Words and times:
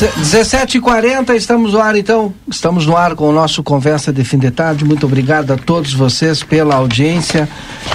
17h40, 0.00 1.34
estamos 1.36 1.74
no 1.74 1.80
ar 1.80 1.94
então. 1.94 2.32
Estamos 2.50 2.86
no 2.86 2.96
ar 2.96 3.14
com 3.14 3.28
o 3.28 3.32
nosso 3.32 3.62
Conversa 3.62 4.10
de 4.10 4.24
Fim 4.24 4.38
de 4.38 4.50
Tarde. 4.50 4.82
Muito 4.82 5.04
obrigado 5.04 5.50
a 5.50 5.58
todos 5.58 5.92
vocês 5.92 6.42
pela 6.42 6.76
audiência. 6.76 7.46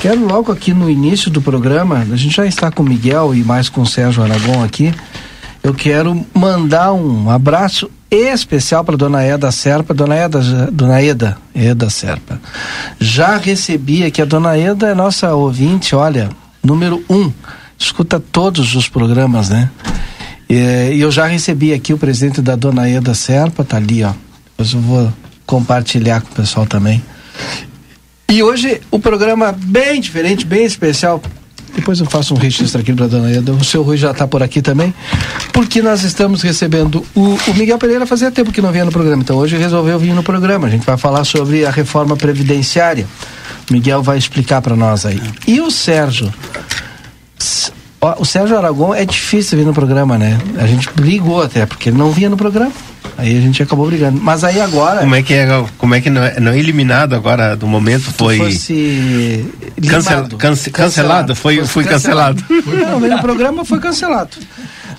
Quero 0.01 0.23
logo 0.23 0.51
aqui 0.51 0.71
no 0.71 0.87
início 0.87 1.31
do 1.31 1.41
programa, 1.41 2.05
a 2.11 2.15
gente 2.15 2.35
já 2.35 2.45
está 2.45 2.69
com 2.69 2.83
o 2.83 2.85
Miguel 2.85 3.33
e 3.33 3.43
mais 3.43 3.69
com 3.69 3.81
o 3.81 3.87
Sérgio 3.87 4.21
Aragão 4.21 4.63
aqui. 4.63 4.93
Eu 5.63 5.73
quero 5.73 6.23
mandar 6.31 6.93
um 6.93 7.27
abraço 7.27 7.89
especial 8.11 8.83
para 8.83 8.95
dona 8.95 9.23
Eda 9.23 9.51
Serpa, 9.51 9.91
dona 9.91 10.15
Eda, 10.15 10.39
dona 10.71 11.01
Eda, 11.01 11.37
Eda 11.55 11.89
Serpa. 11.89 12.39
Já 12.99 13.37
recebi 13.37 14.05
aqui 14.05 14.21
a 14.21 14.25
dona 14.25 14.55
Eda, 14.55 14.89
é 14.89 14.93
nossa 14.93 15.33
ouvinte, 15.33 15.95
olha, 15.95 16.29
número 16.63 17.03
um. 17.09 17.31
Escuta 17.79 18.19
todos 18.19 18.75
os 18.75 18.87
programas, 18.87 19.49
né? 19.49 19.71
É, 20.49 20.93
e 20.93 21.01
eu 21.01 21.11
já 21.11 21.25
recebi 21.25 21.73
aqui 21.73 21.93
o 21.93 21.97
presidente 21.97 22.41
da 22.41 22.55
Dona 22.55 22.89
Eda 22.89 23.13
Serpa, 23.13 23.63
tá 23.63 23.77
ali, 23.77 24.03
ó. 24.03 24.13
Depois 24.51 24.73
eu 24.73 24.79
vou 24.79 25.13
compartilhar 25.45 26.21
com 26.21 26.31
o 26.31 26.35
pessoal 26.35 26.65
também. 26.65 27.03
E 28.29 28.41
hoje 28.41 28.81
o 28.91 28.99
programa 28.99 29.51
bem 29.51 29.99
diferente, 29.99 30.45
bem 30.45 30.65
especial. 30.65 31.21
Depois 31.75 31.99
eu 31.99 32.05
faço 32.05 32.33
um 32.33 32.37
registro 32.37 32.79
aqui 32.79 32.93
para 32.93 33.07
Dona 33.07 33.29
Eda. 33.31 33.51
O 33.51 33.63
seu 33.63 33.83
Rui 33.83 33.97
já 33.97 34.11
está 34.11 34.25
por 34.25 34.41
aqui 34.41 34.61
também, 34.61 34.93
porque 35.51 35.81
nós 35.81 36.03
estamos 36.03 36.41
recebendo 36.41 37.05
o, 37.13 37.37
o, 37.47 37.53
Miguel 37.53 37.77
Pereira 37.77 38.05
fazia 38.05 38.31
tempo 38.31 38.51
que 38.51 38.61
não 38.61 38.71
vinha 38.71 38.85
no 38.85 38.91
programa, 38.91 39.21
então 39.21 39.35
hoje 39.35 39.57
resolveu 39.57 39.99
vir 39.99 40.13
no 40.13 40.23
programa. 40.23 40.67
A 40.67 40.69
gente 40.69 40.85
vai 40.85 40.97
falar 40.97 41.25
sobre 41.25 41.65
a 41.65 41.71
reforma 41.71 42.15
previdenciária. 42.15 43.05
O 43.69 43.73
Miguel 43.73 44.01
vai 44.01 44.17
explicar 44.17 44.61
para 44.61 44.75
nós 44.75 45.05
aí. 45.05 45.21
E 45.45 45.59
o 45.59 45.69
Sérgio 45.69 46.33
o 48.19 48.25
Sérgio 48.25 48.57
Aragão 48.57 48.93
é 48.93 49.05
difícil 49.05 49.57
vir 49.57 49.65
no 49.65 49.73
programa, 49.73 50.17
né? 50.17 50.37
A 50.57 50.67
gente 50.67 50.89
brigou 50.95 51.41
até, 51.41 51.65
porque 51.65 51.89
ele 51.89 51.97
não 51.97 52.11
vinha 52.11 52.29
no 52.29 52.37
programa. 52.37 52.71
Aí 53.17 53.37
a 53.37 53.41
gente 53.41 53.63
acabou 53.63 53.87
brigando. 53.87 54.19
Mas 54.21 54.43
aí 54.43 54.59
agora. 54.59 54.99
Como 54.99 55.15
é 55.15 55.23
que 55.23 55.33
é, 55.33 55.65
como 55.77 55.95
é 55.95 56.01
que 56.01 56.09
não 56.09 56.23
é, 56.23 56.39
não 56.39 56.51
é 56.51 56.59
eliminado 56.59 57.15
agora 57.15 57.55
do 57.55 57.65
momento? 57.65 58.11
Foi. 58.11 58.37
Fosse 58.37 59.45
cancel, 59.87 60.27
cance, 60.37 60.69
cancelado, 60.69 60.71
cancelado, 60.71 61.35
foi, 61.35 61.65
foi 61.65 61.83
cancelado. 61.85 62.43
cancelado. 62.43 62.99
Não, 62.99 62.99
no 62.99 63.21
programa 63.21 63.63
foi 63.63 63.79
cancelado. 63.79 64.37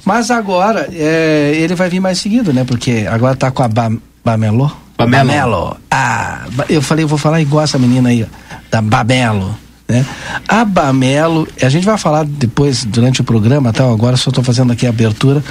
Mas 0.05 0.31
agora 0.31 0.89
é, 0.93 1.53
ele 1.57 1.75
vai 1.75 1.91
vir 1.91 2.01
mais 2.01 2.19
seguido, 2.19 2.53
né? 2.53 2.65
Porque 2.65 3.07
agora 3.11 3.37
tá 3.37 3.51
com 3.51 3.63
a 3.63 3.69
ba, 3.69 3.91
Bamelo. 4.25 4.75
Bamelo. 4.97 5.29
Bamelo. 5.29 5.77
Ah, 5.91 6.47
eu 6.69 6.81
falei, 6.81 7.05
eu 7.05 7.09
vou 7.09 7.19
falar 7.19 7.41
igual 7.41 7.65
essa 7.65 7.79
menina 7.79 8.09
aí, 8.09 8.27
da 8.71 8.81
Bamelo. 8.81 9.66
Né? 9.89 10.05
A 10.49 10.65
Bamelo, 10.65 11.47
a 11.63 11.69
gente 11.69 11.85
vai 11.85 11.97
falar 11.97 12.25
depois 12.25 12.85
durante 12.85 13.21
o 13.21 13.25
programa, 13.25 13.73
tal. 13.73 13.93
Agora 13.93 14.17
só 14.17 14.31
estou 14.31 14.43
fazendo 14.43 14.73
aqui 14.73 14.87
a 14.87 14.91
abertura. 14.91 15.43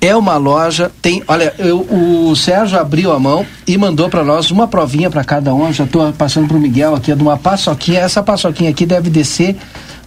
É 0.00 0.14
uma 0.14 0.36
loja, 0.36 0.92
tem, 1.02 1.22
olha, 1.26 1.52
eu, 1.58 1.80
o 1.80 2.34
Sérgio 2.36 2.78
abriu 2.78 3.12
a 3.12 3.18
mão 3.18 3.44
e 3.66 3.76
mandou 3.76 4.08
para 4.08 4.22
nós 4.22 4.50
uma 4.50 4.68
provinha 4.68 5.10
para 5.10 5.24
cada 5.24 5.52
um. 5.52 5.72
já 5.72 5.84
estou 5.84 6.12
passando 6.12 6.46
para 6.46 6.56
o 6.56 6.60
Miguel 6.60 6.94
aqui, 6.94 7.10
é 7.10 7.16
de 7.16 7.22
uma 7.22 7.36
paçoquinha. 7.36 8.00
Essa 8.00 8.22
paçoquinha 8.22 8.70
aqui 8.70 8.86
deve 8.86 9.10
descer 9.10 9.56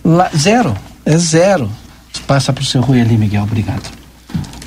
lá, 0.03 0.29
zero, 0.35 0.75
é 1.05 1.17
zero. 1.17 1.69
Passa 2.25 2.53
para 2.53 2.61
o 2.61 2.65
seu 2.65 2.81
Rui 2.81 3.01
ali, 3.01 3.17
Miguel, 3.17 3.43
obrigado. 3.43 4.00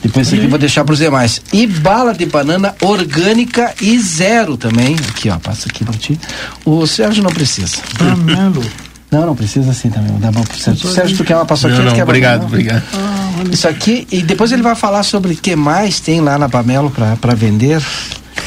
Depois 0.05 0.31
aqui 0.31 0.45
eu 0.45 0.51
vou 0.51 0.59
deixar 0.59 0.85
para 0.85 0.93
os 0.93 0.99
demais. 0.99 1.41
E 1.51 1.67
bala 1.67 2.13
de 2.13 2.27
banana 2.27 2.75
orgânica 2.83 3.75
e 3.81 3.99
zero 3.99 4.57
também. 4.59 4.95
Aqui, 5.09 5.31
ó, 5.31 5.39
passa 5.39 5.67
aqui 5.69 5.83
para 5.83 5.95
ti. 5.95 6.21
O 6.63 6.87
Sérgio 6.87 7.23
não 7.23 7.31
precisa. 7.33 7.79
Amelo. 7.99 8.63
Não, 9.11 9.27
não 9.27 9.37
precisa 9.37 9.71
assim 9.71 9.91
também. 9.91 10.19
Dá 10.19 10.33
bom 10.33 10.43
pro 10.43 10.59
Sérgio. 10.59 10.91
Sérgio, 10.91 11.17
tu 11.19 11.23
quer 11.23 11.37
uma 11.37 11.47
paçoquinha? 11.47 11.83
Não, 11.83 11.95
não, 11.95 12.03
obrigado, 12.03 12.41
não? 12.41 12.47
obrigado. 12.49 12.83
Ah, 12.93 13.45
Isso 13.49 13.69
aqui, 13.69 14.09
e 14.11 14.21
depois 14.21 14.51
ele 14.51 14.61
vai 14.63 14.75
falar 14.75 15.05
sobre 15.05 15.35
o 15.35 15.37
que 15.37 15.55
mais 15.55 16.01
tem 16.01 16.21
lá 16.21 16.37
na 16.37 16.49
Bamelo 16.49 16.91
para 16.91 17.33
vender. 17.33 17.81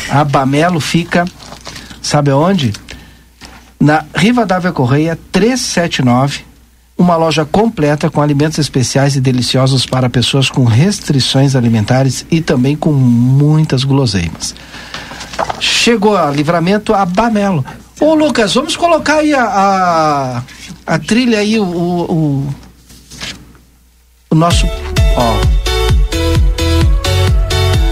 A 0.09 0.25
Bamelo 0.25 0.81
fica, 0.81 1.23
sabe 2.01 2.31
aonde? 2.31 2.73
Na 3.79 4.03
Riva 4.13 4.46
Dávia 4.46 4.73
Correia 4.73 5.17
379 5.31 6.41
uma 6.97 7.16
loja 7.16 7.46
completa 7.46 8.09
com 8.09 8.22
alimentos 8.22 8.58
especiais 8.58 9.16
e 9.16 9.22
deliciosos 9.22 9.85
para 9.85 10.09
pessoas 10.09 10.50
com 10.50 10.66
restrições 10.66 11.56
alimentares 11.56 12.25
e 12.31 12.41
também 12.41 12.75
com 12.75 12.91
muitas 12.91 13.84
guloseimas. 13.84 14.56
Chegou 15.59 16.18
a 16.18 16.31
livramento 16.31 16.94
a 16.94 17.06
Bamelo. 17.06 17.63
Ô 18.00 18.16
Lucas, 18.16 18.53
vamos 18.53 18.75
colocar 18.75 19.18
aí 19.18 19.34
a, 19.34 19.44
a, 19.44 20.44
a 20.85 21.00
trilha 21.00 21.40
aí, 21.40 21.59
o, 21.59 21.66
o, 21.66 22.56
o 24.29 24.35
nosso. 24.35 24.66
Ó. 25.16 25.56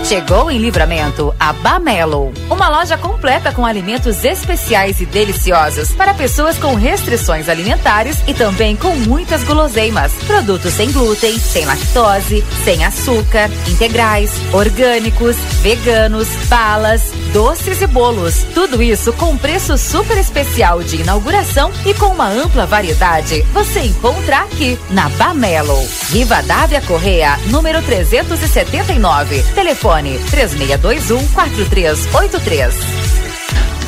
Chegou 0.07 0.51
em 0.51 0.59
Livramento 0.59 1.33
a 1.39 1.51
Bamelo, 1.51 2.31
uma 2.47 2.69
loja 2.69 2.95
completa 2.95 3.51
com 3.51 3.65
alimentos 3.65 4.23
especiais 4.23 5.01
e 5.01 5.05
deliciosos 5.05 5.93
para 5.93 6.13
pessoas 6.13 6.59
com 6.59 6.75
restrições 6.75 7.49
alimentares 7.49 8.19
e 8.27 8.33
também 8.35 8.75
com 8.75 8.95
muitas 8.97 9.43
guloseimas. 9.43 10.13
Produtos 10.27 10.73
sem 10.73 10.91
glúten, 10.91 11.39
sem 11.39 11.65
lactose, 11.65 12.45
sem 12.63 12.85
açúcar, 12.85 13.49
integrais, 13.67 14.31
orgânicos, 14.53 15.37
veganos, 15.63 16.27
balas, 16.47 17.11
doces 17.33 17.81
e 17.81 17.87
bolos. 17.87 18.43
Tudo 18.53 18.83
isso 18.83 19.11
com 19.13 19.35
preço 19.35 19.75
super 19.75 20.19
especial 20.19 20.83
de 20.83 20.97
inauguração 20.97 21.71
e 21.83 21.95
com 21.95 22.09
uma 22.09 22.27
ampla 22.27 22.67
variedade. 22.67 23.41
Você 23.53 23.79
encontra 23.79 24.41
aqui 24.41 24.77
na 24.91 25.09
Bamelo. 25.09 25.83
Riva 26.11 26.43
Dávia 26.43 26.81
Correia, 26.81 27.39
número 27.47 27.81
379. 27.81 29.41
Telefone 29.55 29.94
Telefone 29.95 30.19
3621 30.29 31.27
4383. 31.27 32.73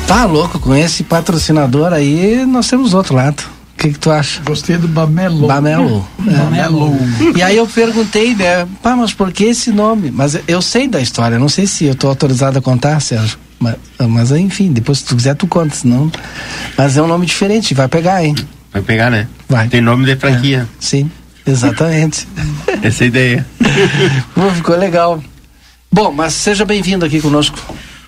Tá 0.06 0.24
louco 0.24 0.58
com 0.58 0.74
esse 0.74 1.02
patrocinador 1.02 1.92
aí, 1.92 2.46
nós 2.46 2.68
temos 2.68 2.94
outro 2.94 3.14
lado. 3.14 3.42
O 3.74 3.78
que, 3.78 3.90
que, 3.90 3.98
tu 3.98 4.10
acha? 4.10 4.40
Gostei 4.42 4.76
do 4.76 4.88
Bamelo. 4.88 5.46
Bamelo. 5.46 6.08
É. 6.26 6.30
Bamelo. 6.30 6.96
E 7.36 7.42
aí 7.42 7.56
eu 7.56 7.66
perguntei, 7.66 8.34
né? 8.34 8.66
Pá, 8.82 8.96
mas 8.96 9.12
por 9.12 9.32
que 9.32 9.44
esse 9.44 9.70
nome? 9.70 10.10
Mas 10.10 10.38
eu 10.48 10.60
sei 10.60 10.88
da 10.88 11.00
história, 11.00 11.38
não 11.38 11.48
sei 11.48 11.66
se 11.66 11.84
eu 11.84 11.94
tô 11.94 12.08
autorizado 12.08 12.58
a 12.58 12.62
contar, 12.62 13.00
Sérgio. 13.00 13.38
Mas, 13.58 13.76
mas 13.98 14.30
enfim, 14.32 14.72
depois 14.72 14.98
se 14.98 15.04
tu 15.04 15.16
quiser 15.16 15.34
tu 15.34 15.46
conta, 15.46 15.74
senão. 15.74 16.10
Mas 16.76 16.96
é 16.96 17.02
um 17.02 17.06
nome 17.06 17.24
diferente, 17.24 17.72
vai 17.74 17.88
pegar, 17.88 18.24
hein? 18.24 18.34
Vai 18.72 18.82
pegar, 18.82 19.10
né? 19.10 19.28
Vai. 19.48 19.68
Tem 19.68 19.80
nome 19.80 20.04
de 20.04 20.16
franquia. 20.16 20.68
É, 20.70 20.76
sim, 20.80 21.10
exatamente. 21.46 22.26
Essa 22.82 23.04
é 23.04 23.06
a 23.06 23.08
ideia. 23.08 23.46
Pô, 24.34 24.50
ficou 24.50 24.76
legal. 24.76 25.22
Bom, 25.90 26.12
mas 26.12 26.34
seja 26.34 26.64
bem-vindo 26.64 27.04
aqui 27.04 27.20
conosco. 27.20 27.58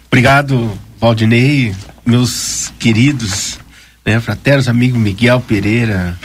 Obrigado, 0.07 0.79
Valdinei, 1.01 1.75
meus 2.05 2.73
queridos, 2.79 3.59
né, 4.05 4.21
fraternos 4.21 4.69
amigos 4.69 5.01
Miguel 5.01 5.41
Pereira, 5.41 6.19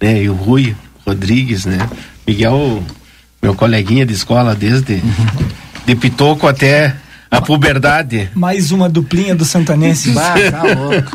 né, 0.00 0.22
e 0.22 0.28
o 0.28 0.34
Rui 0.34 0.74
Rodrigues, 1.06 1.64
né? 1.64 1.78
Miguel, 2.26 2.82
meu 3.40 3.54
coleguinha 3.54 4.04
de 4.04 4.12
escola 4.12 4.54
desde 4.54 4.94
uhum. 4.94 5.48
de 5.86 5.94
Pitoco 5.94 6.46
até 6.46 6.96
a 7.30 7.40
puberdade. 7.40 8.30
Mais 8.34 8.70
uma 8.70 8.88
duplinha 8.88 9.34
do 9.34 9.44
Santanense. 9.44 10.10
Bah, 10.10 10.34
tá 10.50 10.62
louco. 10.74 11.10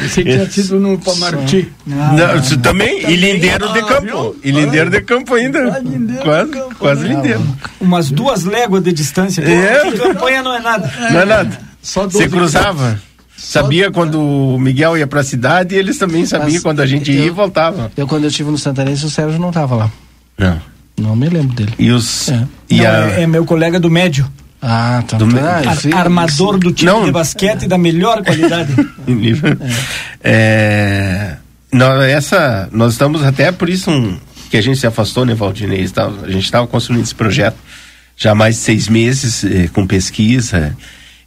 Você 0.00 0.22
tinha 0.22 0.46
tido 0.46 0.78
no 0.78 0.98
Pamarti. 0.98 1.70
Não, 1.86 2.16
não, 2.16 2.58
também, 2.62 3.10
e 3.10 3.16
Lindeiro 3.16 3.72
de 3.72 3.82
Campo. 3.82 4.36
E 4.44 4.50
Lindeiro 4.50 4.90
de 4.90 5.00
Campo 5.02 5.34
ainda. 5.34 5.82
Quase, 6.22 6.50
quase 6.78 7.08
Lindeiro. 7.08 7.42
Umas 7.80 8.10
duas 8.10 8.44
léguas 8.44 8.82
de 8.82 8.92
distância. 8.92 9.42
É. 9.42 9.90
campanha 9.92 10.42
não 10.42 10.54
é 10.54 10.60
nada. 10.60 10.92
Não 11.10 11.20
é 11.20 11.24
nada. 11.24 11.58
Só 11.82 12.02
Você 12.04 12.26
12 12.26 12.28
cruzava. 12.28 13.00
Sabia 13.36 13.90
quando 13.90 14.20
o 14.20 14.58
Miguel 14.58 14.98
ia 14.98 15.06
pra 15.06 15.22
cidade 15.22 15.74
e 15.74 15.78
eles 15.78 15.96
também 15.96 16.26
sabiam 16.26 16.50
Mas 16.54 16.62
quando 16.62 16.80
a 16.80 16.86
gente 16.86 17.12
ia 17.12 17.20
eu- 17.20 17.26
e 17.28 17.30
voltava. 17.30 17.90
Eu, 17.96 18.06
quando 18.06 18.24
eu 18.24 18.28
estive 18.30 18.50
no 18.50 18.58
Santanense, 18.58 19.06
o 19.06 19.10
Sérgio 19.10 19.38
não 19.40 19.52
tava 19.52 19.76
lá. 19.76 19.90
Não. 20.36 20.60
Não 21.00 21.14
me 21.14 21.28
lembro 21.28 21.54
dele. 21.54 21.72
E 21.78 21.92
os. 21.92 22.28
É. 22.28 22.44
E 22.68 22.78
Não, 22.78 22.84
a, 22.90 23.10
é, 23.12 23.22
é 23.22 23.26
meu 23.28 23.44
colega 23.44 23.78
do 23.78 23.88
médio. 23.88 24.28
Ah, 24.60 25.02
tá. 25.06 25.16
Do 25.16 25.26
Ah, 25.38 25.62
Ar- 25.70 25.76
sim, 25.76 25.92
armador 25.92 26.54
sim. 26.54 26.60
do 26.60 26.72
time 26.72 26.90
Não. 26.90 27.04
de 27.04 27.12
basquete 27.12 27.66
da 27.68 27.78
melhor 27.78 28.22
qualidade. 28.24 28.74
nível. 29.06 29.56
É, 30.22 31.36
não, 31.72 32.02
essa, 32.02 32.68
nós 32.72 32.92
estamos 32.94 33.22
até 33.22 33.52
por 33.52 33.68
isso 33.68 33.90
um, 33.90 34.18
que 34.50 34.56
a 34.56 34.60
gente 34.60 34.78
se 34.78 34.86
afastou, 34.86 35.24
né, 35.24 35.34
Valdinei? 35.34 35.80
A 36.24 36.30
gente 36.30 36.44
estava 36.44 36.66
construindo 36.66 37.02
esse 37.04 37.14
projeto 37.14 37.56
já 38.16 38.32
há 38.32 38.34
mais 38.34 38.56
de 38.56 38.62
seis 38.62 38.88
meses 38.88 39.44
eh, 39.44 39.68
com 39.72 39.86
pesquisa 39.86 40.76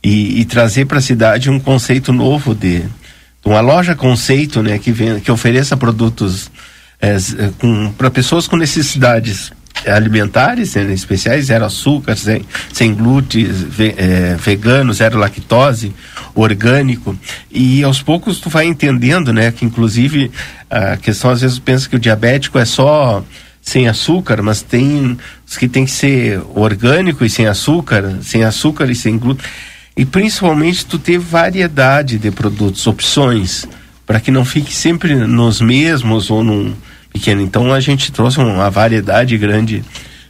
e, 0.03 0.41
e 0.41 0.45
trazer 0.45 0.85
para 0.85 0.97
a 0.97 1.01
cidade 1.01 1.49
um 1.49 1.57
conceito 1.57 2.11
novo 2.11 2.53
de, 2.53 2.83
uma 3.45 3.61
loja 3.61 3.95
conceito, 3.95 4.61
né, 4.61 4.77
que, 4.77 4.91
vem, 4.91 5.19
que 5.21 5.31
ofereça 5.31 5.77
produtos 5.77 6.51
para 7.97 8.11
pessoas 8.11 8.45
com 8.47 8.57
necessidades 8.57 9.51
alimentares 9.87 10.75
né, 10.75 10.93
especiais, 10.93 11.45
zero 11.45 11.65
açúcar, 11.65 12.15
sem, 12.15 12.45
sem 12.71 12.93
glúten, 12.93 13.45
ve, 13.45 13.95
eh, 13.97 14.37
vegano, 14.39 14.93
zero 14.93 15.17
lactose, 15.17 15.93
orgânico. 16.35 17.17
E 17.49 17.83
aos 17.83 18.01
poucos 18.01 18.39
tu 18.39 18.49
vai 18.49 18.65
entendendo, 18.65 19.33
né, 19.33 19.51
que 19.51 19.65
inclusive 19.65 20.31
a 20.69 20.97
questão 20.97 21.31
às 21.31 21.41
vezes 21.41 21.59
pensa 21.59 21.89
que 21.89 21.95
o 21.95 21.99
diabético 21.99 22.59
é 22.59 22.65
só 22.65 23.23
sem 23.61 23.87
açúcar, 23.87 24.41
mas 24.41 24.61
tem 24.61 25.17
os 25.47 25.57
que 25.57 25.67
tem 25.67 25.85
que 25.85 25.91
ser 25.91 26.41
orgânico 26.55 27.23
e 27.23 27.29
sem 27.29 27.47
açúcar, 27.47 28.17
sem 28.21 28.43
açúcar 28.43 28.89
e 28.89 28.95
sem 28.95 29.17
glúten. 29.17 29.45
E 29.95 30.05
principalmente 30.05 30.85
tu 30.85 30.97
ter 30.97 31.19
variedade 31.19 32.17
de 32.17 32.31
produtos, 32.31 32.87
opções, 32.87 33.67
para 34.05 34.19
que 34.19 34.31
não 34.31 34.43
fique 34.43 34.73
sempre 34.73 35.15
nos 35.15 35.61
mesmos 35.61 36.31
ou 36.31 36.43
num 36.43 36.73
pequeno. 37.11 37.41
Então 37.41 37.71
a 37.73 37.79
gente 37.79 38.11
trouxe 38.11 38.39
uma 38.39 38.69
variedade 38.69 39.37
grande 39.37 39.83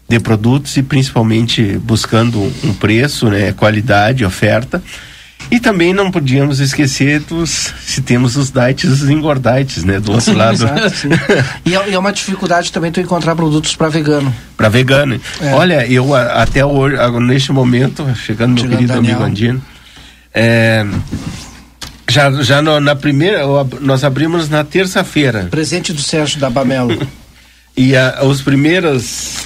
de 0.07 0.19
produtos 0.19 0.75
e 0.75 0.83
principalmente 0.83 1.77
buscando 1.77 2.41
um 2.63 2.73
preço, 2.73 3.29
né, 3.29 3.53
qualidade, 3.53 4.25
oferta. 4.25 4.83
E 5.49 5.59
também 5.59 5.93
não 5.93 6.11
podíamos 6.11 6.59
esquecer 6.59 7.19
dos 7.21 7.73
se 7.81 8.01
temos 8.01 8.35
os 8.37 8.51
diets 8.51 8.89
os 8.89 9.09
engordites, 9.09 9.83
né, 9.83 9.99
do 9.99 10.11
outro 10.11 10.33
lado. 10.33 10.53
Exato. 10.53 11.07
E 11.65 11.75
é, 11.75 11.89
e 11.89 11.93
é 11.93 11.99
uma 11.99 12.11
dificuldade 12.11 12.71
também 12.71 12.91
tu 12.91 12.99
encontrar 12.99 13.35
produtos 13.35 13.75
para 13.75 13.89
vegano. 13.89 14.33
para 14.57 14.69
vegano. 14.69 15.19
É. 15.41 15.53
Olha, 15.53 15.87
eu 15.87 16.13
até 16.13 16.65
hoje, 16.65 16.95
neste 17.21 17.51
momento, 17.51 18.05
chegando 18.15 18.53
meu 18.53 18.69
querido 18.69 18.93
Daniel. 18.93 19.15
amigo 19.15 19.23
Andino, 19.23 19.61
é, 20.33 20.85
já, 22.11 22.31
já 22.43 22.61
no- 22.61 22.79
na 22.79 22.95
primeira, 22.95 23.41
nós 23.79 24.03
abrimos 24.03 24.49
na 24.49 24.63
terça-feira 24.63 25.47
Presente 25.49 25.91
do 25.93 26.01
Sérgio 26.01 26.39
da 26.39 26.49
Bamelo. 26.49 26.95
e 27.75 27.95
a, 27.95 28.19
os 28.23 28.41
primeiros, 28.41 29.37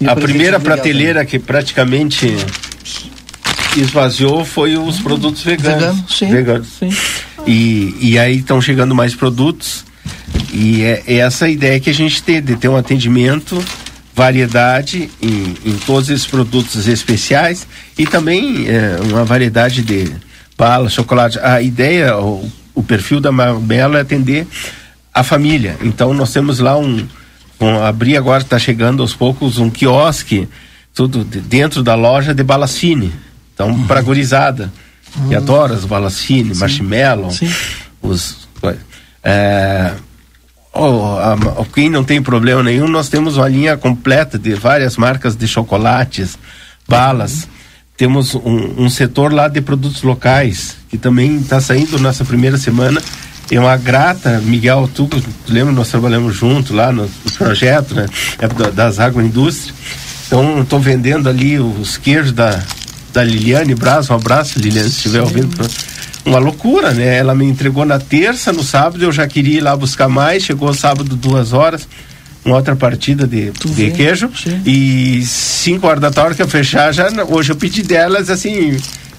E 0.00 0.06
a 0.06 0.14
primeira 0.14 0.60
prateleira 0.60 1.24
que 1.24 1.38
praticamente 1.38 2.36
esvaziou 3.76 4.44
foi 4.44 4.76
os 4.76 4.98
produtos 5.00 5.42
veganos. 5.42 5.80
Vegano, 5.80 6.04
sim. 6.08 6.30
Veganos. 6.30 6.68
Sim. 6.78 6.90
E, 7.46 7.94
e 8.00 8.18
aí 8.18 8.38
estão 8.38 8.60
chegando 8.60 8.94
mais 8.94 9.14
produtos. 9.14 9.84
E 10.52 10.82
é, 10.82 11.02
é 11.06 11.14
essa 11.16 11.44
a 11.46 11.48
ideia 11.48 11.78
que 11.80 11.90
a 11.90 11.94
gente 11.94 12.22
tem, 12.22 12.42
de 12.42 12.56
ter 12.56 12.68
um 12.68 12.76
atendimento, 12.76 13.62
variedade 14.14 15.08
em, 15.22 15.54
em 15.64 15.72
todos 15.86 16.10
esses 16.10 16.26
produtos 16.26 16.88
especiais 16.88 17.66
e 17.96 18.06
também 18.06 18.66
é, 18.68 18.98
uma 19.10 19.24
variedade 19.24 19.82
de 19.82 20.10
balas, 20.58 20.92
chocolate. 20.92 21.38
A 21.38 21.62
ideia, 21.62 22.18
o, 22.18 22.50
o 22.74 22.82
perfil 22.82 23.20
da 23.20 23.30
Marbella 23.30 23.98
é 23.98 24.00
atender 24.02 24.46
a 25.14 25.22
família. 25.22 25.76
Então 25.82 26.12
nós 26.12 26.32
temos 26.32 26.58
lá 26.58 26.76
um. 26.76 27.06
um 27.60 27.82
abrir 27.82 28.16
agora, 28.16 28.42
está 28.42 28.58
chegando 28.58 29.00
aos 29.00 29.14
poucos, 29.14 29.58
um 29.58 29.70
quiosque, 29.70 30.48
tudo 30.92 31.24
de- 31.24 31.40
dentro 31.40 31.82
da 31.82 31.94
loja 31.94 32.34
de 32.34 32.42
balas 32.42 32.76
fine. 32.76 33.12
Então, 33.54 33.84
para 33.86 34.02
gurizada, 34.02 34.72
que 35.28 35.34
adora 35.34 35.74
as 35.74 35.84
balas 35.84 36.20
fine, 36.20 36.54
marshmallow, 36.54 37.30
Sim. 37.30 37.50
os. 38.02 38.48
É, 39.22 39.92
oh, 40.72 41.16
a- 41.18 41.32
a- 41.34 41.64
quem 41.74 41.88
não 41.90 42.04
tem 42.04 42.22
problema 42.22 42.62
nenhum, 42.62 42.86
nós 42.88 43.08
temos 43.08 43.36
uma 43.36 43.48
linha 43.48 43.76
completa 43.76 44.38
de 44.38 44.54
várias 44.54 44.96
marcas 44.96 45.34
de 45.36 45.46
chocolates, 45.48 46.36
balas. 46.88 47.48
Temos 47.98 48.34
um, 48.34 48.84
um 48.84 48.88
setor 48.88 49.32
lá 49.32 49.48
de 49.48 49.60
produtos 49.60 50.02
locais, 50.02 50.76
que 50.88 50.96
também 50.96 51.36
está 51.38 51.60
saindo 51.60 51.98
nessa 51.98 52.24
primeira 52.24 52.56
semana. 52.56 53.02
É 53.50 53.58
uma 53.58 53.76
grata, 53.76 54.40
Miguel, 54.40 54.88
tu, 54.94 55.06
tu 55.06 55.22
lembra, 55.48 55.72
nós 55.72 55.88
trabalhamos 55.90 56.34
junto 56.36 56.72
lá 56.72 56.92
no, 56.92 57.02
no 57.02 57.32
projeto, 57.36 57.94
né? 57.94 58.06
É 58.38 58.46
da- 58.46 58.70
das 58.70 59.00
agroindústrias. 59.00 59.74
Então, 60.26 60.62
estou 60.62 60.78
vendendo 60.78 61.28
ali 61.28 61.58
os 61.58 61.96
queijos 61.96 62.30
da, 62.32 62.62
da 63.12 63.24
Liliane 63.24 63.74
Braz. 63.74 64.08
Um 64.10 64.14
abraço, 64.14 64.58
Liliane, 64.60 64.88
se 64.90 64.96
estiver 64.96 65.22
ouvindo. 65.22 65.48
Uma 66.24 66.38
loucura, 66.38 66.92
né? 66.92 67.16
Ela 67.16 67.34
me 67.34 67.46
entregou 67.46 67.84
na 67.84 67.98
terça, 67.98 68.52
no 68.52 68.62
sábado 68.62 69.02
eu 69.02 69.10
já 69.10 69.26
queria 69.26 69.56
ir 69.58 69.60
lá 69.62 69.74
buscar 69.76 70.08
mais. 70.08 70.44
Chegou 70.44 70.72
sábado, 70.74 71.16
duas 71.16 71.52
horas, 71.52 71.88
uma 72.44 72.56
outra 72.56 72.74
partida 72.76 73.26
de, 73.26 73.50
de 73.50 73.68
vê? 73.68 73.90
queijo. 73.90 74.30
Sim. 74.34 74.60
E 74.64 75.24
cinco 75.26 75.86
horas 75.86 76.00
da 76.00 76.10
tarde 76.10 76.36
que 76.36 76.42
eu 76.42 76.48
fechar, 76.48 76.92
já, 76.92 77.08
hoje 77.28 77.52
eu 77.52 77.56
pedi 77.56 77.82
delas 77.82 78.30
assim. 78.30 78.76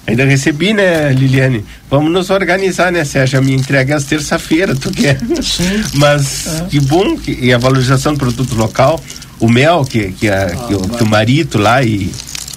Ainda 0.07 0.25
recebi, 0.25 0.73
né, 0.73 1.11
Liliane? 1.13 1.63
Vamos 1.87 2.11
nos 2.11 2.31
organizar, 2.31 2.91
né, 2.91 3.05
Sérgio? 3.05 3.37
A 3.37 3.41
minha 3.43 3.55
entrega 3.55 3.93
é 3.93 3.95
às 3.95 4.05
terça-feira, 4.05 4.75
tu 4.75 4.89
quer? 4.89 5.19
Sim. 5.41 5.83
Mas 5.93 6.47
que 6.67 6.79
bom 6.79 7.15
que 7.15 7.37
e 7.39 7.53
a 7.53 7.59
valorização 7.59 8.13
do 8.13 8.19
produto 8.19 8.55
local, 8.55 8.99
o 9.39 9.47
mel 9.47 9.85
que, 9.85 10.11
que, 10.13 10.27
a, 10.27 10.47
que, 10.47 10.73
o, 10.73 10.79
que 10.79 11.03
o 11.03 11.07
Marito 11.07 11.59
lá 11.59 11.83
e, 11.83 12.11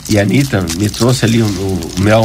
e 0.08 0.18
a 0.18 0.22
Anitta 0.22 0.64
me 0.78 0.88
trouxe 0.88 1.26
ali 1.26 1.42
o, 1.42 1.46
o 1.46 2.00
mel 2.00 2.24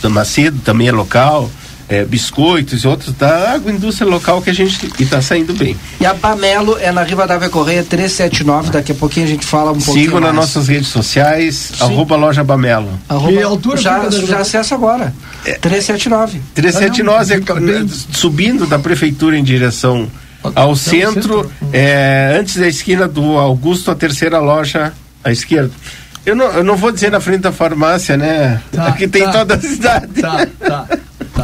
do 0.00 0.08
Macedo 0.08 0.58
também 0.64 0.88
é 0.88 0.92
local, 0.92 1.50
é, 1.92 2.06
biscoitos 2.06 2.84
e 2.84 2.88
outros 2.88 3.12
da 3.14 3.52
agroindústria 3.52 4.08
local 4.08 4.40
que 4.40 4.48
a 4.48 4.52
gente 4.54 4.90
está 4.98 5.20
saindo 5.20 5.52
bem. 5.52 5.76
E 6.00 6.06
a 6.06 6.14
Bamelo 6.14 6.78
é 6.80 6.90
na 6.90 7.02
Rivadavia 7.02 7.50
Correia 7.50 7.84
379. 7.84 8.70
Daqui 8.70 8.92
a 8.92 8.94
pouquinho 8.94 9.26
a 9.26 9.28
gente 9.28 9.44
fala 9.44 9.72
um 9.72 9.78
pouquinho 9.78 10.06
Sigam 10.06 10.18
nas 10.20 10.34
nossas 10.34 10.68
redes 10.68 10.88
sociais, 10.88 11.72
arroba 11.80 12.16
loja 12.16 12.42
Bamelo. 12.42 12.98
Arroba, 13.06 13.32
Que 13.36 13.42
altura 13.42 13.76
já, 13.76 14.08
já 14.08 14.38
acessa 14.38 14.74
agora. 14.74 15.12
379. 15.60 16.40
379 16.54 17.34
é 17.34 17.36
fica 17.36 17.54
bem- 17.56 17.86
subindo 18.10 18.66
da 18.66 18.78
prefeitura 18.78 19.36
em 19.36 19.44
direção 19.44 20.08
ao 20.54 20.74
centro, 20.74 21.52
é, 21.74 22.38
antes 22.40 22.56
da 22.56 22.66
esquina 22.66 23.06
do 23.06 23.36
Augusto, 23.36 23.90
a 23.90 23.94
terceira 23.94 24.38
loja 24.38 24.94
à 25.22 25.30
esquerda. 25.30 25.70
Eu 26.24 26.36
não, 26.36 26.46
eu 26.52 26.64
não 26.64 26.76
vou 26.76 26.90
dizer 26.90 27.10
na 27.10 27.20
frente 27.20 27.40
da 27.40 27.52
farmácia, 27.52 28.16
né? 28.16 28.62
Tá, 28.72 28.86
Aqui 28.86 29.06
tem 29.08 29.24
tá. 29.24 29.32
toda 29.32 29.54
a 29.56 29.60
cidade. 29.60 30.06
Tá, 30.22 30.46
tá, 30.58 30.86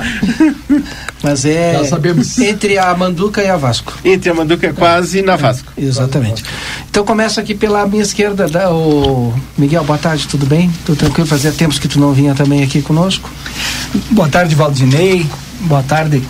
tá. 0.01 0.83
Mas 1.23 1.45
é 1.45 1.73
Já 1.73 1.85
sabemos. 1.87 2.39
entre 2.39 2.79
a 2.79 2.95
Manduca 2.95 3.43
e 3.43 3.49
a 3.49 3.57
Vasco. 3.57 3.93
Entre 4.05 4.31
a 4.31 4.35
Manduca 4.35 4.67
é 4.69 4.73
quase 4.73 5.23
na 5.23 5.37
Vasco. 5.37 5.73
Exatamente. 5.77 6.45
Então 6.91 7.05
começa 7.05 7.41
aqui 7.41 7.55
pela 7.55 7.87
minha 7.87 8.03
esquerda, 8.03 8.49
da, 8.49 8.71
o 8.73 9.35
Miguel, 9.57 9.85
boa 9.85 9.99
tarde, 9.99 10.27
tudo 10.29 10.47
bem? 10.47 10.71
Tudo 10.87 10.97
tranquilo? 10.99 11.27
Fazia 11.27 11.53
tempos 11.53 11.79
que 11.79 11.89
tu 11.89 11.99
não 12.01 12.13
vinha 12.13 12.35
também 12.35 12.63
aqui 12.63 12.81
conosco. 12.83 13.29
Boa 14.11 14.29
tarde, 14.29 14.55
Valdinei. 14.55 15.27
Boa 15.63 15.83
tarde, 15.83 16.23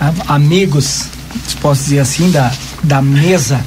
a- 0.00 0.34
amigos, 0.34 1.04
se 1.46 1.56
posso 1.60 1.82
dizer 1.84 2.00
assim, 2.00 2.30
da, 2.30 2.50
da 2.82 3.02
mesa 3.02 3.60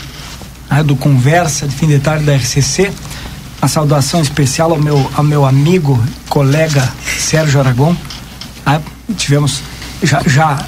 né, 0.70 0.82
do 0.84 0.96
Conversa 0.96 1.68
de 1.68 1.75
fim 1.75 1.88
de 1.88 2.00
tarde 2.00 2.25
da 2.25 2.36
RCC. 2.36 2.92
Uma 3.62 3.68
saudação 3.68 4.22
especial 4.24 4.72
ao 4.72 4.80
meu, 4.80 5.08
ao 5.16 5.24
meu 5.24 5.46
amigo, 5.46 6.04
colega 6.28 6.92
Sérgio 7.20 7.60
Aragon. 7.60 7.96
Ah, 8.66 8.80
tivemos 9.13 9.62
já, 10.03 10.22
já 10.25 10.65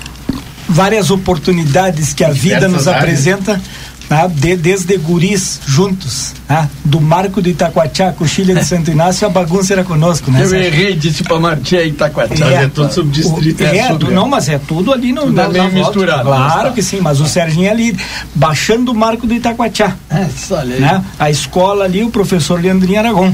várias 0.67 1.12
oportunidades 1.12 2.13
que 2.13 2.23
a 2.23 2.29
vida 2.29 2.67
nos 2.67 2.88
áreas. 2.88 3.03
apresenta. 3.03 3.62
né, 4.09 4.29
de- 4.35 4.57
desde 4.57 4.97
guris 4.97 5.62
juntos, 5.65 6.33
né, 6.47 6.69
do 6.83 7.00
Marco 7.00 7.41
de 7.41 7.51
Itacoatiá, 7.51 8.12
Coxilha 8.12 8.53
de 8.53 8.63
Santo 8.65 8.91
Inácio, 8.91 9.25
a 9.25 9.29
bagunça 9.29 9.73
era 9.73 9.83
conosco, 9.83 10.29
né? 10.29 10.43
Eu 10.43 10.50
Sérgio? 10.50 10.67
errei, 10.67 10.93
disse 10.95 11.23
pra 11.23 11.39
Martim 11.39 11.77
aí, 11.77 11.88
Itacoatiá. 11.88 12.47
É, 12.47 12.53
É, 12.65 12.67
todo 12.67 12.93
subdistrito. 12.93 13.63
o- 13.63 13.65
é, 13.65 13.95
tu- 13.97 14.12
não, 14.12 14.27
mas 14.27 14.50
é 14.50 14.59
tudo 14.59 14.91
ali 14.93 15.13
no 15.13 15.21
Tudo 15.21 15.33
na, 15.33 15.43
é 15.43 15.47
na 15.47 15.53
volta. 15.53 15.69
misturado, 15.75 16.23
Claro 16.23 16.67
tá. 16.67 16.71
que 16.71 16.83
sim, 16.83 17.00
mas 17.01 17.21
o 17.21 17.25
Serginho 17.25 17.71
ali 17.71 17.97
baixando 18.35 18.91
o 18.91 18.95
marco 18.95 19.25
do 19.25 19.33
Itacoatiá, 19.33 19.95
É, 20.12 20.27
né? 20.79 21.03
A 21.17 21.31
escola 21.31 21.85
ali, 21.85 22.03
o 22.03 22.09
professor 22.12 22.62
Leandrinho 22.62 23.00
Aragon, 23.00 23.33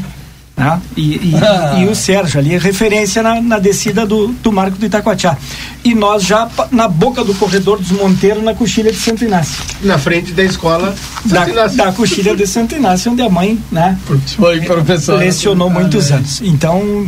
Né? 0.60 0.82
E, 0.98 1.30
e, 1.30 1.36
ah. 1.42 1.80
e, 1.80 1.88
o 1.88 1.96
Sérgio 1.96 2.38
ali 2.38 2.54
é 2.54 2.58
referência 2.58 3.24
na, 3.24 3.42
na 3.42 3.60
descida 3.60 4.06
do, 4.06 4.28
do 4.28 4.52
Marco 4.52 4.78
do 4.78 4.86
Itacoatiá. 4.86 5.38
E 5.86 5.96
nós 5.96 6.24
já 6.24 6.50
na 6.72 6.90
boca 6.90 7.24
do 7.24 7.34
corredor 7.36 7.80
dos 7.80 7.92
Monteiro, 7.92 8.42
na 8.42 8.54
coxilha 8.54 8.92
de 8.92 8.98
Santo 8.98 9.24
Inácio. 9.24 9.64
Na 9.82 9.98
frente 9.98 10.34
da 10.34 10.44
escola 10.44 10.94
da, 11.24 11.68
da 11.68 11.92
coxilha 11.94 12.36
de 12.36 12.46
Santo 12.46 12.76
Inácio, 12.76 13.14
onde 13.14 13.22
a 13.22 13.30
mãe 13.30 13.58
né, 13.72 13.98
foi 14.06 14.60
professor. 14.62 15.18
Lecionou 15.18 15.70
muitos 15.70 16.12
anos. 16.12 16.42
Então, 16.42 17.08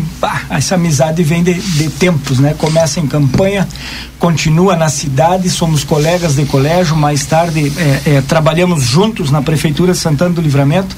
essa 0.49 0.75
amizade 0.75 1.21
vem 1.21 1.43
de, 1.43 1.53
de 1.53 1.89
tempos, 1.89 2.39
né? 2.39 2.55
Começa 2.57 3.01
em 3.01 3.07
campanha, 3.07 3.67
continua 4.17 4.77
na 4.77 4.87
cidade, 4.87 5.49
somos 5.49 5.83
colegas 5.83 6.35
de 6.35 6.45
colégio, 6.45 6.95
mais 6.95 7.25
tarde 7.25 7.73
é, 7.77 8.17
é, 8.17 8.21
trabalhamos 8.21 8.83
juntos 8.83 9.31
na 9.31 9.41
Prefeitura 9.41 9.93
Santana 9.93 10.29
do 10.33 10.41
Livramento, 10.41 10.95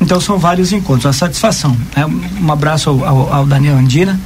então 0.00 0.20
são 0.20 0.38
vários 0.38 0.72
encontros, 0.72 1.06
a 1.06 1.12
satisfação. 1.12 1.76
Né? 1.96 2.06
Um 2.06 2.52
abraço 2.52 2.90
ao, 2.90 3.04
ao, 3.04 3.32
ao 3.32 3.46
Daniel 3.46 3.76
Andina 3.76 4.20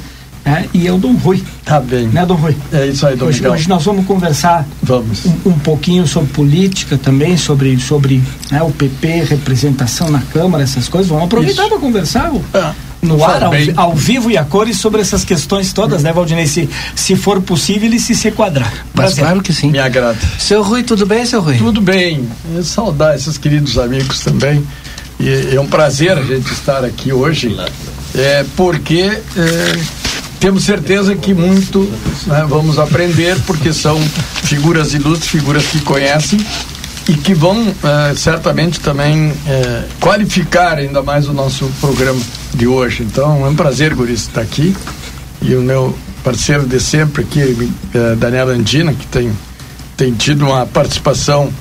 né? 0.44 0.68
e 0.74 0.88
ao 0.88 0.98
Dom 0.98 1.14
Rui. 1.14 1.42
Tá 1.64 1.80
bem. 1.80 2.08
Né, 2.08 2.26
Dom 2.26 2.34
Rui? 2.34 2.56
É 2.72 2.86
isso 2.86 3.06
aí, 3.06 3.16
Dom 3.16 3.26
hoje, 3.26 3.46
hoje 3.46 3.68
nós 3.68 3.84
vamos 3.84 4.04
conversar 4.06 4.66
vamos. 4.82 5.24
Um, 5.24 5.50
um 5.50 5.58
pouquinho 5.58 6.06
sobre 6.06 6.32
política 6.32 6.98
também, 6.98 7.36
sobre, 7.36 7.78
sobre 7.78 8.22
né, 8.50 8.62
o 8.62 8.70
PP, 8.70 9.24
representação 9.24 10.10
na 10.10 10.20
Câmara, 10.20 10.64
essas 10.64 10.88
coisas. 10.88 11.08
Vamos 11.08 11.24
aproveitar 11.24 11.68
para 11.68 11.78
conversar. 11.78 12.32
É 12.54 12.90
no 13.02 13.24
ar, 13.24 13.42
ao, 13.42 13.52
ao, 13.76 13.94
vivo 13.94 14.30
e 14.30 14.36
a 14.36 14.44
cores 14.44 14.76
sobre 14.76 15.00
essas 15.00 15.24
questões 15.24 15.72
todas, 15.72 16.02
né, 16.02 16.12
Valdinei? 16.12 16.46
Se, 16.46 16.68
se 16.94 17.16
for 17.16 17.40
possível 17.40 17.90
e 17.92 17.98
se 17.98 18.14
se 18.14 18.30
quadrar. 18.30 18.86
Mas 18.92 19.14
claro 19.14 19.42
que 19.42 19.52
sim. 19.52 19.70
Me 19.70 19.78
agrada. 19.78 20.18
Seu 20.38 20.62
Rui, 20.62 20.82
tudo 20.82 21.06
bem, 21.06 21.24
seu 21.24 21.40
Rui? 21.40 21.56
Tudo 21.56 21.80
bem. 21.80 22.28
É 22.56 22.62
saudar 22.62 23.16
esses 23.16 23.38
queridos 23.38 23.78
amigos 23.78 24.20
também. 24.20 24.62
E 25.20 25.54
é 25.54 25.60
um 25.60 25.66
prazer 25.66 26.16
a 26.16 26.22
gente 26.22 26.50
estar 26.50 26.82
aqui 26.82 27.12
hoje, 27.12 27.54
é, 28.14 28.42
porque 28.56 29.02
é, 29.02 29.20
temos 30.40 30.64
certeza 30.64 31.14
que 31.14 31.34
muito 31.34 31.80
né, 32.26 32.46
vamos 32.48 32.78
aprender, 32.78 33.38
porque 33.46 33.70
são 33.70 34.00
figuras 34.44 34.94
ilustres, 34.94 35.28
figuras 35.28 35.66
que 35.66 35.78
conhecem 35.82 36.40
e 37.06 37.12
que 37.12 37.34
vão 37.34 37.74
é, 37.84 38.14
certamente 38.14 38.80
também 38.80 39.30
é, 39.46 39.84
qualificar 40.00 40.78
ainda 40.78 41.02
mais 41.02 41.28
o 41.28 41.34
nosso 41.34 41.70
programa 41.82 42.20
de 42.54 42.66
hoje. 42.66 43.02
Então 43.02 43.44
é 43.44 43.48
um 43.50 43.54
prazer, 43.54 43.94
Guris, 43.94 44.22
estar 44.22 44.40
aqui. 44.40 44.74
E 45.42 45.54
o 45.54 45.60
meu 45.60 45.94
parceiro 46.24 46.66
de 46.66 46.80
sempre 46.80 47.22
aqui, 47.22 47.70
é, 47.94 48.14
Daniel 48.14 48.48
Andina, 48.48 48.94
que 48.94 49.06
tem, 49.06 49.30
tem 49.98 50.14
tido 50.14 50.46
uma 50.46 50.64
participação 50.64 51.52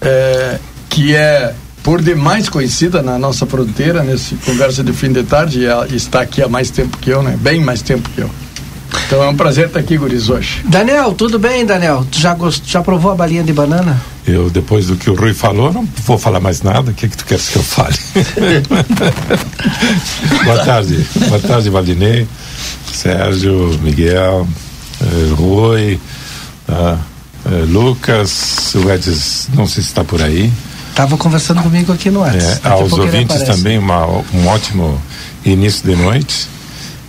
é, 0.00 0.58
que 0.88 1.14
é 1.14 1.54
por 1.82 2.00
demais 2.00 2.48
conhecida 2.48 3.02
na 3.02 3.18
nossa 3.18 3.46
fronteira, 3.46 4.02
nesse 4.02 4.36
conversa 4.36 4.84
de 4.84 4.92
fim 4.92 5.12
de 5.12 5.24
tarde, 5.24 5.66
e 5.90 5.96
está 5.96 6.20
aqui 6.20 6.42
há 6.42 6.48
mais 6.48 6.70
tempo 6.70 6.96
que 6.98 7.10
eu, 7.10 7.22
né? 7.22 7.36
Bem 7.40 7.60
mais 7.60 7.82
tempo 7.82 8.08
que 8.10 8.20
eu. 8.20 8.30
Então 9.06 9.22
é 9.22 9.28
um 9.28 9.36
prazer 9.36 9.66
estar 9.66 9.80
aqui, 9.80 9.96
Guris, 9.96 10.28
hoje. 10.28 10.62
Daniel, 10.64 11.12
tudo 11.12 11.38
bem, 11.38 11.64
Daniel? 11.64 12.06
Tu 12.10 12.20
já, 12.20 12.34
gost... 12.34 12.64
já 12.66 12.82
provou 12.82 13.12
a 13.12 13.14
balinha 13.14 13.42
de 13.42 13.52
banana? 13.52 14.00
Eu, 14.26 14.50
depois 14.50 14.86
do 14.86 14.96
que 14.96 15.10
o 15.10 15.14
Rui 15.14 15.34
falou, 15.34 15.72
não 15.72 15.86
vou 16.04 16.18
falar 16.18 16.40
mais 16.40 16.62
nada. 16.62 16.90
O 16.90 16.94
que, 16.94 17.06
é 17.06 17.08
que 17.08 17.16
tu 17.16 17.24
queres 17.24 17.48
que 17.48 17.56
eu 17.56 17.62
fale? 17.62 17.96
Boa 20.44 20.64
tarde. 20.64 21.06
Boa 21.28 21.40
tarde, 21.40 21.70
Valdinei, 21.70 22.26
Sérgio, 22.92 23.78
Miguel, 23.82 24.46
eh, 25.00 25.34
Rui, 25.34 26.00
ah, 26.68 26.98
eh, 27.46 27.64
Lucas, 27.68 28.74
o 28.74 28.90
Edson, 28.90 29.50
não 29.54 29.66
sei 29.66 29.82
se 29.82 29.88
está 29.88 30.04
por 30.04 30.22
aí. 30.22 30.52
Estava 30.92 31.16
conversando 31.16 31.62
comigo 31.62 31.90
aqui 31.90 32.10
no 32.10 32.20
WhatsApp. 32.20 32.60
É, 32.62 32.68
aos 32.68 32.92
ouvintes 32.92 33.42
também 33.44 33.78
uma, 33.78 34.06
um 34.06 34.46
ótimo 34.46 35.00
início 35.42 35.88
de 35.88 35.96
noite. 35.96 36.46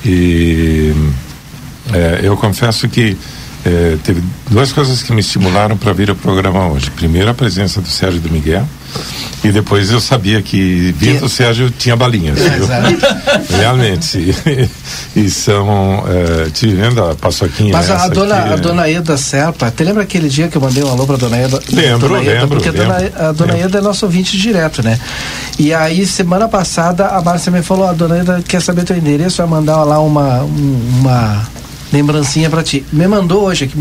E 0.05 0.93
é, 1.91 2.21
eu 2.23 2.37
confesso 2.37 2.87
que 2.87 3.17
é, 3.65 3.97
teve 4.01 4.23
duas 4.49 4.71
coisas 4.71 5.03
que 5.03 5.11
me 5.11 5.19
estimularam 5.19 5.75
para 5.75 5.91
vir 5.91 6.09
ao 6.09 6.15
programa 6.15 6.67
hoje. 6.67 6.89
Primeiro, 6.91 7.29
a 7.29 7.33
presença 7.33 7.81
do 7.81 7.89
Sérgio 7.89 8.21
do 8.21 8.29
Miguel. 8.29 8.65
E 9.43 9.51
depois 9.51 9.91
eu 9.91 9.99
sabia 9.99 10.41
que 10.41 10.93
vindo 10.97 11.25
o 11.25 11.29
Sérgio 11.29 11.69
tinha 11.69 11.95
balinhas. 11.95 12.39
É, 12.39 13.57
Realmente. 13.57 14.33
E, 15.15 15.29
são. 15.29 16.03
É, 16.07 16.49
te 16.49 16.67
a 16.71 17.15
paçoquinha. 17.15 17.71
Mas 17.71 17.89
a, 17.91 18.07
dona, 18.07 18.35
aqui, 18.35 18.53
a 18.53 18.55
dona 18.55 18.89
Eda 18.89 19.15
Serpa, 19.15 19.69
te 19.69 19.83
lembra 19.83 20.01
aquele 20.01 20.27
dia 20.27 20.47
que 20.47 20.57
eu 20.57 20.61
mandei 20.61 20.83
um 20.83 20.89
alô 20.89 21.05
para 21.05 21.15
a 21.15 21.19
dona 21.19 21.37
Eda? 21.37 21.61
Lembro, 21.71 22.09
dona 22.09 22.21
Eda, 22.21 22.31
lembro. 22.31 22.47
Porque 22.47 22.71
lembro, 22.71 22.95
a 22.95 22.99
dona, 22.99 23.29
a 23.29 23.31
dona 23.31 23.53
lembro. 23.53 23.67
Eda 23.67 23.77
é 23.77 23.81
nosso 23.81 24.05
ouvinte 24.07 24.35
direto, 24.35 24.81
né? 24.81 24.99
E 25.59 25.71
aí, 25.71 26.05
semana 26.07 26.47
passada, 26.47 27.09
a 27.09 27.21
Márcia 27.21 27.51
me 27.51 27.61
falou: 27.61 27.87
a 27.87 27.93
dona 27.93 28.17
Eda 28.17 28.43
quer 28.47 28.61
saber 28.61 28.85
teu 28.85 28.97
endereço, 28.97 29.37
vai 29.37 29.47
mandar 29.47 29.83
lá 29.83 29.99
uma. 29.99 30.39
uma 30.41 31.47
lembrancinha 31.93 32.49
para 32.49 32.63
ti. 32.63 32.83
Me 32.91 33.07
mandou 33.07 33.43
hoje 33.43 33.65
aqui, 33.65 33.75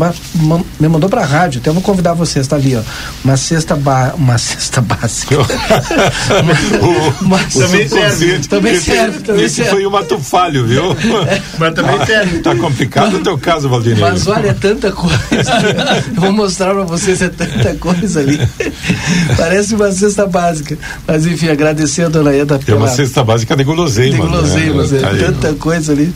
me 0.79 0.87
mandou 0.87 1.09
pra 1.09 1.25
rádio, 1.25 1.59
até 1.59 1.71
vou 1.71 1.81
convidar 1.81 2.13
vocês, 2.13 2.47
tá 2.47 2.55
ali, 2.55 2.75
ó. 2.75 2.81
Uma 3.25 3.35
cesta 3.35 3.75
ba 3.75 4.13
uma 4.15 4.37
cesta 4.37 4.79
básica. 4.79 5.35
uma, 7.21 7.37
o, 7.37 7.49
também 7.49 7.89
serve. 7.89 8.39
Também 8.47 8.79
serve, 8.79 9.19
também 9.19 9.45
esse 9.45 9.55
serve. 9.55 9.71
foi 9.71 9.85
uma 9.87 10.03
tufalho, 10.03 10.65
viu? 10.67 10.95
Mas 11.57 11.73
também 11.73 11.95
ah, 11.99 12.05
serve. 12.05 12.39
Tá 12.39 12.55
complicado 12.55 13.17
o 13.17 13.19
teu 13.19 13.37
caso, 13.37 13.67
Valdir. 13.67 13.97
Mas 13.97 14.27
olha, 14.27 14.49
é 14.49 14.53
tanta 14.53 14.91
coisa. 14.91 15.17
vou 16.13 16.31
mostrar 16.31 16.73
pra 16.73 16.83
vocês, 16.83 17.19
é 17.21 17.29
tanta 17.29 17.73
coisa 17.75 18.19
ali. 18.19 18.39
Parece 19.35 19.73
uma 19.73 19.91
cesta 19.91 20.27
básica. 20.27 20.77
Mas 21.07 21.25
enfim, 21.25 21.49
agradecer 21.49 22.03
a 22.03 22.09
dona 22.09 22.33
Eda 22.35 22.59
pela... 22.59 22.77
É 22.77 22.79
uma 22.79 22.87
cesta 22.87 23.23
básica 23.23 23.55
de 23.55 23.63
guloseimas. 23.63 24.15
De 24.15 24.21
guloseimas, 24.21 24.91
né? 24.91 25.01
é, 25.01 25.25
tanta 25.25 25.53
coisa 25.55 25.93
ali. 25.93 26.13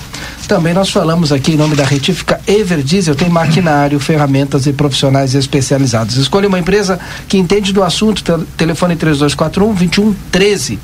Também 0.48 0.74
nós 0.74 0.90
falamos 0.90 1.32
aqui 1.32 1.54
em 1.54 1.58
nome 1.58 1.76
da 1.76 1.86
retífica 1.86 2.42
Everdiesel, 2.48 3.14
tem 3.14 3.30
maquinário, 3.30 4.00
ferramentas 4.00 4.66
e 4.66 4.74
profissionais 4.74 5.36
especializados. 5.36 6.18
Escolha 6.18 6.48
uma 6.48 6.58
empresa 6.58 7.00
que 7.28 7.38
entende 7.38 7.72
do 7.72 7.84
assunto, 7.84 8.24
telefone 8.58 8.96
3241 8.96 9.76
2113. 9.76 10.80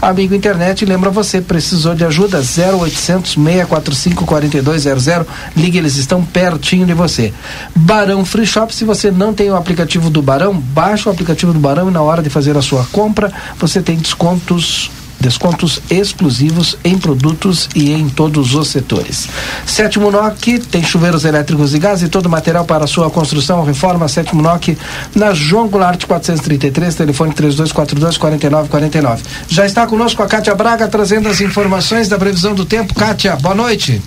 Amigo 0.00 0.34
internet, 0.34 0.84
lembra 0.84 1.10
você, 1.10 1.40
precisou 1.40 1.94
de 1.94 2.04
ajuda? 2.04 2.38
0800 2.38 3.32
645 3.32 4.24
4200. 4.24 5.26
Ligue, 5.56 5.78
eles 5.78 5.96
estão 5.96 6.24
pertinho 6.24 6.86
de 6.86 6.94
você. 6.94 7.32
Barão 7.74 8.24
Free 8.24 8.46
Shop, 8.46 8.74
se 8.74 8.84
você 8.84 9.10
não 9.10 9.32
tem 9.32 9.50
o 9.50 9.56
aplicativo 9.56 10.10
do 10.10 10.22
Barão, 10.22 10.54
baixa 10.54 11.08
o 11.08 11.12
aplicativo 11.12 11.52
do 11.52 11.58
Barão 11.58 11.88
e 11.88 11.92
na 11.92 12.02
hora 12.02 12.22
de 12.22 12.30
fazer 12.30 12.56
a 12.56 12.62
sua 12.62 12.84
compra, 12.92 13.32
você 13.58 13.80
tem 13.80 13.96
descontos 13.96 14.90
Descontos 15.24 15.80
exclusivos 15.88 16.76
em 16.84 16.98
produtos 16.98 17.66
e 17.74 17.94
em 17.94 18.10
todos 18.10 18.54
os 18.54 18.68
setores. 18.68 19.26
Sétimo 19.64 20.10
NOC 20.10 20.58
tem 20.70 20.84
chuveiros 20.84 21.24
elétricos 21.24 21.72
e 21.72 21.78
gás 21.78 22.02
e 22.02 22.10
todo 22.10 22.28
material 22.28 22.66
para 22.66 22.86
sua 22.86 23.08
construção, 23.08 23.64
reforma. 23.64 24.06
Sétimo 24.06 24.42
NOC 24.42 24.76
na 25.14 25.32
João 25.32 25.66
Goulart 25.66 26.04
433, 26.04 26.94
telefone 26.94 27.32
3242 27.32 28.18
4949. 28.18 29.22
Já 29.48 29.64
está 29.64 29.86
conosco 29.86 30.22
a 30.22 30.26
Kátia 30.26 30.54
Braga 30.54 30.88
trazendo 30.88 31.26
as 31.26 31.40
informações 31.40 32.06
da 32.06 32.18
previsão 32.18 32.54
do 32.54 32.66
tempo. 32.66 32.94
Kátia, 32.94 33.34
boa 33.36 33.54
noite. 33.54 34.02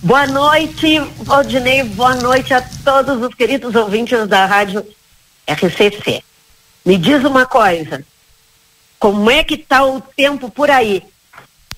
Boa 0.00 0.28
noite, 0.28 1.02
Valdinei. 1.18 1.82
Boa 1.82 2.14
noite 2.14 2.54
a 2.54 2.62
todos 2.84 3.20
os 3.20 3.34
queridos 3.34 3.74
ouvintes 3.74 4.28
da 4.28 4.46
Rádio 4.46 4.86
RCC. 5.48 6.22
Me 6.86 6.96
diz 6.96 7.24
uma 7.24 7.44
coisa 7.44 8.04
como 9.04 9.30
é 9.30 9.44
que 9.44 9.52
está 9.52 9.84
o 9.84 10.00
tempo 10.00 10.48
por 10.48 10.70
aí? 10.70 11.02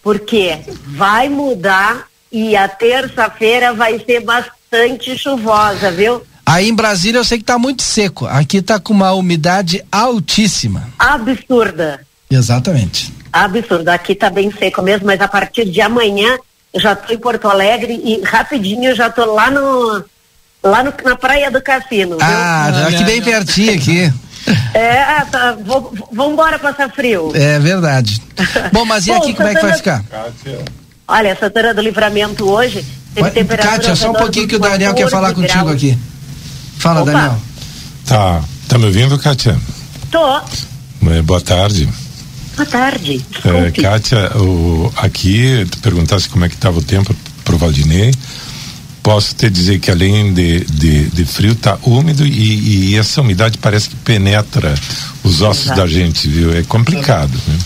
Porque 0.00 0.61
vai 0.97 1.28
mudar 1.28 2.06
e 2.30 2.56
a 2.56 2.68
terça-feira 2.68 3.75
vai 3.75 3.99
ser 3.99 4.21
bastante 4.21 5.18
chuvosa, 5.18 5.90
viu? 5.90 6.23
Aí 6.47 6.68
em 6.68 6.73
Brasília 6.73 7.18
eu 7.18 7.25
sei 7.25 7.38
que 7.38 7.42
está 7.42 7.59
muito 7.59 7.83
seco. 7.83 8.26
Aqui 8.26 8.59
está 8.59 8.78
com 8.78 8.92
uma 8.92 9.12
umidade 9.12 9.85
altíssima. 9.90 10.88
Absurda. 10.97 12.06
Exatamente. 12.30 13.12
Absurda. 13.33 13.95
Aqui 13.95 14.12
está 14.12 14.30
bem 14.30 14.49
seco 14.52 14.80
mesmo, 14.80 15.06
mas 15.06 15.21
a 15.21 15.26
partir 15.26 15.64
de 15.64 15.80
amanhã 15.80 16.38
eu 16.73 16.80
já 16.80 16.92
estou 16.92 17.12
em 17.12 17.18
Porto 17.18 17.49
Alegre 17.49 18.00
e 18.04 18.21
rapidinho 18.23 18.90
eu 18.90 18.95
já 18.95 19.09
estou 19.09 19.35
lá 19.35 19.50
no 19.50 20.04
lá 20.62 20.85
no, 20.85 20.95
na 21.04 21.16
Praia 21.16 21.50
do 21.50 21.61
Cassino. 21.61 22.18
Ah, 22.21 22.71
viu? 22.73 22.87
aqui 22.87 23.04
bem 23.04 23.21
pertinho 23.21 23.75
aqui. 23.75 24.12
É, 24.74 25.02
ah, 25.02 25.26
tá, 25.30 25.56
vou, 25.64 25.92
vamos 26.12 26.32
embora 26.32 26.58
passar 26.58 26.90
frio. 26.90 27.32
É 27.34 27.58
verdade. 27.58 28.22
Bom, 28.72 28.84
mas 28.84 29.06
e 29.06 29.12
aqui 29.12 29.28
Bom, 29.28 29.36
como 29.36 29.48
é 29.48 29.54
que 29.54 29.62
vai 29.62 29.72
ficar? 29.74 30.04
Olha, 31.08 31.36
Santana 31.38 31.72
do 31.72 31.80
Livramento 31.80 32.48
hoje 32.48 32.84
teve 33.14 33.30
temperatura. 33.30 33.72
Kátia, 33.76 33.96
só 33.96 34.10
um 34.10 34.14
pouquinho 34.14 34.48
que 34.48 34.56
o 34.56 34.58
Daniel 34.58 34.94
quer 34.94 35.08
falar 35.08 35.32
graus. 35.32 35.52
contigo 35.52 35.70
aqui. 35.70 35.98
Fala, 36.78 37.02
Opa. 37.02 37.12
Daniel. 37.12 37.38
Tá, 38.06 38.42
tá 38.68 38.78
me 38.78 38.86
ouvindo, 38.86 39.18
Kátia? 39.18 39.58
Tô. 40.10 40.40
É, 41.10 41.22
boa 41.22 41.40
tarde. 41.40 41.88
Boa 42.56 42.66
tarde. 42.66 43.24
É, 43.44 43.82
Kátia, 43.82 44.36
o, 44.36 44.92
aqui, 44.96 45.66
tu 45.70 45.78
perguntasse 45.78 46.28
como 46.28 46.44
é 46.44 46.48
que 46.48 46.54
estava 46.54 46.78
o 46.78 46.82
tempo 46.82 47.14
pro 47.44 47.58
Valdinei. 47.58 48.12
Posso 49.06 49.36
te 49.36 49.48
dizer 49.48 49.78
que 49.78 49.88
além 49.88 50.34
de, 50.34 50.64
de, 50.64 51.04
de 51.10 51.25
frio, 51.25 51.54
tá 51.54 51.78
úmido 51.84 52.26
e, 52.26 52.90
e, 52.90 52.98
essa 52.98 53.20
umidade 53.20 53.56
parece 53.56 53.88
que 53.88 53.94
penetra 53.94 54.75
os 55.22 55.42
ossos 55.42 55.66
Exato. 55.66 55.80
da 55.80 55.86
gente, 55.86 56.26
viu? 56.26 56.52
É 56.52 56.64
complicado. 56.64 57.30
Né? 57.46 57.58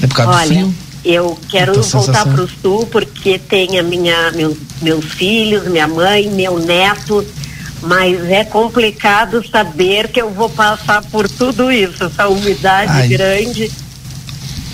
É 0.00 0.06
por 0.06 0.16
causa 0.16 0.32
Olha, 0.32 0.46
do 0.46 0.48
frio? 0.48 0.74
Eu 1.04 1.38
quero 1.50 1.82
voltar 1.82 2.24
para 2.24 2.42
o 2.42 2.48
sul 2.48 2.86
porque 2.86 3.38
tem 3.38 3.78
a 3.78 3.82
minha, 3.82 4.32
meu, 4.32 4.56
meus 4.80 5.04
filhos, 5.04 5.68
minha 5.68 5.86
mãe, 5.86 6.30
meu 6.30 6.58
neto, 6.58 7.22
mas 7.82 8.18
é 8.30 8.42
complicado 8.42 9.46
saber 9.46 10.08
que 10.08 10.22
eu 10.22 10.30
vou 10.30 10.48
passar 10.48 11.02
por 11.02 11.28
tudo 11.28 11.70
isso, 11.70 12.02
essa 12.02 12.28
umidade 12.28 12.92
Ai. 12.92 13.08
grande 13.08 13.70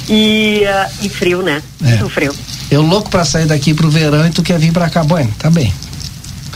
e, 0.09 0.63
uh, 0.63 1.05
e 1.05 1.09
frio, 1.09 1.43
né? 1.43 1.61
É. 1.83 1.89
Muito 1.89 2.09
frio. 2.09 2.33
Eu 2.71 2.83
louco 2.83 3.11
para 3.11 3.25
sair 3.25 3.47
daqui 3.47 3.75
pro 3.75 3.91
verão 3.91 4.25
e 4.29 4.31
tu 4.31 4.45
quer 4.45 4.61
vir 4.61 4.73
para 4.73 4.89
cá, 4.89 5.03
bueno, 5.03 5.35
tá 5.37 5.51
bem. 5.51 5.75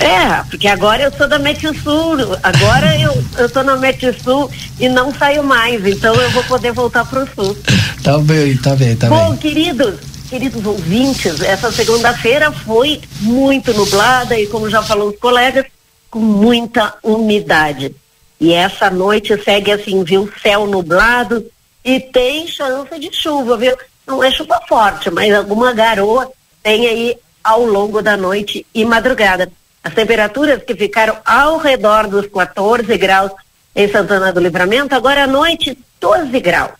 É, 0.02 0.42
porque 0.50 0.66
agora 0.66 1.04
eu 1.04 1.12
sou 1.12 1.28
da 1.28 1.38
Sul, 1.82 2.16
agora 2.42 2.98
eu, 2.98 3.24
eu 3.38 3.48
tô 3.48 3.62
na 3.62 3.76
Sul 4.22 4.50
e 4.80 4.88
não 4.88 5.14
saio 5.14 5.44
mais, 5.44 5.86
então 5.86 6.14
eu 6.14 6.30
vou 6.30 6.42
poder 6.44 6.72
voltar 6.72 7.04
pro 7.04 7.28
sul. 7.34 7.56
Tá 8.02 8.18
bem, 8.18 8.56
tá 8.56 8.74
bem, 8.74 8.96
tá 8.96 9.08
Bom, 9.08 9.30
bem. 9.30 9.38
queridos, 9.38 10.00
queridos 10.28 10.66
ouvintes, 10.66 11.40
essa 11.40 11.70
segunda-feira 11.70 12.50
foi 12.50 13.00
muito 13.20 13.72
nublada 13.72 14.36
e 14.36 14.48
como 14.48 14.68
já 14.68 14.82
falou 14.82 15.10
os 15.10 15.18
colegas, 15.18 15.66
com 16.10 16.18
muita 16.18 16.94
umidade. 17.02 17.94
E 18.40 18.52
essa 18.52 18.90
noite 18.90 19.40
segue 19.44 19.70
assim, 19.70 20.02
viu, 20.02 20.28
céu 20.42 20.66
nublado 20.66 21.46
e 21.84 22.00
tem 22.00 22.48
chance 22.48 22.98
de 22.98 23.12
chuva, 23.12 23.56
viu? 23.56 23.76
Não 24.04 24.22
é 24.22 24.32
chuva 24.32 24.60
forte, 24.68 25.10
mas 25.10 25.32
alguma 25.32 25.72
garoa 25.72 26.28
tem 26.60 26.88
aí 26.88 27.16
ao 27.42 27.64
longo 27.64 28.02
da 28.02 28.16
noite 28.16 28.66
e 28.74 28.84
madrugada. 28.84 29.50
As 29.82 29.94
temperaturas 29.94 30.62
que 30.62 30.74
ficaram 30.74 31.16
ao 31.24 31.58
redor 31.58 32.06
dos 32.06 32.26
14 32.26 32.96
graus 32.96 33.32
em 33.74 33.88
Santana 33.90 34.32
do 34.32 34.40
Livramento, 34.40 34.94
agora 34.94 35.24
à 35.24 35.26
noite 35.26 35.76
12 36.00 36.38
graus. 36.40 36.72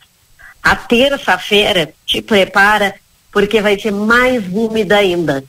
A 0.63 0.77
terça-feira 0.77 1.93
te 2.07 2.23
prepara 2.23 2.95
porque 3.33 3.61
vai 3.61 3.79
ser 3.79 3.91
mais 3.91 4.45
úmida 4.53 4.99
ainda. 4.99 5.43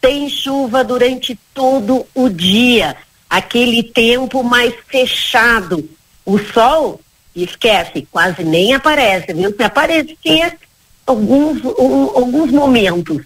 Tem 0.00 0.28
chuva 0.28 0.82
durante 0.84 1.38
todo 1.54 2.06
o 2.14 2.28
dia, 2.28 2.96
aquele 3.28 3.82
tempo 3.82 4.42
mais 4.42 4.74
fechado. 4.88 5.88
O 6.26 6.38
sol, 6.38 7.00
esquece, 7.34 8.06
quase 8.10 8.42
nem 8.42 8.74
aparece, 8.74 9.32
viu? 9.32 9.54
Se 9.54 9.62
aparecer 9.62 10.58
alguns, 11.06 11.62
um, 11.64 12.10
alguns 12.16 12.50
momentos. 12.50 13.22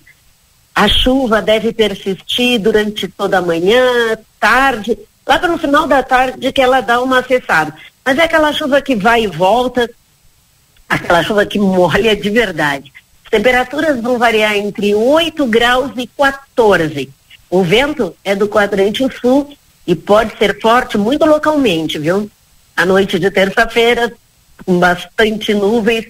A 0.75 0.88
chuva 0.88 1.40
deve 1.40 1.73
persistir 1.73 2.59
durante 2.61 3.07
toda 3.07 3.38
a 3.38 3.42
manhã, 3.42 4.18
tarde, 4.40 4.99
lá 5.25 5.38
para 5.38 5.55
o 5.55 5.59
final 5.59 5.87
da 5.87 6.03
tarde 6.03 6.53
que 6.53 6.61
ela 6.61 6.81
dá 6.81 7.01
uma 7.01 7.22
cessada. 7.22 7.72
Mas 8.05 8.18
é 8.18 8.25
aquela 8.25 8.53
chuva 8.53 8.83
que 8.83 8.96
vai 8.96 9.22
e 9.22 9.27
volta, 9.29 9.88
aquela 10.88 11.22
chuva 11.22 11.46
que 11.46 11.61
molha 11.61 12.16
de 12.16 12.29
verdade. 12.29 12.92
As 13.25 13.31
temperaturas 13.31 14.03
vão 14.03 14.18
variar 14.18 14.57
entre 14.57 14.94
8 14.94 15.46
graus 15.46 15.92
e 15.96 16.09
14. 16.09 17.09
O 17.49 17.62
vento 17.62 18.16
é 18.25 18.35
do 18.35 18.49
quadrante 18.49 19.07
sul 19.20 19.57
e 19.87 19.94
pode 19.94 20.37
ser 20.38 20.61
forte 20.61 20.99
muito 20.99 21.25
localmente, 21.25 22.01
viu? 22.01 22.29
A 22.77 22.85
noite 22.85 23.16
de 23.20 23.31
terça-feira, 23.31 24.12
com 24.66 24.81
bastante 24.81 25.55
nuvens. 25.55 26.07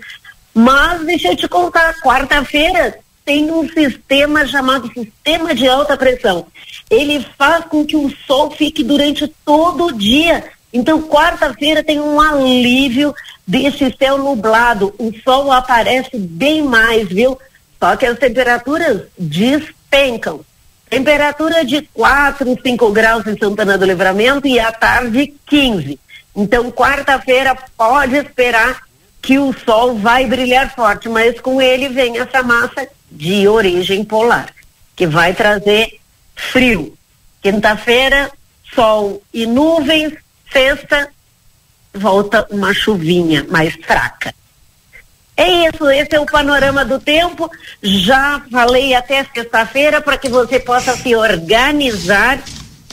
Mas 0.55 1.05
deixa 1.05 1.29
eu 1.29 1.37
te 1.37 1.49
contar, 1.49 1.95
quarta-feira 2.01 3.04
tem 3.25 3.51
um 3.51 3.67
sistema 3.69 4.47
chamado 4.47 4.93
sistema 4.93 5.55
de 5.55 5.67
alta 5.67 5.97
pressão. 5.97 6.47
Ele 6.91 7.25
faz 7.39 7.65
com 7.65 7.85
que 7.85 7.97
o 7.97 8.15
sol 8.27 8.51
fique 8.51 8.85
durante 8.85 9.27
todo 9.45 9.87
o 9.87 9.93
dia. 9.93 10.45
Então, 10.73 11.03
quarta-feira 11.03 11.83
tem 11.83 12.01
um 12.01 12.21
alívio 12.21 13.15
desse 13.47 13.95
céu 13.99 14.19
nublado. 14.19 14.95
O 14.99 15.13
sol 15.25 15.51
aparece 15.51 16.19
bem 16.19 16.63
mais, 16.63 17.09
viu? 17.09 17.39
Só 17.81 17.97
que 17.97 18.05
as 18.05 18.19
temperaturas 18.19 19.03
despencam. 19.19 20.41
Temperatura 20.91 21.65
de 21.65 21.83
4, 21.95 22.59
5 22.63 22.93
graus 22.93 23.27
em 23.27 23.39
Santana 23.39 23.79
do 23.79 23.87
Livramento 23.87 24.47
e 24.47 24.61
à 24.61 24.71
tarde 24.71 25.35
15. 25.47 25.99
Então, 26.37 26.71
quarta-feira 26.71 27.57
pode 27.77 28.17
esperar 28.17 28.83
que 29.25 29.39
o 29.39 29.55
sol 29.65 29.97
vai 29.97 30.27
brilhar 30.27 30.75
forte, 30.75 31.09
mas 31.09 31.41
com 31.41 31.61
ele 31.61 31.89
vem 31.89 32.19
essa 32.19 32.43
massa 32.43 32.87
de 33.11 33.49
origem 33.49 34.05
polar, 34.05 34.53
que 34.95 35.07
vai 35.07 35.33
trazer 35.33 35.99
frio. 36.37 36.95
Quinta-feira, 37.41 38.31
sol 38.75 39.23
e 39.33 39.47
nuvens. 39.47 40.13
Sexta, 40.53 41.09
volta 41.93 42.47
uma 42.51 42.75
chuvinha 42.75 43.47
mais 43.49 43.75
fraca. 43.75 44.35
É 45.37 45.69
isso, 45.69 45.89
esse 45.89 46.15
é 46.15 46.21
o 46.21 46.27
panorama 46.27 46.85
do 46.85 47.01
tempo. 47.01 47.51
Já 47.83 48.43
falei 48.53 48.95
até 48.95 49.25
sexta-feira 49.25 50.03
para 50.03 50.19
que 50.19 50.29
você 50.29 50.61
possa 50.61 50.95
se 50.97 51.17
organizar 51.17 52.41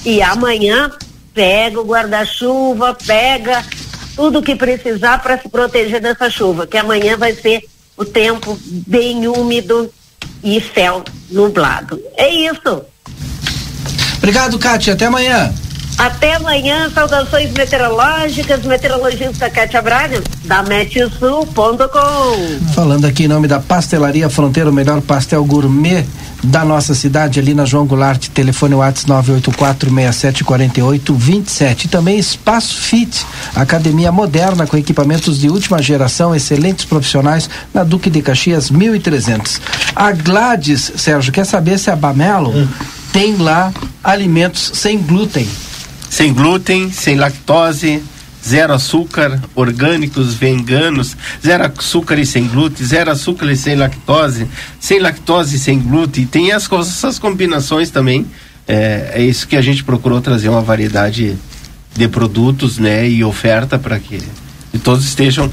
e 0.06 0.22
amanhã 0.24 0.92
pega 1.34 1.80
o 1.80 1.86
guarda-chuva, 1.86 2.98
pega 3.06 3.64
tudo 4.16 4.42
que 4.42 4.56
precisar 4.56 5.22
para 5.22 5.38
se 5.38 5.50
proteger 5.50 6.02
dessa 6.02 6.30
chuva, 6.30 6.68
que 6.68 6.78
amanhã 6.78 7.18
vai 7.18 7.34
ser 7.34 7.64
o 7.98 8.06
tempo 8.06 8.58
bem 8.88 9.28
úmido 9.28 9.92
e 10.44 10.62
céu 10.74 11.04
nublado. 11.30 12.02
É 12.18 12.30
isso. 12.30 12.84
Obrigado, 14.18 14.60
Kátia. 14.60 14.94
Até 14.94 15.06
amanhã. 15.06 15.54
Até 15.98 16.36
amanhã, 16.36 16.90
saudações 16.90 17.52
meteorológicas, 17.52 18.64
meteorologista 18.64 19.50
Cátia 19.50 19.82
Braga, 19.82 20.24
da 20.46 20.64
Metsul.com. 20.64 21.88
Falando 22.74 23.06
aqui 23.06 23.26
em 23.26 23.28
nome 23.28 23.48
da 23.48 23.60
Pastelaria 23.60 24.30
Fronteira, 24.30 24.70
o 24.70 24.74
melhor 24.74 25.02
pastel 25.02 25.46
gourmet 25.46 26.06
da 26.44 26.66
nossa 26.66 26.96
cidade, 26.96 27.40
ali 27.40 27.54
na 27.54 27.66
João 27.66 27.86
Goulart, 27.86 28.30
telefone 28.30 28.74
WhatsApp 28.76 29.12
984-6748-27. 29.12 31.86
E 31.86 31.88
também 31.88 32.18
Espaço 32.18 32.82
Fit, 32.82 33.26
academia 33.56 34.12
moderna 34.12 34.66
com 34.66 34.78
equipamentos 34.78 35.40
de 35.40 35.50
última 35.50 35.82
geração, 35.82 36.36
excelentes 36.36 36.86
profissionais, 36.86 37.50
na 37.74 37.84
Duque 37.84 38.10
de 38.10 38.22
Caxias 38.22 38.70
1300. 38.70 39.62
A 39.96 40.12
Gladys, 40.12 40.92
Sérgio, 40.96 41.32
quer 41.32 41.46
saber 41.46 41.78
se 41.78 41.90
a 41.90 41.96
Bamelo 41.96 42.52
hum. 42.52 42.68
tem 43.12 43.38
lá 43.38 43.72
alimentos 44.04 44.72
sem 44.76 44.98
glúten? 44.98 45.48
Sem 46.10 46.34
glúten, 46.34 46.92
sem 46.92 47.16
lactose, 47.16 48.04
zero 48.44 48.74
açúcar, 48.74 49.42
orgânicos, 49.56 50.34
veganos, 50.34 51.16
zero 51.46 51.66
açúcar 51.66 52.20
e 52.20 52.26
sem 52.26 52.48
glúten, 52.48 52.86
zero 52.86 53.12
açúcar 53.12 53.52
e 53.52 53.58
sem 53.58 53.76
lactose, 53.76 54.48
sem 54.80 55.00
lactose 55.00 55.56
e 55.56 55.60
sem 55.60 55.80
glúten. 55.80 56.26
Tem 56.26 56.52
as, 56.52 56.70
essas 56.72 57.20
combinações 57.20 57.90
também. 57.90 58.26
É, 58.68 59.12
é 59.16 59.24
isso 59.24 59.48
que 59.48 59.56
a 59.56 59.62
gente 59.62 59.84
procurou 59.84 60.22
trazer 60.22 60.50
uma 60.50 60.62
variedade 60.62 61.38
de 61.94 62.08
produtos, 62.08 62.78
né, 62.78 63.10
e 63.10 63.24
oferta 63.24 63.78
para 63.78 64.00
que 64.00 64.22
todos 64.84 65.04
estejam 65.04 65.52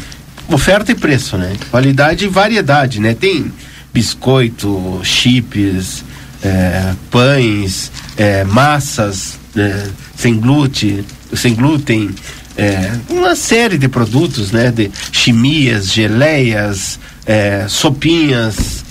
oferta 0.49 0.93
e 0.93 0.95
preço, 0.95 1.37
né? 1.37 1.53
Qualidade 1.71 2.25
e 2.25 2.29
variedade, 2.29 3.01
né? 3.01 3.15
Tem 3.15 3.53
biscoito, 3.93 5.01
chips, 5.03 6.05
é, 6.43 6.95
pães, 7.11 7.91
é, 8.17 8.45
massas 8.45 9.39
é, 9.57 9.89
sem 10.17 10.39
glúten, 10.39 11.05
sem 11.35 11.55
glúten, 11.55 12.11
é, 12.59 12.93
uma 13.09 13.37
série 13.37 13.79
de 13.79 13.89
produtos, 13.89 14.51
né? 14.51 14.73
De 14.73 14.91
chimias, 15.13 15.93
geleias, 15.93 16.99
é, 17.25 17.67
sopinhas, 17.69 18.85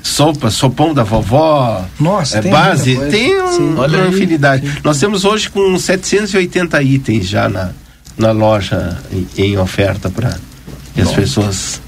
sopa, 0.00 0.50
sopão 0.50 0.94
da 0.94 1.02
vovó, 1.02 1.84
Nossa, 1.98 2.38
é, 2.38 2.42
tem 2.42 2.52
base, 2.52 2.96
tem 3.10 3.36
um, 3.42 3.74
uma 3.74 4.06
infinidade. 4.06 4.66
Sim. 4.66 4.78
Nós 4.84 5.00
temos 5.00 5.24
hoje 5.24 5.50
com 5.50 5.76
780 5.76 6.80
itens 6.82 7.26
já 7.26 7.48
na, 7.48 7.72
na 8.16 8.30
loja 8.30 8.96
em, 9.12 9.26
em 9.36 9.58
oferta 9.58 10.08
para 10.08 10.38
que 10.94 11.00
as 11.00 11.12
pessoas 11.12 11.80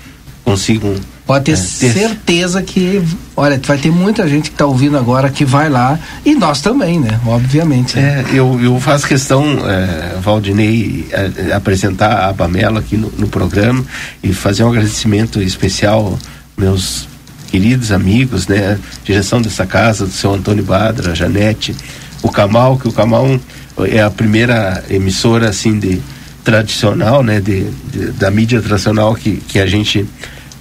consigam 0.45 0.97
Pode 1.31 1.45
ter 1.45 1.53
é, 1.53 1.57
certeza 1.57 2.61
que, 2.61 3.01
olha, 3.37 3.57
vai 3.65 3.79
ter 3.79 3.93
muita 3.93 4.29
gente 4.29 4.51
que 4.51 4.55
está 4.57 4.67
ouvindo 4.67 4.99
agora 4.99 5.31
que 5.31 5.45
vai 5.45 5.69
lá 5.69 5.97
e 6.27 6.35
nós 6.35 6.61
também, 6.61 6.99
né? 6.99 7.21
Obviamente. 7.25 7.97
É, 7.97 8.25
eu, 8.33 8.61
eu 8.61 8.81
faço 8.81 9.07
questão, 9.07 9.45
é, 9.65 10.19
Valdinei, 10.21 11.07
é, 11.13 11.53
apresentar 11.53 12.29
a 12.29 12.35
Pamela 12.35 12.81
aqui 12.81 12.97
no, 12.97 13.13
no, 13.17 13.29
programa 13.29 13.85
e 14.21 14.33
fazer 14.33 14.65
um 14.65 14.71
agradecimento 14.71 15.41
especial 15.41 16.19
meus 16.59 17.07
queridos 17.49 17.93
amigos, 17.93 18.49
né? 18.49 18.77
Direção 19.05 19.41
dessa 19.41 19.65
casa, 19.65 20.07
do 20.07 20.13
seu 20.13 20.35
Antônio 20.35 20.65
Badra, 20.65 21.13
a 21.13 21.15
Janete, 21.15 21.77
o 22.25 22.29
Camal, 22.29 22.77
que 22.77 22.89
o 22.89 22.93
Camal 22.93 23.39
é 23.85 24.03
a 24.03 24.11
primeira 24.11 24.83
emissora 24.91 25.49
assim 25.49 25.79
de 25.79 26.03
tradicional, 26.43 27.23
né? 27.23 27.41
De, 27.41 27.71
de 27.71 28.11
da 28.19 28.33
mídia 28.33 28.61
tradicional 28.61 29.15
que, 29.15 29.37
que 29.37 29.61
a 29.61 29.67
gente 29.69 30.05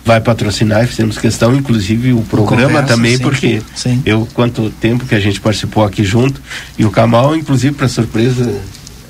vai 0.09 0.19
patrocinar 0.19 0.83
e 0.83 0.87
fizemos 0.87 1.19
questão, 1.19 1.55
inclusive 1.55 2.13
o 2.13 2.21
programa 2.21 2.63
Conversa, 2.63 2.87
também, 2.87 3.15
sim, 3.15 3.21
porque 3.21 3.61
sim. 3.75 4.01
eu, 4.03 4.27
quanto 4.33 4.71
tempo 4.71 5.05
que 5.05 5.13
a 5.13 5.19
gente 5.19 5.39
participou 5.39 5.83
aqui 5.83 6.03
junto, 6.03 6.41
e 6.79 6.83
o 6.83 6.89
Kamal, 6.89 7.35
inclusive, 7.35 7.75
para 7.75 7.87
surpresa 7.87 8.59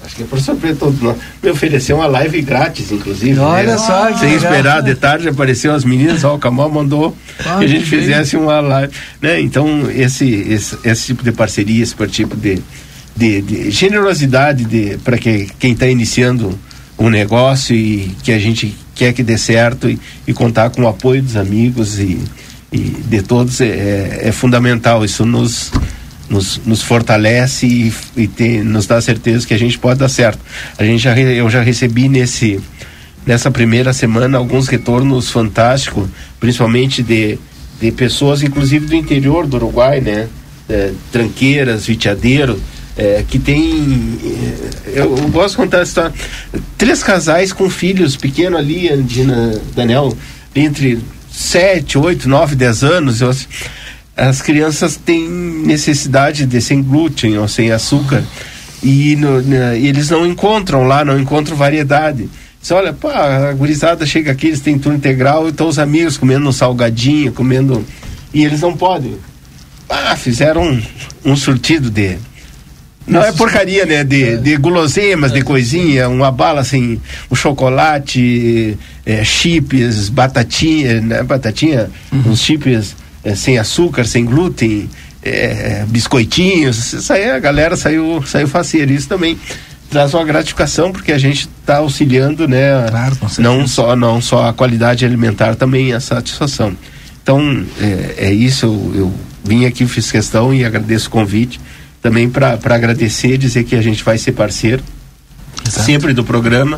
acho 0.04 0.16
que 0.18 0.24
é 0.24 0.26
por 0.26 0.42
surpresa 0.42 0.76
todos 0.78 1.00
nós, 1.00 1.16
me 1.42 1.50
ofereceu 1.52 1.96
uma 1.96 2.08
live 2.08 2.42
grátis, 2.42 2.92
inclusive. 2.92 3.40
Olha 3.40 3.72
né? 3.72 3.78
só, 3.78 4.14
Sem 4.18 4.34
esperar, 4.34 4.84
de 4.84 4.94
tarde 4.94 5.30
apareceu 5.30 5.74
as 5.74 5.86
meninas, 5.86 6.26
ó, 6.26 6.36
o 6.36 6.40
Kamal 6.40 6.70
mandou 6.70 7.16
ah, 7.46 7.60
que 7.60 7.64
a 7.64 7.68
gente 7.68 7.84
que 7.84 7.90
fizesse 7.92 8.36
uma 8.36 8.60
live. 8.60 8.92
Né? 9.22 9.40
Então, 9.40 9.90
esse, 9.90 10.28
esse, 10.28 10.78
esse 10.84 11.06
tipo 11.06 11.24
de 11.24 11.32
parceria, 11.32 11.82
esse 11.82 11.96
tipo 12.08 12.36
de, 12.36 12.62
de, 13.16 13.42
de 13.42 13.72
generosidade 13.72 14.66
de, 14.66 14.98
para 14.98 15.18
que, 15.18 15.48
quem 15.58 15.72
está 15.72 15.88
iniciando 15.88 16.60
um 16.98 17.10
negócio 17.10 17.74
e 17.74 18.14
que 18.22 18.34
a 18.34 18.38
gente 18.38 18.76
quer 19.00 19.14
que 19.14 19.24
dê 19.24 19.38
certo 19.38 19.90
e, 19.90 19.98
e 20.28 20.34
contar 20.34 20.70
com 20.70 20.82
o 20.82 20.88
apoio 20.88 21.22
dos 21.24 21.38
amigos 21.38 22.00
e, 22.00 22.20
e 22.70 22.80
de 22.80 23.22
todos 23.22 23.62
é, 23.62 23.68
é, 23.68 24.20
é 24.24 24.32
fundamental. 24.34 25.06
Isso 25.06 25.26
nos, 25.26 25.72
nos, 26.30 26.60
nos 26.66 26.84
fortalece 26.84 27.66
e, 27.66 27.94
e 28.18 28.28
tem, 28.28 28.62
nos 28.62 28.86
dá 28.86 29.00
certeza 29.00 29.48
que 29.48 29.54
a 29.54 29.58
gente 29.58 29.80
pode 29.80 30.00
dar 30.00 30.10
certo. 30.10 30.40
A 30.78 30.84
gente 30.84 31.02
já, 31.02 31.18
eu 31.18 31.50
já 31.50 31.62
recebi 31.62 32.10
nesse 32.10 32.60
nessa 33.26 33.52
primeira 33.52 33.94
semana 33.94 34.38
alguns 34.38 34.68
retornos 34.68 35.30
fantásticos, 35.30 36.10
principalmente 36.40 37.04
de, 37.04 37.38
de 37.80 37.92
pessoas, 37.92 38.42
inclusive 38.42 38.88
do 38.88 38.96
interior 38.96 39.46
do 39.46 39.58
Uruguai, 39.58 40.02
né? 40.02 40.28
É, 40.68 40.92
tranqueiras, 41.12 41.86
viteadeiro, 41.86 42.62
é, 43.00 43.24
que 43.26 43.40
tem. 43.40 44.20
É, 44.88 45.00
eu, 45.00 45.18
eu, 45.18 45.30
gosto 45.30 45.52
de 45.52 45.58
contar 45.58 45.80
a 45.80 45.84
história. 45.84 46.14
Três 46.78 47.02
casais 47.02 47.54
com 47.54 47.70
filhos 47.70 48.18
pequenos 48.18 48.60
ali, 48.60 48.90
Andina, 48.90 49.60
Daniel, 49.74 50.16
entre 50.54 51.00
7, 51.32 51.98
8, 51.98 52.28
9, 52.28 52.56
10 52.56 52.84
anos. 52.84 53.22
Eu, 53.22 53.34
as 54.18 54.42
crianças 54.42 54.98
têm 54.98 55.30
necessidade 55.30 56.46
de 56.46 56.60
sem 56.60 56.84
glúten 56.84 57.38
ou 57.38 57.48
sem 57.48 57.72
açúcar. 57.72 58.22
E, 58.84 59.16
no, 59.16 59.42
e 59.42 59.88
eles 59.88 60.10
não 60.10 60.28
encontram 60.28 60.84
lá, 60.84 61.06
não 61.06 61.18
encontram 61.18 61.56
variedade. 61.56 62.30
Você 62.62 62.74
olha, 62.74 62.92
pá, 62.92 63.50
a 63.50 63.54
gurizada 63.54 64.06
chega 64.06 64.34
aqui, 64.34 64.48
eles 64.48 64.60
têm 64.60 64.78
turno 64.78 64.98
integral, 64.98 65.48
então 65.48 65.70
os 65.70 65.80
amigos 65.80 66.18
comendo 66.18 66.50
um 66.50 66.52
salgadinho, 66.52 67.32
comendo. 67.32 67.86
E 68.34 68.44
eles 68.44 68.60
não 68.60 68.76
podem. 68.76 69.18
Ah, 69.90 70.18
fizeram 70.18 70.64
um, 70.64 70.82
um 71.26 71.36
surtido 71.38 71.90
de 71.90 72.18
não 73.08 73.24
é 73.24 73.32
porcaria, 73.32 73.86
né? 73.86 74.04
De, 74.04 74.24
é. 74.24 74.38
de 74.38 74.56
guloseimas, 74.58 75.32
de 75.32 75.42
coisinha, 75.42 76.08
uma 76.08 76.32
bala 76.32 76.62
assim, 76.62 77.02
um 77.30 77.36
chocolate, 77.36 78.78
é, 79.06 79.24
chips, 79.24 80.10
batatinha, 80.10 81.02
né? 81.02 81.24
Batatinha, 81.24 81.90
uhum. 82.12 82.32
uns 82.32 82.42
chips 82.42 82.96
é, 83.24 83.36
sem 83.36 83.58
açúcar, 83.58 84.06
sem 84.06 84.24
glúten, 84.24 84.90
é, 85.24 85.86
biscoitinhos. 85.88 86.94
Isso 86.94 87.12
aí 87.12 87.30
a 87.30 87.40
galera 87.40 87.76
saiu, 87.76 88.24
saiu 88.26 88.48
faceira. 88.48 88.92
Isso 88.92 89.08
também 89.08 89.38
traz 89.90 90.14
uma 90.14 90.24
gratificação 90.24 90.92
porque 90.92 91.12
a 91.12 91.18
gente 91.18 91.50
está 91.62 91.78
auxiliando, 91.78 92.48
né? 92.48 92.86
Claro, 92.90 93.18
não 93.40 93.68
só 93.68 93.96
não 93.96 94.22
só 94.22 94.50
a 94.50 94.54
qualidade 94.54 95.04
alimentar, 95.04 95.56
também 95.56 95.94
a 95.94 96.00
satisfação. 96.00 96.78
Então 97.24 97.66
é, 97.82 98.28
é 98.28 98.34
isso. 98.34 98.66
Eu, 98.66 98.94
eu 98.96 99.14
vim 99.44 99.66
aqui, 99.66 99.88
fiz 99.88 100.12
questão 100.12 100.54
e 100.54 100.64
agradeço 100.64 101.08
o 101.08 101.12
convite 101.12 101.60
também 102.02 102.30
para 102.30 102.58
agradecer, 102.70 103.38
dizer 103.38 103.64
que 103.64 103.76
a 103.76 103.82
gente 103.82 104.04
vai 104.04 104.18
ser 104.18 104.32
parceiro 104.32 104.84
Exato. 105.68 105.86
sempre 105.86 106.14
do 106.14 106.24
programa, 106.24 106.78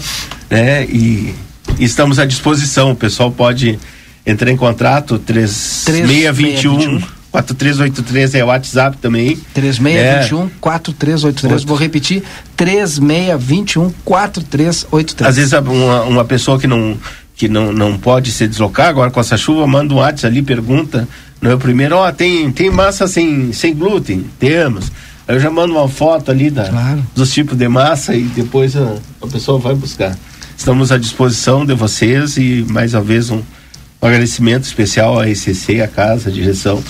né? 0.50 0.86
E, 0.86 1.34
estamos 1.80 2.20
à 2.20 2.26
disposição. 2.26 2.92
O 2.92 2.96
pessoal 2.96 3.32
pode 3.32 3.80
entrar 4.26 4.52
em 4.52 4.58
contato 4.58 5.18
3621 5.20 7.02
4383 7.32 8.36
é 8.36 8.44
o 8.44 8.48
WhatsApp 8.48 8.98
também. 8.98 9.38
3621 9.54 10.48
é. 10.48 10.50
4383. 10.60 11.64
Vou 11.64 11.78
repetir: 11.78 12.24
3621 12.58 13.94
4383. 14.04 15.30
Às 15.30 15.36
vezes 15.38 15.54
uma, 15.54 16.04
uma 16.04 16.26
pessoa 16.26 16.60
que 16.60 16.68
não 16.68 16.98
que 17.34 17.48
não, 17.48 17.72
não 17.72 17.98
pode 17.98 18.32
se 18.32 18.48
deslocar 18.48 18.88
agora 18.88 19.10
com 19.10 19.20
essa 19.20 19.36
chuva, 19.36 19.66
manda 19.66 19.92
um 19.94 19.98
WhatsApp 19.98 20.28
ali, 20.28 20.44
pergunta. 20.44 21.08
No 21.42 21.58
primeiro, 21.58 21.96
ó, 21.96 22.08
oh, 22.08 22.14
tem, 22.14 22.52
tem 22.52 22.70
massa 22.70 23.08
sem, 23.08 23.52
sem 23.52 23.74
glúten? 23.74 24.30
Temos. 24.38 24.92
Eu 25.32 25.40
já 25.40 25.50
mando 25.50 25.74
uma 25.74 25.88
foto 25.88 26.30
ali 26.30 26.50
da, 26.50 26.68
claro. 26.68 27.06
dos 27.16 27.34
tipos 27.34 27.58
de 27.58 27.68
massa 27.68 28.14
e 28.14 28.24
depois 28.24 28.76
a, 28.76 28.96
a 29.22 29.28
pessoa 29.28 29.58
vai 29.58 29.74
buscar. 29.74 30.18
Estamos 30.58 30.92
à 30.92 30.98
disposição 30.98 31.66
de 31.66 31.74
vocês 31.74 32.36
e 32.36 32.66
mais 32.70 32.94
uma 32.94 33.02
vez 33.02 33.30
um, 33.30 33.38
um 33.38 34.06
agradecimento 34.06 34.66
especial 34.66 35.18
à 35.18 35.30
ECC, 35.30 35.82
à 35.82 35.88
casa, 35.88 36.30
à 36.30 36.32
direção, 36.32 36.84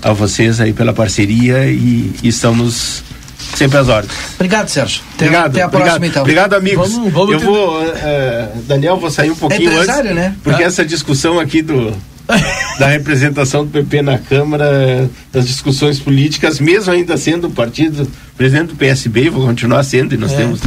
a 0.00 0.10
vocês 0.12 0.58
aí 0.58 0.72
pela 0.72 0.94
parceria 0.94 1.66
e, 1.66 2.14
e 2.22 2.28
estamos 2.28 3.02
sempre 3.54 3.76
às 3.76 3.88
ordens. 3.88 4.12
Obrigado, 4.36 4.68
Sérgio. 4.68 5.02
Até, 5.14 5.26
obrigado, 5.26 5.46
até 5.50 5.62
a 5.62 5.66
obrigado, 5.66 5.84
próxima, 5.84 6.06
então. 6.06 6.22
Obrigado, 6.22 6.54
amigos. 6.54 6.92
Vamos, 6.92 7.12
vamos 7.12 7.32
eu 7.34 7.38
ter... 7.40 7.44
vou, 7.44 7.82
uh, 7.82 8.62
Daniel, 8.66 8.96
vou 8.96 9.10
sair 9.10 9.30
um 9.30 9.36
pouquinho 9.36 9.70
é 9.70 9.76
antes, 9.76 10.14
né? 10.14 10.34
porque 10.42 10.62
ah. 10.62 10.66
essa 10.66 10.82
discussão 10.82 11.38
aqui 11.38 11.60
do 11.60 11.94
da 12.78 12.88
representação 12.88 13.64
do 13.64 13.70
PP 13.70 14.02
na 14.02 14.18
Câmara, 14.18 15.10
das 15.32 15.46
discussões 15.46 15.98
políticas, 15.98 16.60
mesmo 16.60 16.92
ainda 16.92 17.16
sendo 17.16 17.48
o 17.48 17.50
partido, 17.50 18.08
presidente 18.36 18.68
do 18.68 18.76
PSB, 18.76 19.30
vou 19.30 19.46
continuar 19.46 19.82
sendo, 19.82 20.14
e 20.14 20.18
nós 20.18 20.32
é. 20.32 20.36
temos 20.36 20.60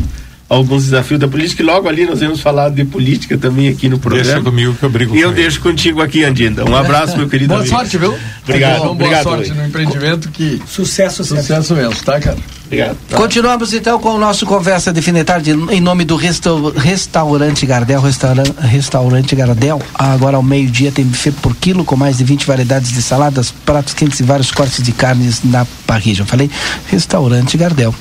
alguns 0.48 0.84
desafios 0.86 1.20
da 1.20 1.28
política 1.28 1.64
e 1.64 1.66
logo 1.66 1.88
ali 1.90 2.06
nós 2.06 2.20
vamos 2.20 2.40
falar 2.40 2.70
de 2.70 2.86
política 2.86 3.38
também 3.38 3.68
aqui 3.68 3.90
no 3.90 3.98
programa. 3.98 4.26
Deixa 4.26 4.42
comigo 4.42 4.76
que 4.76 4.84
eu 4.84 4.90
brigo 4.90 5.16
E 5.16 5.20
eu 5.20 5.30
ele. 5.30 5.42
deixo 5.42 5.60
contigo 5.60 6.02
aqui, 6.02 6.24
Andinda. 6.24 6.64
Um 6.64 6.76
abraço, 6.76 7.18
meu 7.18 7.28
querido 7.28 7.50
Boa 7.50 7.62
amigo. 7.62 7.76
sorte, 7.76 7.98
viu? 7.98 8.16
Obrigado. 8.44 8.80
Boa, 8.80 8.92
obrigado, 8.92 9.24
boa 9.24 9.38
sorte 9.38 9.54
no 9.54 9.66
empreendimento 9.66 10.30
que... 10.30 10.62
Sucesso, 10.68 11.24
sucesso 11.24 11.74
mesmo, 11.74 11.96
tá, 12.04 12.20
cara? 12.20 12.38
Obrigado. 12.66 12.98
Tá. 13.08 13.18
Continuamos 13.18 13.74
então 13.74 14.00
com 14.00 14.10
o 14.10 14.18
nosso 14.18 14.46
conversa 14.46 14.92
de 14.92 15.24
tarde 15.24 15.52
em 15.52 15.80
nome 15.80 16.04
do 16.04 16.16
resta 16.16 16.50
Restaurante 16.76 17.66
Gardel, 17.66 18.02
restaurante, 18.02 18.54
restaurante 18.60 19.36
Gardel. 19.36 19.82
Agora 19.94 20.38
ao 20.38 20.44
meio-dia 20.44 20.92
tem 20.92 21.06
buffet 21.06 21.32
por 21.32 21.56
quilo 21.56 21.86
com 21.86 21.96
mais 21.96 22.18
de 22.18 22.24
20 22.24 22.46
variedades 22.46 22.92
de 22.92 23.02
saladas, 23.02 23.52
pratos 23.52 23.94
quentes 23.94 24.20
e 24.20 24.24
vários 24.24 24.52
cortes 24.52 24.84
de 24.84 24.92
carnes 24.92 25.44
na 25.44 25.66
parrilla. 25.86 26.22
Eu 26.22 26.26
falei 26.26 26.50
Restaurante 26.88 27.58
Gardel. 27.58 27.94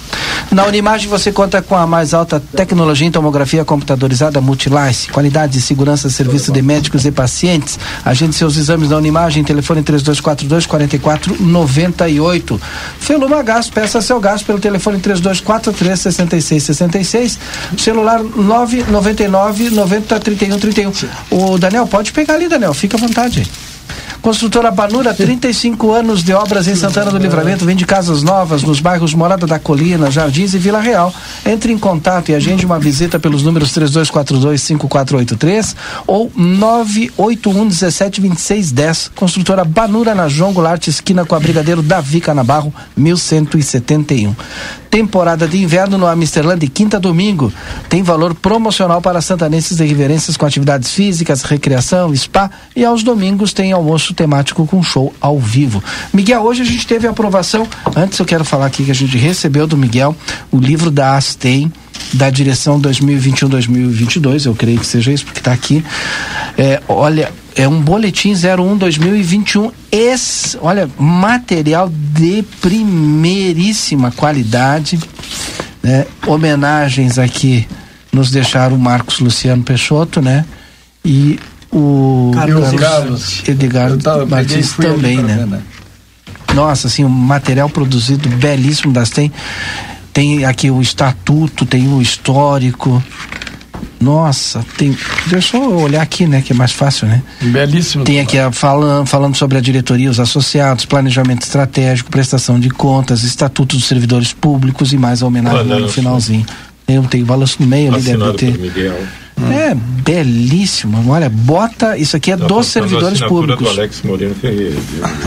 Na 0.51 0.65
Unimagem 0.67 1.09
você 1.09 1.31
conta 1.31 1.61
com 1.61 1.75
a 1.77 1.87
mais 1.87 2.15
alta 2.15 2.41
tecnologia 2.41 3.07
em 3.07 3.11
tomografia 3.11 3.65
computadorizada 3.65 4.41
Multilice, 4.41 5.09
qualidade 5.09 5.59
e 5.59 5.63
segurança 5.63 6.09
serviço 6.09 6.53
de 6.53 6.63
médicos 6.63 7.05
e 7.05 7.11
pacientes. 7.11 7.79
Agende 8.05 8.35
seus 8.35 8.57
exames 8.57 8.91
na 8.91 8.97
Unimagem, 8.97 9.45
telefone 9.45 9.83
3242 9.83 10.67
4498. 10.67 12.61
Feluma 12.99 13.43
Gás, 13.43 13.69
peça 13.69 14.01
seu 14.01 14.21
gás 14.21 14.43
pelo 14.43 14.54
telefone 14.59 14.99
3243 14.99 16.01
6666, 16.01 17.39
celular 17.77 18.23
999 18.23 19.71
90 19.71 20.21
31 20.21 20.59
31. 20.59 20.93
O 21.31 21.59
Daniel, 21.59 21.87
pode 21.87 22.13
pegar 22.13 22.35
ali, 22.35 22.49
Daniel, 22.49 22.75
fica 22.75 22.97
à 22.97 23.01
vontade. 23.01 23.45
Construtora 24.25 24.71
Banura, 24.71 25.13
35 25.13 25.93
anos 25.93 26.25
de 26.25 26.33
obras 26.33 26.67
em 26.67 26.75
Santana 26.75 27.11
do 27.11 27.19
Livramento, 27.19 27.67
vende 27.67 27.85
casas 27.85 28.23
novas 28.23 28.63
nos 28.63 28.81
bairros 28.81 29.13
Morada 29.13 29.47
da 29.47 29.59
Colina, 29.59 30.11
Jardins 30.11 30.55
e 30.55 30.59
Vila 30.59 30.81
Real. 30.81 31.13
Entre 31.45 31.71
em 31.71 31.79
contato 31.79 32.31
e 32.31 32.35
agende 32.35 32.65
uma 32.65 32.79
visita 32.79 33.21
pelos 33.21 33.43
números 33.43 33.75
3242-5483 33.75 35.77
ou 36.07 36.31
981-172610. 36.31 39.11
Construtora 39.15 39.63
Banura 39.63 40.15
na 40.15 40.27
João 40.27 40.55
Goulart, 40.55 40.89
esquina 40.89 41.27
com 41.27 41.35
a 41.35 41.41
Brigadeiro 41.41 41.83
Davi 41.83 42.21
Canabarro, 42.21 42.73
1171 42.97 44.35
temporada 44.95 45.49
de 45.49 45.61
inverno 45.61 45.99
no 45.99 46.07
Amsterland, 46.07 46.69
quinta 46.69 47.01
domingo. 47.01 47.53
Tem 47.89 48.01
valor 48.01 48.33
promocional 48.33 49.03
para 49.03 49.21
santanenses 49.21 49.81
e 49.81 49.85
riverenses 49.85 50.37
com 50.37 50.47
atividades 50.47 50.93
físicas, 50.93 51.43
recreação, 51.43 52.15
spa 52.15 52.49
e 52.77 52.85
aos 52.85 53.03
domingos 53.03 53.53
tem 53.53 53.73
almoço 53.73 54.15
temático 54.15 54.65
com 54.65 54.81
show 54.85 55.13
ao 55.21 55.37
vivo. 55.37 55.83
Miguel, 56.13 56.43
hoje 56.43 56.63
a 56.63 56.65
gente 56.65 56.87
teve 56.87 57.09
a 57.09 57.11
aprovação, 57.11 57.67
antes 57.97 58.21
eu 58.21 58.25
quero 58.25 58.45
falar 58.45 58.67
aqui 58.67 58.85
que 58.85 58.93
a 58.93 58.95
gente 58.95 59.19
recebeu 59.19 59.67
do 59.67 59.77
Miguel 59.77 60.15
o 60.53 60.59
livro 60.59 60.93
da 60.93 61.17
Astem 61.17 61.73
da 62.13 62.31
direção 62.31 62.81
2021-2022, 62.81 64.47
eu 64.47 64.55
creio 64.55 64.79
que 64.79 64.87
seja 64.87 65.11
isso, 65.11 65.25
porque 65.25 65.41
está 65.41 65.53
aqui. 65.53 65.85
É, 66.57 66.81
olha, 66.87 67.33
é 67.55 67.69
um 67.69 67.81
boletim 67.81 68.33
01 68.33 68.77
2021. 68.77 69.71
Esse, 69.91 70.59
olha, 70.61 70.89
material 70.99 71.91
de 71.91 72.43
primeiríssima 72.61 74.11
qualidade. 74.11 74.99
Né? 75.83 76.07
Homenagens 76.27 77.19
aqui 77.19 77.67
nos 78.13 78.31
deixaram 78.31 78.77
o 78.77 78.79
Marcos 78.79 79.21
Luciano 79.21 79.63
Peixoto, 79.63 80.23
né? 80.23 80.45
E 81.05 81.39
o 81.71 82.31
Carlos, 82.35 82.73
Carlos 82.73 83.49
Edgar 83.49 83.91
Martins 84.29 84.73
também, 84.73 85.19
né? 85.19 85.37
Ver, 85.37 85.47
né? 85.47 85.63
Nossa, 86.55 86.87
assim, 86.87 87.05
um 87.05 87.09
material 87.09 87.69
produzido 87.69 88.29
belíssimo 88.29 88.93
das 88.93 89.11
tem 89.11 89.33
tem 90.15 90.45
aqui 90.45 90.71
o 90.71 90.81
estatuto, 90.81 91.67
tem 91.67 91.89
o 91.93 92.01
histórico. 92.01 93.03
Nossa, 94.01 94.65
tem. 94.77 94.97
Deixa 95.27 95.57
eu 95.57 95.77
olhar 95.77 96.03
aqui, 96.03 96.27
né? 96.27 96.43
Que 96.43 96.53
é 96.53 96.57
mais 96.57 96.73
fácil, 96.73 97.07
né? 97.07 97.23
Belíssimo. 97.41 98.05
Tem 98.05 98.21
aqui 98.21 98.39
a, 98.39 98.53
falando, 98.53 99.07
falando 99.07 99.35
sobre 99.37 99.57
a 99.57 99.61
diretoria, 99.61 100.11
os 100.11 100.21
associados, 100.21 100.85
planejamento 100.85 101.43
estratégico, 101.43 102.11
prestação 102.11 102.61
de 102.61 102.71
contas, 102.71 103.23
estatuto 103.23 103.77
dos 103.77 103.87
servidores 103.87 104.33
públicos 104.33 104.93
e 104.93 104.99
mais 104.99 105.23
a 105.23 105.27
homenagem 105.27 105.65
no 105.81 105.89
finalzinho. 105.89 106.45
Eu 106.87 107.03
tenho 107.05 107.25
balanço 107.25 107.57
no 107.61 107.67
meio 107.67 107.95
ali, 107.95 108.03
deve 108.03 108.33
ter. 108.35 108.53
Hum. 109.37 109.53
É 109.53 109.75
belíssimo. 109.75 111.11
Olha, 111.11 111.29
bota. 111.29 111.97
Isso 111.97 112.17
aqui 112.17 112.31
é 112.31 112.37
tá 112.37 112.47
dos 112.47 112.67
servidores 112.67 113.21
públicos. 113.21 113.65
Do 113.65 113.71
Alex 113.81 114.03
Moreno 114.03 114.35
Ferreira. 114.35 114.77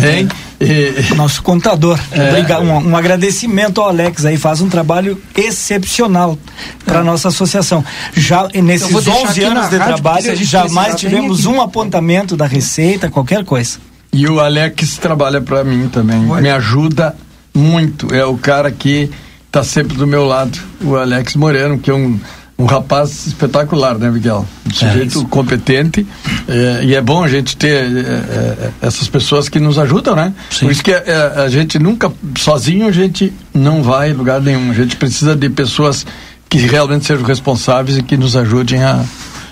Hein? 0.02 0.28
E... 0.60 1.16
Nosso 1.16 1.44
contador. 1.44 2.00
É. 2.12 2.30
Obrigado, 2.30 2.64
um, 2.64 2.90
um, 2.90 2.98
agradecimento 2.98 3.82
ao 3.82 3.90
Alex 3.90 4.26
aí, 4.26 4.38
faz 4.38 4.62
um 4.62 4.70
trabalho 4.70 5.22
excepcional 5.36 6.38
para 6.86 7.00
é. 7.00 7.04
nossa 7.04 7.28
associação. 7.28 7.84
Já 8.16 8.48
nesses 8.48 9.08
11 9.08 9.44
anos 9.44 9.70
de 9.70 9.78
trabalho, 9.78 10.36
jamais 10.38 10.96
tivemos 10.96 11.46
um 11.46 11.62
apontamento 11.62 12.36
da 12.36 12.46
Receita, 12.46 13.10
qualquer 13.10 13.44
coisa. 13.44 13.78
E 14.12 14.26
o 14.28 14.40
Alex 14.40 14.98
trabalha 14.98 15.42
para 15.42 15.64
mim 15.64 15.90
também. 15.90 16.28
Olha. 16.30 16.42
Me 16.42 16.50
ajuda 16.50 17.16
muito. 17.54 18.14
É 18.14 18.26
o 18.26 18.38
cara 18.38 18.72
que 18.72 19.10
está 19.46 19.64
sempre 19.64 19.98
do 19.98 20.08
meu 20.08 20.26
lado. 20.26 20.58
O 20.82 20.96
Alex 20.96 21.36
Moreno, 21.36 21.78
que 21.78 21.92
é 21.92 21.94
um 21.94 22.20
um 22.60 22.66
rapaz 22.66 23.28
espetacular, 23.28 23.98
né, 24.00 24.10
Miguel? 24.10 24.46
Um 24.66 24.70
é 24.70 24.74
sujeito 24.74 25.22
é 25.22 25.26
competente 25.26 26.08
é, 26.48 26.84
e 26.86 26.96
é 26.96 27.02
bom 27.02 27.24
a 27.24 27.28
gente 27.28 27.56
ter 27.56 27.76
é, 27.76 28.10
é, 28.10 28.72
essas 28.82 29.08
pessoas 29.08 29.48
que 29.48 29.60
nos 29.60 29.78
ajudam, 29.78 30.16
né? 30.16 30.34
Sim. 30.50 30.66
Por 30.66 30.72
isso 30.72 30.84
que 30.84 30.92
é, 30.92 31.34
a 31.38 31.48
gente 31.50 31.78
nunca, 31.78 32.12
sozinho, 32.38 32.88
a 32.88 32.92
gente 32.92 33.32
não 33.54 33.84
vai 33.84 34.10
em 34.10 34.14
lugar 34.14 34.42
nenhum. 34.42 34.72
A 34.72 34.74
gente 34.74 34.96
precisa 34.96 35.36
de 35.36 35.50
pessoas 35.50 36.06
que 36.50 36.58
realmente 36.58 37.06
sejam 37.06 37.24
responsáveis 37.24 37.98
e 37.98 38.02
que 38.02 38.18
nos 38.18 38.36
ajudem 38.36 38.84
a, 38.84 39.06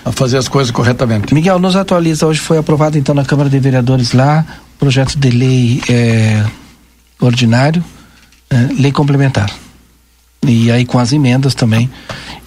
a 0.04 0.10
fazer 0.10 0.38
as 0.38 0.48
coisas 0.48 0.72
corretamente. 0.72 1.32
Miguel, 1.32 1.60
nos 1.60 1.76
atualiza, 1.76 2.26
hoje 2.26 2.40
foi 2.40 2.58
aprovado 2.58 2.98
então 2.98 3.14
na 3.14 3.24
Câmara 3.24 3.48
de 3.48 3.58
Vereadores 3.60 4.12
lá, 4.12 4.44
projeto 4.78 5.16
de 5.16 5.30
lei 5.30 5.82
ordinário, 7.20 7.84
lei 8.78 8.90
complementar. 8.90 9.50
E 10.46 10.70
aí 10.70 10.84
com 10.84 10.98
as 10.98 11.12
emendas 11.12 11.54
também. 11.54 11.90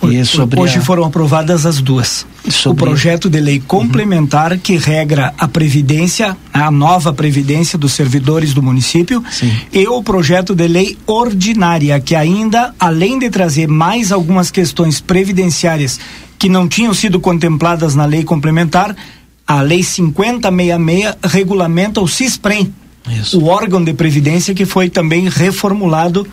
E 0.01 0.23
sobre 0.23 0.59
Hoje 0.59 0.77
a... 0.77 0.81
foram 0.81 1.03
aprovadas 1.03 1.65
as 1.65 1.81
duas. 1.81 2.25
Sobre... 2.49 2.83
O 2.83 2.87
projeto 2.87 3.29
de 3.29 3.39
lei 3.39 3.59
complementar 3.59 4.53
uhum. 4.53 4.57
que 4.57 4.77
regra 4.77 5.33
a 5.37 5.47
previdência, 5.47 6.37
a 6.53 6.71
nova 6.71 7.13
previdência 7.13 7.77
dos 7.77 7.91
servidores 7.91 8.53
do 8.53 8.63
município, 8.63 9.23
Sim. 9.29 9.51
e 9.73 9.85
o 9.87 10.01
projeto 10.01 10.55
de 10.55 10.67
lei 10.67 10.97
ordinária 11.05 11.99
que 11.99 12.15
ainda, 12.15 12.73
além 12.79 13.19
de 13.19 13.29
trazer 13.29 13.67
mais 13.67 14.11
algumas 14.11 14.49
questões 14.49 15.01
previdenciárias 15.01 15.99
que 16.37 16.47
não 16.47 16.67
tinham 16.67 16.93
sido 16.93 17.19
contempladas 17.19 17.95
na 17.95 18.05
lei 18.05 18.23
complementar, 18.23 18.95
a 19.45 19.61
lei 19.61 19.83
5066 19.83 21.17
regulamenta 21.23 21.99
o 21.99 22.07
CISPREM, 22.07 22.73
Isso. 23.09 23.39
o 23.39 23.47
órgão 23.47 23.83
de 23.83 23.93
previdência 23.93 24.53
que 24.53 24.65
foi 24.65 24.89
também 24.89 25.27
reformulado 25.27 26.25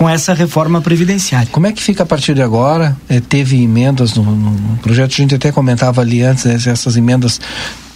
com 0.00 0.08
essa 0.08 0.32
reforma 0.32 0.80
previdenciária. 0.80 1.46
Como 1.52 1.66
é 1.66 1.72
que 1.72 1.82
fica 1.82 2.04
a 2.04 2.06
partir 2.06 2.32
de 2.32 2.40
agora? 2.40 2.96
É, 3.06 3.20
teve 3.20 3.62
emendas 3.62 4.14
no, 4.14 4.22
no, 4.24 4.78
projeto, 4.78 5.12
a 5.12 5.14
gente 5.14 5.34
até 5.34 5.52
comentava 5.52 6.00
ali 6.00 6.22
antes, 6.22 6.46
né, 6.46 6.54
essas 6.54 6.96
emendas 6.96 7.38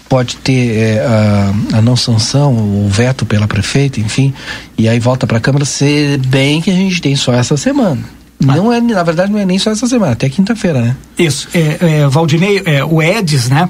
pode 0.06 0.36
ter 0.36 0.76
é, 0.76 1.00
a, 1.00 1.78
a, 1.78 1.80
não 1.80 1.96
sanção, 1.96 2.52
o 2.52 2.86
veto 2.90 3.24
pela 3.24 3.48
prefeita, 3.48 4.00
enfim, 4.00 4.34
e 4.76 4.86
aí 4.86 5.00
volta 5.00 5.26
para 5.26 5.38
a 5.38 5.40
Câmara, 5.40 5.64
se 5.64 6.20
bem 6.28 6.60
que 6.60 6.70
a 6.70 6.74
gente 6.74 7.00
tem 7.00 7.16
só 7.16 7.32
essa 7.32 7.56
semana. 7.56 8.04
Não 8.44 8.72
é, 8.72 8.80
na 8.80 9.02
verdade, 9.02 9.32
não 9.32 9.38
é 9.38 9.44
nem 9.44 9.58
só 9.58 9.70
essa 9.70 9.86
semana, 9.86 10.12
até 10.12 10.28
quinta-feira, 10.28 10.80
né? 10.80 10.96
Isso. 11.18 11.48
É, 11.54 11.78
é, 11.80 12.08
Valdinei, 12.08 12.62
é, 12.64 12.84
o 12.84 13.02
Edis, 13.02 13.48
né? 13.48 13.68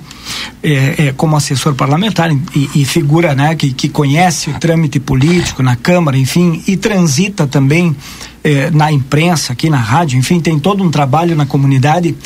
É, 0.62 1.06
é 1.06 1.14
como 1.16 1.37
assessor 1.37 1.74
parlamentar 1.74 2.30
e, 2.32 2.70
e, 2.74 2.84
figura, 2.84 3.34
né? 3.34 3.54
Que, 3.54 3.72
que 3.72 3.88
conhece 3.88 4.50
o 4.50 4.54
trâmite 4.54 4.98
político 4.98 5.62
na 5.62 5.76
Câmara, 5.76 6.16
enfim, 6.16 6.62
e 6.66 6.76
transita 6.76 7.46
também 7.46 7.94
é, 8.42 8.70
na 8.70 8.90
imprensa, 8.90 9.52
aqui 9.52 9.68
na 9.68 9.78
rádio, 9.78 10.18
enfim, 10.18 10.40
tem 10.40 10.58
todo 10.58 10.82
um 10.82 10.90
trabalho 10.90 11.37
na 11.37 11.46
comunidade. 11.46 12.16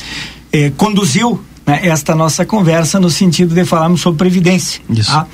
É, 0.52 0.70
conduziu 0.76 1.40
né, 1.66 1.80
esta 1.82 2.14
nossa 2.14 2.46
conversa 2.46 2.98
no 2.98 3.10
sentido 3.10 3.54
de 3.54 3.64
falarmos 3.64 4.00
sobre 4.00 4.18
previdência. 4.18 4.80
Isso. 4.88 5.10
Tá? 5.10 5.26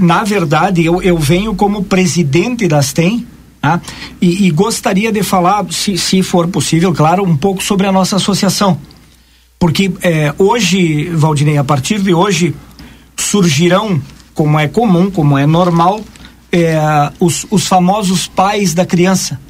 na 0.00 0.24
verdade, 0.24 0.84
eu, 0.84 1.02
eu 1.02 1.18
venho 1.18 1.54
como 1.54 1.84
presidente 1.84 2.66
das 2.66 2.92
TEM, 2.92 3.26
Tá? 3.60 3.80
E, 4.20 4.46
e, 4.46 4.50
gostaria 4.50 5.10
de 5.10 5.22
falar, 5.22 5.66
se, 5.70 5.98
se 5.98 6.22
for 6.22 6.46
possível, 6.48 6.92
claro, 6.92 7.24
um 7.24 7.36
pouco 7.36 7.62
sobre 7.62 7.86
a 7.86 7.92
nossa 7.92 8.16
associação. 8.16 8.78
Porque 9.58 9.90
é, 10.00 10.32
hoje, 10.38 11.08
Valdinei, 11.10 11.58
a 11.58 11.64
partir 11.64 12.00
de 12.00 12.14
hoje, 12.14 12.54
surgirão, 13.16 14.00
como 14.32 14.58
é 14.58 14.68
comum, 14.68 15.10
como 15.10 15.36
é 15.36 15.46
normal, 15.46 16.00
é, 16.52 16.78
os, 17.18 17.46
os 17.50 17.66
famosos 17.66 18.28
pais 18.28 18.74
da 18.74 18.86
criança. 18.86 19.40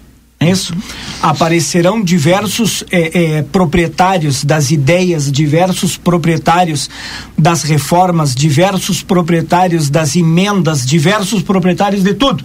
É 0.41 0.51
isso? 0.51 0.73
Aparecerão 1.21 2.01
diversos 2.01 2.85
é, 2.93 3.43
proprietários 3.43 4.45
das 4.45 4.71
ideias, 4.71 5.33
diversos 5.33 5.97
proprietários 5.97 6.89
das 7.37 7.65
reformas, 7.65 8.37
diversos 8.37 9.03
proprietários 9.03 9.91
das 9.91 10.15
emendas, 10.15 10.87
diversos 10.87 11.43
proprietários 11.43 12.05
de 12.05 12.15
tudo. 12.15 12.45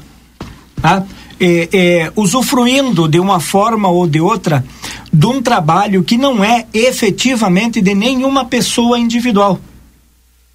Tá? 0.81 1.03
É, 1.45 1.69
é, 1.73 2.11
usufruindo 2.15 3.05
de 3.05 3.19
uma 3.19 3.41
forma 3.41 3.89
ou 3.89 4.07
de 4.07 4.21
outra 4.21 4.63
de 5.11 5.25
um 5.25 5.41
trabalho 5.41 6.01
que 6.01 6.17
não 6.17 6.41
é 6.41 6.65
efetivamente 6.73 7.81
de 7.81 7.93
nenhuma 7.93 8.45
pessoa 8.45 8.97
individual. 8.97 9.59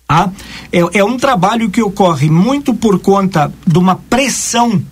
Ah, 0.08 0.30
é, 0.72 0.98
é 0.98 1.04
um 1.04 1.18
trabalho 1.18 1.68
que 1.68 1.82
ocorre 1.82 2.30
muito 2.30 2.72
por 2.72 2.98
conta 3.00 3.52
de 3.66 3.78
uma 3.78 3.96
pressão 3.96 4.82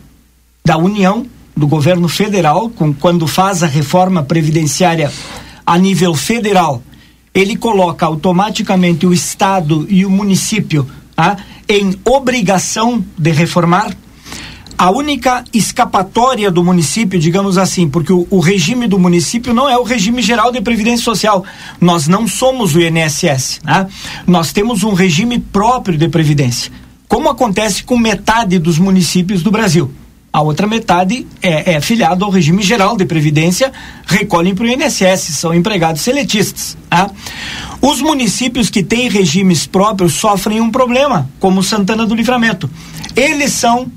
da 0.63 0.77
União, 0.77 1.27
do 1.57 1.67
governo 1.67 2.09
federal, 2.09 2.69
com, 2.69 2.93
quando 2.93 3.27
faz 3.27 3.63
a 3.63 3.67
reforma 3.67 4.23
previdenciária 4.23 5.11
a 5.65 5.79
nível 5.79 6.15
federal, 6.15 6.83
ele 7.33 7.57
coloca 7.57 8.05
automaticamente 8.05 9.07
o 9.07 9.15
Estado 9.15 9.87
e 9.89 10.05
o 10.05 10.11
município 10.11 10.87
ah, 11.17 11.39
em 11.67 11.99
obrigação 12.05 13.03
de 13.17 13.31
reformar 13.31 13.97
a 14.79 14.91
única 14.91 15.43
escapatória 15.55 16.51
do 16.51 16.63
município, 16.63 17.19
digamos 17.19 17.57
assim, 17.57 17.89
porque 17.89 18.13
o, 18.13 18.27
o, 18.31 18.41
regime 18.41 18.87
do 18.87 18.99
município 18.99 19.55
não 19.55 19.69
é 19.69 19.77
o 19.77 19.83
regime 19.83 20.21
geral 20.21 20.53
de 20.53 20.61
previdência 20.61 21.05
social. 21.05 21.45
Nós 21.81 22.07
não 22.07 22.29
somos 22.29 22.75
o 22.75 22.81
INSS, 22.81 23.61
né? 23.65 23.87
Nós 24.27 24.53
temos 24.53 24.83
um 24.83 24.93
regime 24.93 25.39
próprio 25.39 25.97
de 25.97 26.09
previdência, 26.09 26.71
como 27.09 27.31
acontece 27.31 27.85
com 27.85 27.97
metade 27.97 28.59
dos 28.59 28.79
municípios 28.79 29.43
do 29.43 29.51
Brasil. 29.51 29.91
A 30.31 30.43
outra 30.43 30.67
metade 30.67 31.27
é, 31.41 31.73
é 31.73 31.77
afiliado 31.77 32.23
ao 32.23 32.31
regime 32.31 32.63
geral 32.63 32.95
de 32.95 33.07
previdência, 33.07 33.73
recolhem 34.07 34.55
para 34.55 34.67
o 34.67 34.69
INSS, 34.69 35.35
são 35.39 35.55
empregados 35.55 36.03
seletistas. 36.03 36.77
Tá? 36.91 37.11
Os 37.81 38.03
municípios 38.03 38.69
que 38.69 38.83
têm 38.83 39.09
regimes 39.09 39.67
próprios 39.67 40.13
sofrem 40.13 40.61
um 40.61 40.71
problema, 40.71 41.27
como 41.41 41.63
Santana 41.63 42.05
do 42.05 42.15
Livramento. 42.15 42.69
Eles 43.17 43.53
são 43.53 43.91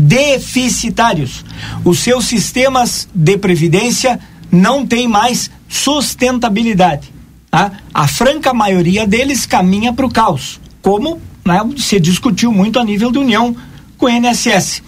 deficitários. 0.00 1.44
Os 1.84 1.98
seus 1.98 2.24
sistemas 2.24 3.08
de 3.14 3.36
previdência 3.36 4.18
não 4.50 4.86
têm 4.86 5.06
mais 5.06 5.50
sustentabilidade. 5.68 7.12
Tá? 7.50 7.72
A 7.92 8.08
franca 8.08 8.54
maioria 8.54 9.06
deles 9.06 9.44
caminha 9.44 9.92
para 9.92 10.06
o 10.06 10.10
caos, 10.10 10.60
como 10.80 11.20
né, 11.44 11.60
se 11.76 12.00
discutiu 12.00 12.52
muito 12.52 12.78
a 12.78 12.84
nível 12.84 13.12
de 13.12 13.18
União 13.18 13.54
com 13.98 14.06
o 14.06 14.08
INSS. 14.08 14.82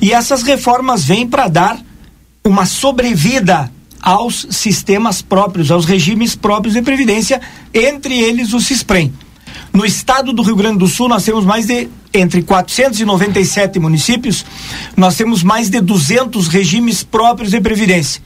E 0.00 0.12
essas 0.12 0.42
reformas 0.42 1.04
vêm 1.04 1.26
para 1.26 1.48
dar 1.48 1.80
uma 2.44 2.66
sobrevida 2.66 3.72
aos 4.00 4.46
sistemas 4.50 5.22
próprios, 5.22 5.70
aos 5.70 5.84
regimes 5.84 6.36
próprios 6.36 6.74
de 6.74 6.82
previdência, 6.82 7.40
entre 7.72 8.18
eles 8.18 8.52
o 8.52 8.60
CISPREM. 8.60 9.12
No 9.72 9.84
estado 9.84 10.32
do 10.32 10.42
Rio 10.42 10.56
Grande 10.56 10.78
do 10.78 10.88
Sul, 10.88 11.08
nós 11.08 11.24
temos 11.24 11.44
mais 11.44 11.66
de, 11.66 11.88
entre 12.12 12.42
497 12.42 13.78
municípios, 13.78 14.44
nós 14.96 15.16
temos 15.16 15.42
mais 15.42 15.68
de 15.68 15.80
200 15.80 16.48
regimes 16.48 17.02
próprios 17.02 17.50
de 17.50 17.60
previdência, 17.60 18.22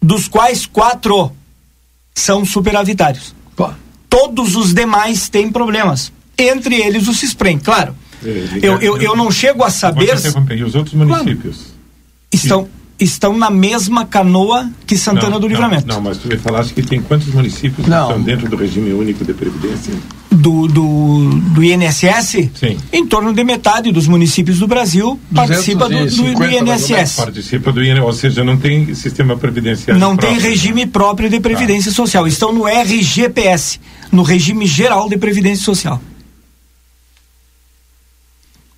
dos 0.00 0.28
quais 0.28 0.66
quatro 0.66 1.30
são 2.14 2.44
superavitários. 2.44 3.34
Pô. 3.56 3.70
Todos 4.08 4.56
os 4.56 4.74
demais 4.74 5.28
têm 5.28 5.50
problemas. 5.50 6.12
entre 6.36 6.74
eles 6.76 7.08
o 7.08 7.14
CISPREM, 7.14 7.58
claro. 7.58 7.94
É, 8.24 8.46
Eu, 8.62 8.80
eu, 8.80 8.96
eu 8.98 9.16
não 9.16 9.30
chego 9.30 9.64
a 9.64 9.70
saber. 9.70 10.14
E 10.56 10.62
os 10.64 10.74
outros 10.74 10.94
municípios? 10.94 11.72
Estão, 12.32 12.68
estão 12.98 13.36
na 13.36 13.50
mesma 13.50 14.04
canoa 14.06 14.70
que 14.86 14.96
Santana 14.96 15.30
Não, 15.30 15.40
do 15.40 15.42
não, 15.42 15.48
Livramento. 15.48 15.86
Não, 15.86 16.00
mas 16.00 16.18
tu 16.18 16.28
me 16.28 16.36
falaste 16.36 16.72
que 16.72 16.82
tem 16.82 17.00
quantos 17.00 17.28
municípios 17.28 17.86
Não. 17.86 18.06
que 18.06 18.12
estão 18.12 18.22
dentro 18.24 18.48
do 18.48 18.56
regime 18.56 18.92
único 18.92 19.24
de 19.24 19.34
previdência? 19.34 19.92
Do, 20.34 20.66
do, 20.66 21.28
do 21.50 21.62
INSS, 21.62 22.48
Sim. 22.54 22.78
em 22.92 23.06
torno 23.06 23.32
de 23.34 23.44
metade 23.44 23.92
dos 23.92 24.06
municípios 24.08 24.58
do 24.58 24.66
Brasil 24.66 25.20
participa 25.34 25.88
do, 25.88 25.94
do, 25.94 25.98
do 25.98 26.06
250 26.06 26.64
mais 26.64 26.90
ou 26.90 26.96
INSS. 26.96 27.16
Participa 27.16 27.72
do 27.72 27.84
INSS, 27.84 28.00
ou 28.02 28.12
seja, 28.12 28.42
não 28.44 28.56
tem 28.56 28.94
sistema 28.94 29.36
previdenciário 29.36 30.00
Não 30.00 30.16
tem 30.16 30.30
próprio. 30.30 30.50
regime 30.50 30.86
próprio 30.86 31.28
de 31.30 31.38
Previdência 31.38 31.90
Ah. 31.90 31.94
Social. 31.94 32.26
Estão 32.26 32.52
no 32.52 32.66
RGPS, 32.66 33.78
no 34.10 34.22
Regime 34.22 34.64
Geral 34.66 35.08
de 35.08 35.16
Previdência 35.18 35.64
Social. 35.64 36.00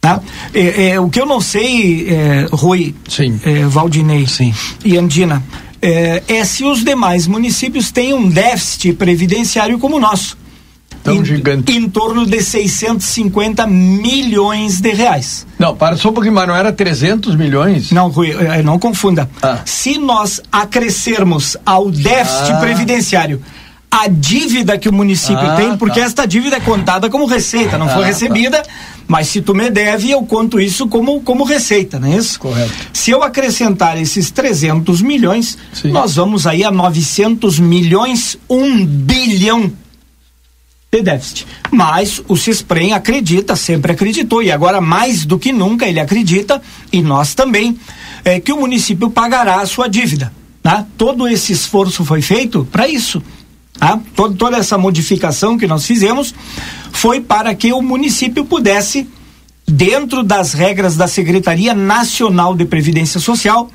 Tá? 0.01 0.21
É, 0.53 0.89
é, 0.91 1.01
o 1.01 1.09
que 1.09 1.19
eu 1.21 1.25
não 1.25 1.41
sei, 1.41 2.09
é, 2.11 2.47
Rui, 2.53 2.95
Sim. 3.09 3.41
é, 3.45 3.65
Valdinei 3.67 4.27
Sim. 4.27 4.53
e 4.85 4.99
Andina, 4.99 5.43
é, 5.81 6.23
é 6.29 6.45
se 6.45 6.63
os 6.65 6.85
demais 6.85 7.27
municípios 7.27 7.91
têm 7.91 8.13
um 8.13 8.29
déficit 8.29 8.93
previdenciário 8.95 9.79
como 9.79 9.97
o 9.97 10.01
nosso. 10.01 10.37
Tão 11.05 11.17
em, 11.17 11.25
gigante. 11.25 11.71
Em 11.71 11.89
torno 11.89 12.27
de 12.27 12.43
650 12.43 13.67
milhões 13.67 14.81
de 14.81 14.91
reais. 14.91 15.47
Não, 15.59 15.77
para 15.77 15.97
só 15.97 16.09
um 16.09 16.13
pouquinho, 16.15 16.35
mas 16.35 16.49
não 16.49 16.57
era 16.57 16.73
300 16.73 17.37
milhões? 17.37 17.91
Não, 17.93 18.09
Rui, 18.09 18.31
eh, 18.31 18.63
não 18.63 18.79
confunda. 18.79 19.29
Ah. 19.43 19.59
Se 19.67 19.99
nós 19.99 20.41
acrescermos 20.51 21.57
ao 21.65 21.91
déficit 21.91 22.53
Ah. 22.53 22.57
previdenciário 22.61 23.43
a 23.91 24.09
dívida 24.09 24.77
que 24.77 24.89
o 24.89 24.93
município 24.93 25.39
Ah, 25.39 25.55
tem, 25.55 25.77
porque 25.77 26.01
tá. 26.01 26.07
esta 26.07 26.27
dívida 26.27 26.57
é 26.57 26.61
contada 26.61 27.09
como 27.09 27.27
receita, 27.27 27.79
não 27.79 27.89
foi 27.89 28.03
Ah, 28.03 28.07
recebida, 28.07 28.61
mas 29.07 29.29
se 29.29 29.41
tu 29.41 29.55
me 29.55 29.71
deve, 29.71 30.11
eu 30.11 30.23
conto 30.25 30.59
isso 30.59 30.89
como, 30.89 31.21
como 31.21 31.45
receita, 31.45 32.01
não 32.01 32.09
é 32.09 32.17
isso? 32.17 32.41
Correto. 32.41 32.73
Se 32.93 33.13
eu 33.13 33.23
acrescentar 33.23 33.97
esses 34.01 34.33
300 34.33 35.01
milhões, 35.01 35.57
Sim. 35.73 35.93
nós 35.93 36.17
vamos 36.17 36.45
aí 36.45 36.65
a 36.65 36.73
900 36.73 37.61
milhões, 37.61 38.37
um 38.51 38.85
bilhão 38.85 39.71
de 40.95 41.03
déficit. 41.03 41.47
Mas 41.71 42.23
o 42.29 42.37
CISPREM 42.37 42.93
acredita, 42.93 43.57
sempre 43.57 43.93
acreditou, 43.93 44.43
e 44.43 44.53
agora 44.53 44.81
mais 44.81 45.25
do 45.25 45.39
que 45.39 45.53
nunca 45.53 45.87
ele 45.87 46.01
acredita, 46.01 46.63
e 46.93 47.03
nós 47.03 47.35
também, 47.35 47.77
é, 48.25 48.39
que 48.39 48.53
o 48.53 48.61
município 48.61 49.11
pagará 49.11 49.61
a 49.61 49.67
sua 49.67 49.89
dívida. 49.89 50.33
Tá? 50.63 50.87
Todo 50.97 51.27
esse 51.29 51.53
esforço 51.53 52.05
foi 52.05 52.23
feito 52.23 52.67
para 52.71 52.89
isso. 52.89 53.23
Tá? 53.79 53.99
Todo, 54.15 54.35
toda 54.37 54.57
essa 54.57 54.79
modificação 54.79 55.59
que 55.59 55.67
nós 55.67 55.85
fizemos 55.85 56.35
foi 56.93 57.21
para 57.21 57.55
que 57.55 57.73
o 57.73 57.83
município 57.83 58.45
pudesse, 58.45 59.09
dentro 59.67 60.23
das 60.23 60.53
regras 60.53 60.97
da 60.97 61.09
Secretaria 61.09 61.75
Nacional 61.75 62.55
de 62.55 62.65
Previdência 62.65 63.19
Social, 63.19 63.69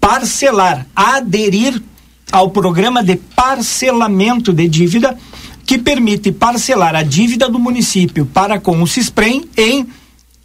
parcelar, 0.00 0.86
aderir 0.94 1.82
ao 2.30 2.50
programa 2.50 3.02
de 3.02 3.16
parcelamento 3.16 4.52
de 4.52 4.68
dívida 4.68 5.16
que 5.66 5.78
permite 5.78 6.30
parcelar 6.32 6.94
a 6.94 7.02
dívida 7.02 7.48
do 7.48 7.58
município 7.58 8.26
para 8.26 8.60
com 8.60 8.82
o 8.82 8.86
CISPREM 8.86 9.48
em 9.56 9.86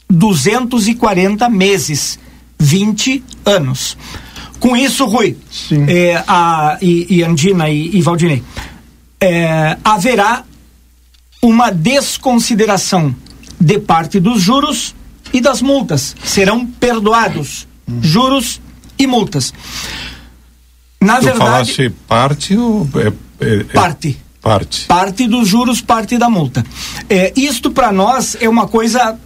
240 0.10 1.50
meses, 1.50 2.18
20 2.60 3.24
anos. 3.46 3.98
Com 4.60 4.76
isso, 4.76 5.06
Rui, 5.06 5.38
Sim. 5.50 5.86
é, 5.88 6.24
a, 6.28 6.78
e, 6.82 7.18
e 7.18 7.24
Andina 7.24 7.70
e, 7.70 7.96
e 7.96 8.02
Valdinei, 8.02 8.44
é, 9.22 9.78
haverá 9.84 10.44
uma 11.42 11.72
desconsideração 11.72 13.16
de 13.60 13.80
parte 13.80 14.20
dos 14.20 14.42
juros 14.42 14.94
e 15.34 15.40
das 15.40 15.62
multas. 15.62 16.16
Serão 16.24 16.66
perdoados 16.66 17.68
juros 18.02 18.62
e 18.98 19.08
multas. 19.08 19.54
Na 21.02 21.18
Tu 21.18 21.26
verdade, 21.26 21.40
falaste 21.40 21.90
parte 22.08 22.58
ou... 22.58 22.88
É, 22.96 23.46
é- 23.46 23.56
é- 23.60 23.64
parte. 23.66 24.18
Parte. 24.42 24.86
Parte 24.86 25.28
dos 25.28 25.48
juros, 25.48 25.82
parte 25.82 26.18
da 26.18 26.30
multa. 26.30 26.66
É, 27.10 27.34
isto 27.36 27.72
para 27.72 27.92
nós 27.92 28.38
é 28.40 28.48
uma 28.48 28.68
coisa 28.68 29.20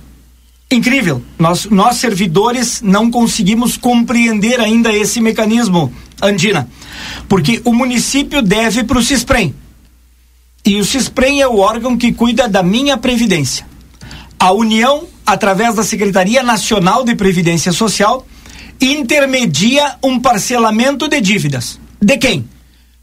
incrível. 0.71 1.21
Nós, 1.37 1.65
nós 1.65 1.97
servidores 1.97 2.81
não 2.81 3.11
conseguimos 3.11 3.77
compreender 3.77 4.59
ainda 4.59 4.91
esse 4.91 5.21
mecanismo, 5.21 5.93
Andina, 6.21 6.67
porque 7.29 7.61
o 7.63 7.73
município 7.73 8.41
deve 8.41 8.83
para 8.83 8.97
o 8.97 9.03
CISPREM. 9.03 9.53
E 10.65 10.77
o 10.77 10.85
CISPREM 10.85 11.41
é 11.41 11.47
o 11.47 11.57
órgão 11.57 11.97
que 11.97 12.13
cuida 12.13 12.47
da 12.47 12.63
minha 12.63 12.97
previdência. 12.97 13.67
A 14.39 14.51
União, 14.51 15.07
através 15.25 15.75
da 15.75 15.83
Secretaria 15.83 16.41
Nacional 16.41 17.03
de 17.03 17.15
Previdência 17.15 17.71
Social, 17.71 18.25
intermedia 18.81 19.95
um 20.03 20.19
parcelamento 20.19 21.07
de 21.07 21.21
dívidas. 21.21 21.79
De 22.01 22.17
quem? 22.17 22.47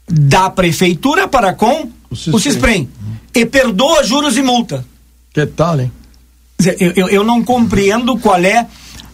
Da 0.09 0.49
prefeitura 0.49 1.27
para 1.27 1.53
com 1.53 1.89
O 2.11 2.39
CISPREM. 2.39 2.89
E 3.33 3.45
perdoa 3.45 4.03
juros 4.03 4.35
e 4.35 4.41
multa. 4.41 4.85
Que 5.33 5.45
tal, 5.45 5.79
hein? 5.79 5.91
Eu, 6.79 6.91
eu, 6.95 7.09
eu 7.09 7.23
não 7.23 7.43
compreendo 7.43 8.17
qual 8.17 8.43
é 8.43 8.67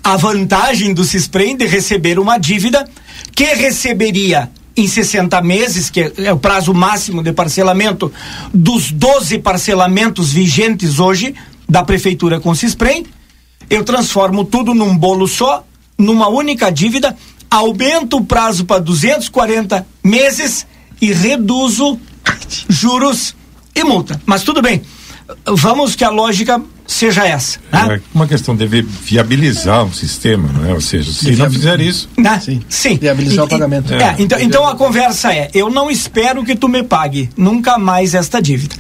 a 0.04 0.18
vantagem 0.18 0.94
do 0.94 1.04
CISPREM 1.04 1.56
de 1.56 1.66
receber 1.66 2.18
uma 2.18 2.38
dívida 2.38 2.90
que 3.36 3.46
receberia 3.46 4.50
em 4.76 4.88
60 4.88 5.42
meses, 5.42 5.90
que 5.90 6.14
é 6.18 6.32
o 6.32 6.38
prazo 6.38 6.74
máximo 6.74 7.24
de 7.24 7.34
parcelamento 7.34 8.12
dos 8.54 8.92
12 8.92 9.40
parcelamentos 9.40 10.32
vigentes 10.32 11.00
hoje 11.00 11.34
da 11.68 11.84
prefeitura 11.84 12.40
com 12.40 12.52
o 12.52 12.56
CISPREM. 12.56 13.06
Eu 13.70 13.84
transformo 13.84 14.46
tudo 14.46 14.74
num 14.74 14.96
bolo 14.96 15.28
só, 15.28 15.66
numa 15.98 16.30
única 16.30 16.70
dívida, 16.70 17.18
aumento 17.50 18.18
o 18.18 18.26
prazo 18.26 18.66
para 18.66 18.80
240 18.80 19.86
meses 20.04 20.66
e 21.02 21.12
reduzo 21.12 22.00
juros 22.70 23.36
e 23.76 23.84
multa. 23.84 24.20
Mas 24.26 24.44
tudo 24.44 24.62
bem. 24.62 24.82
Vamos 25.46 25.94
que 25.94 26.06
a 26.06 26.10
lógica 26.10 26.62
seja 26.86 27.28
essa. 27.28 27.60
Né? 27.72 27.96
É 27.96 28.02
uma 28.14 28.26
questão 28.26 28.56
de 28.56 28.66
vi- 28.66 28.82
viabilizar 28.82 29.84
o 29.84 29.94
sistema, 29.94 30.50
não 30.54 30.70
é? 30.70 30.74
Ou 30.74 30.80
seja, 30.80 31.12
se 31.12 31.36
não 31.36 31.52
fizer 31.52 31.82
isso, 31.82 32.08
Né? 32.18 32.40
Sim. 32.40 32.62
Sim. 32.70 32.98
Viabilizar 32.98 33.44
o 33.44 33.50
pagamento. 33.50 33.94
É, 33.94 34.16
então, 34.20 34.40
então 34.40 34.66
a 34.66 34.74
conversa 34.76 35.34
é: 35.34 35.50
eu 35.54 35.70
não 35.70 35.92
espero 35.92 36.46
que 36.46 36.56
tu 36.56 36.70
me 36.70 36.82
pague 36.82 37.30
nunca 37.36 37.78
mais 37.78 38.14
esta 38.14 38.42
dívida. 38.42 38.76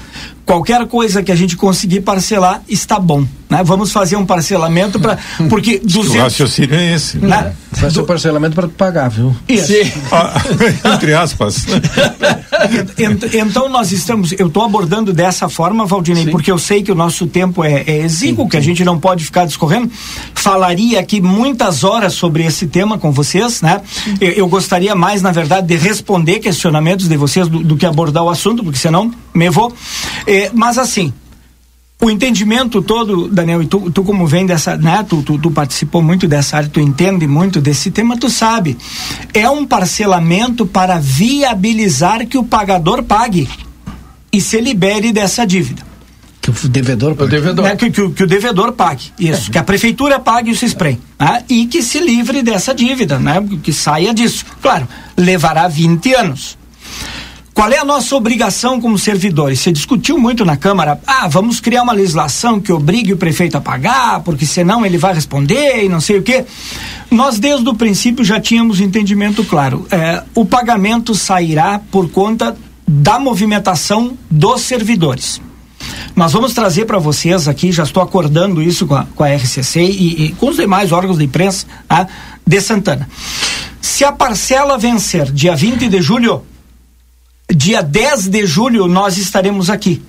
Qualquer 0.45 0.85
coisa 0.87 1.21
que 1.21 1.33
a 1.33 1.35
gente 1.35 1.57
conseguir 1.57 1.99
parcelar 1.99 2.61
está 2.69 2.97
bom. 2.97 3.27
Né? 3.49 3.63
Vamos 3.63 3.91
fazer 3.91 4.15
um 4.17 4.25
parcelamento 4.25 4.99
para. 4.99 5.17
Porque 5.49 5.81
o 5.83 5.87
200. 5.87 6.15
raciocínio 6.21 6.75
é 6.75 6.93
esse. 6.95 7.17
Né? 7.17 7.53
Vai 7.71 7.89
ser 7.91 8.01
o 8.01 8.05
parcelamento 8.05 8.55
para 8.55 8.67
pagar, 8.67 9.09
viu? 9.09 9.35
Isso. 9.47 9.73
Ah, 10.11 10.33
entre 10.93 11.13
aspas. 11.13 11.65
Ent- 12.97 13.33
Então 13.33 13.69
nós 13.69 13.91
estamos, 13.91 14.31
eu 14.33 14.47
estou 14.47 14.63
abordando 14.63 15.13
dessa 15.13 15.47
forma, 15.47 15.85
Valdinei, 15.85 16.27
porque 16.27 16.51
eu 16.51 16.57
sei 16.57 16.81
que 16.83 16.91
o 16.91 16.95
nosso 16.95 17.27
tempo 17.27 17.63
é, 17.63 17.83
é 17.87 17.97
exíguo, 17.99 18.49
que 18.49 18.57
a 18.57 18.61
gente 18.61 18.83
não 18.83 18.99
pode 18.99 19.23
ficar 19.23 19.45
discorrendo. 19.45 19.89
Falaria 20.33 20.99
aqui 20.99 21.21
muitas 21.21 21.83
horas 21.83 22.13
sobre 22.13 22.43
esse 22.45 22.67
tema 22.67 22.97
com 22.97 23.11
vocês, 23.11 23.61
né? 23.61 23.81
Eu, 24.19 24.31
eu 24.31 24.47
gostaria 24.47 24.95
mais, 24.95 25.21
na 25.21 25.31
verdade, 25.31 25.67
de 25.67 25.75
responder 25.77 26.39
questionamentos 26.39 27.07
de 27.07 27.15
vocês 27.17 27.47
do, 27.47 27.59
do 27.59 27.77
que 27.77 27.85
abordar 27.85 28.23
o 28.23 28.29
assunto, 28.29 28.63
porque 28.63 28.79
senão 28.79 29.11
me 29.33 29.49
vou. 29.49 29.73
Eh, 30.25 30.49
mas 30.53 30.77
assim, 30.77 31.13
o 31.99 32.09
entendimento 32.11 32.79
todo, 32.81 33.27
Daniel, 33.27 33.63
e 33.63 33.65
tu, 33.65 33.89
tu 33.89 34.03
como 34.03 34.27
vem 34.27 34.45
dessa, 34.45 34.77
né, 34.77 35.03
tu, 35.07 35.23
tu, 35.23 35.37
tu 35.39 35.49
participou 35.49 36.01
muito 36.01 36.27
dessa 36.27 36.57
área, 36.57 36.69
tu 36.69 36.79
entende 36.79 37.25
muito 37.25 37.59
desse 37.59 37.89
tema, 37.89 38.15
tu 38.15 38.29
sabe, 38.29 38.77
é 39.33 39.49
um 39.49 39.65
parcelamento 39.65 40.65
para 40.65 40.99
viabilizar 40.99 42.25
que 42.27 42.37
o 42.37 42.43
pagador 42.43 43.01
pague 43.03 43.49
e 44.31 44.39
se 44.39 44.61
libere 44.61 45.11
dessa 45.11 45.45
dívida. 45.45 45.81
Que 46.39 46.51
o 46.51 46.69
devedor 46.69 47.11
O 47.13 47.15
paga. 47.15 47.29
devedor. 47.31 47.65
Né, 47.65 47.75
que, 47.75 47.89
que 47.89 48.01
o- 48.01 48.11
que 48.11 48.23
o 48.23 48.27
devedor 48.27 48.71
pague, 48.73 49.11
isso, 49.19 49.49
que 49.51 49.57
a 49.57 49.63
prefeitura 49.63 50.19
pague 50.19 50.51
o 50.51 50.55
CISPREM, 50.55 50.99
né, 51.19 51.43
e 51.49 51.65
que 51.65 51.81
se 51.81 51.99
livre 51.99 52.43
dessa 52.43 52.75
dívida, 52.75 53.17
né, 53.17 53.43
que 53.63 53.73
saia 53.73 54.13
disso. 54.13 54.45
Claro, 54.61 54.87
levará 55.17 55.67
20 55.67 56.13
anos. 56.13 56.56
Qual 57.57 57.71
é 57.71 57.79
a 57.79 57.83
nossa 57.83 58.15
obrigação 58.15 58.79
como 58.79 58.99
servidores? 58.99 59.61
Se 59.61 59.71
discutiu 59.71 60.19
muito 60.19 60.45
na 60.45 60.55
Câmara, 60.55 61.01
ah, 61.07 61.27
vamos 61.27 61.59
criar 61.59 61.81
uma 61.81 61.91
legislação 61.91 62.59
que 62.59 62.71
obrigue 62.71 63.13
o 63.13 63.17
prefeito 63.17 63.57
a 63.57 63.59
pagar, 63.59 64.19
porque 64.19 64.45
senão 64.45 64.85
ele 64.85 64.95
vai 64.95 65.11
responder 65.15 65.83
e 65.83 65.89
não 65.89 65.99
sei 65.99 66.19
o 66.19 66.21
quê. 66.21 66.45
Nós, 67.09 67.39
desde 67.39 67.67
o 67.67 67.73
princípio, 67.73 68.23
já 68.23 68.39
tínhamos 68.39 68.79
entendimento 68.79 69.43
claro. 69.43 69.87
É, 69.89 70.21
o 70.35 70.45
pagamento 70.45 71.15
sairá 71.15 71.81
por 71.89 72.11
conta 72.11 72.55
da 72.87 73.17
movimentação 73.17 74.15
dos 74.29 74.61
servidores. 74.61 75.41
Nós 76.15 76.33
vamos 76.33 76.53
trazer 76.53 76.85
para 76.85 76.99
vocês 76.99 77.47
aqui, 77.47 77.71
já 77.71 77.81
estou 77.81 78.03
acordando 78.03 78.61
isso 78.61 78.85
com 78.85 78.93
a, 78.93 79.07
com 79.15 79.23
a 79.23 79.35
RCC 79.35 79.81
e, 79.81 80.25
e 80.25 80.31
com 80.33 80.49
os 80.49 80.57
demais 80.57 80.91
órgãos 80.91 81.17
de 81.17 81.25
imprensa 81.25 81.65
tá, 81.87 82.07
de 82.45 82.61
Santana. 82.61 83.09
Se 83.81 84.05
a 84.05 84.11
parcela 84.11 84.77
vencer 84.77 85.31
dia 85.31 85.55
20 85.55 85.89
de 85.89 86.03
julho, 86.03 86.43
dia 87.55 87.81
10 87.81 88.27
de 88.27 88.45
julho 88.45 88.87
nós 88.87 89.17
estaremos 89.17 89.69
aqui, 89.69 90.01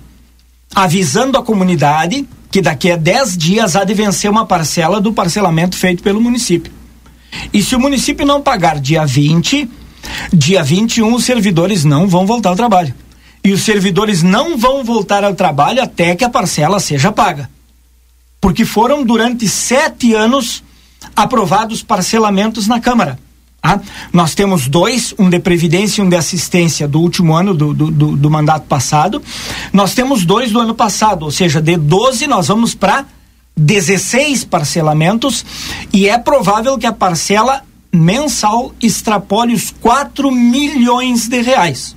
avisando 0.74 1.38
a 1.38 1.42
comunidade 1.42 2.26
que 2.50 2.60
daqui 2.60 2.90
a 2.90 2.96
10 2.96 3.36
dias 3.36 3.76
há 3.76 3.84
de 3.84 3.94
vencer 3.94 4.30
uma 4.30 4.46
parcela 4.46 5.00
do 5.00 5.12
parcelamento 5.12 5.76
feito 5.76 6.02
pelo 6.02 6.20
município. 6.20 6.72
E 7.52 7.62
se 7.62 7.76
o 7.76 7.80
município 7.80 8.26
não 8.26 8.42
pagar 8.42 8.80
dia 8.80 9.04
20, 9.04 9.68
dia 10.32 10.62
21 10.62 11.14
os 11.14 11.24
servidores 11.24 11.84
não 11.84 12.08
vão 12.08 12.26
voltar 12.26 12.50
ao 12.50 12.56
trabalho. 12.56 12.94
E 13.44 13.52
os 13.52 13.62
servidores 13.62 14.22
não 14.22 14.58
vão 14.58 14.82
voltar 14.82 15.22
ao 15.22 15.34
trabalho 15.34 15.82
até 15.82 16.16
que 16.16 16.24
a 16.24 16.28
parcela 16.28 16.80
seja 16.80 17.12
paga. 17.12 17.48
Porque 18.40 18.64
foram 18.64 19.04
durante 19.04 19.48
sete 19.48 20.14
anos 20.14 20.62
aprovados 21.14 21.82
parcelamentos 21.82 22.66
na 22.66 22.80
Câmara. 22.80 23.18
Ah, 23.62 23.80
nós 24.12 24.34
temos 24.34 24.68
dois, 24.68 25.12
um 25.18 25.28
de 25.28 25.40
previdência 25.40 26.00
e 26.00 26.04
um 26.04 26.08
de 26.08 26.16
assistência 26.16 26.86
do 26.86 27.00
último 27.00 27.34
ano 27.34 27.52
do, 27.52 27.74
do, 27.74 27.90
do, 27.90 28.16
do 28.16 28.30
mandato 28.30 28.66
passado. 28.66 29.20
Nós 29.72 29.94
temos 29.94 30.24
dois 30.24 30.52
do 30.52 30.60
ano 30.60 30.74
passado, 30.74 31.24
ou 31.24 31.30
seja, 31.30 31.60
de 31.60 31.76
12 31.76 32.26
nós 32.28 32.48
vamos 32.48 32.74
para 32.74 33.04
16 33.56 34.44
parcelamentos 34.44 35.44
e 35.92 36.08
é 36.08 36.16
provável 36.16 36.78
que 36.78 36.86
a 36.86 36.92
parcela 36.92 37.64
mensal 37.92 38.72
extrapole 38.80 39.54
os 39.54 39.70
4 39.80 40.30
milhões 40.30 41.26
de 41.26 41.42
reais. 41.42 41.96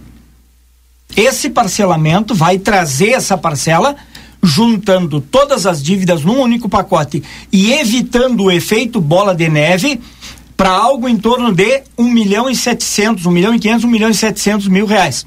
Esse 1.16 1.50
parcelamento 1.50 2.34
vai 2.34 2.58
trazer 2.58 3.10
essa 3.10 3.38
parcela 3.38 3.96
juntando 4.42 5.22
todas 5.22 5.68
as 5.68 5.84
dívidas 5.84 6.24
num 6.24 6.40
único 6.40 6.68
pacote 6.68 7.22
e 7.52 7.74
evitando 7.74 8.46
o 8.46 8.52
efeito 8.52 9.00
bola 9.00 9.36
de 9.36 9.48
neve 9.48 10.02
para 10.62 10.70
algo 10.70 11.10
em 11.10 11.18
torno 11.18 11.52
de 11.52 11.82
1 11.98 12.04
milhão 12.04 12.48
e 12.48 12.56
700, 12.56 13.26
1 13.26 13.32
milhão 13.32 13.56
e 13.56 13.58
500, 13.58 13.84
1 13.84 13.88
milhão 13.88 14.10
e 14.12 14.14
700 14.14 14.68
mil 14.68 14.86
reais. 14.86 15.26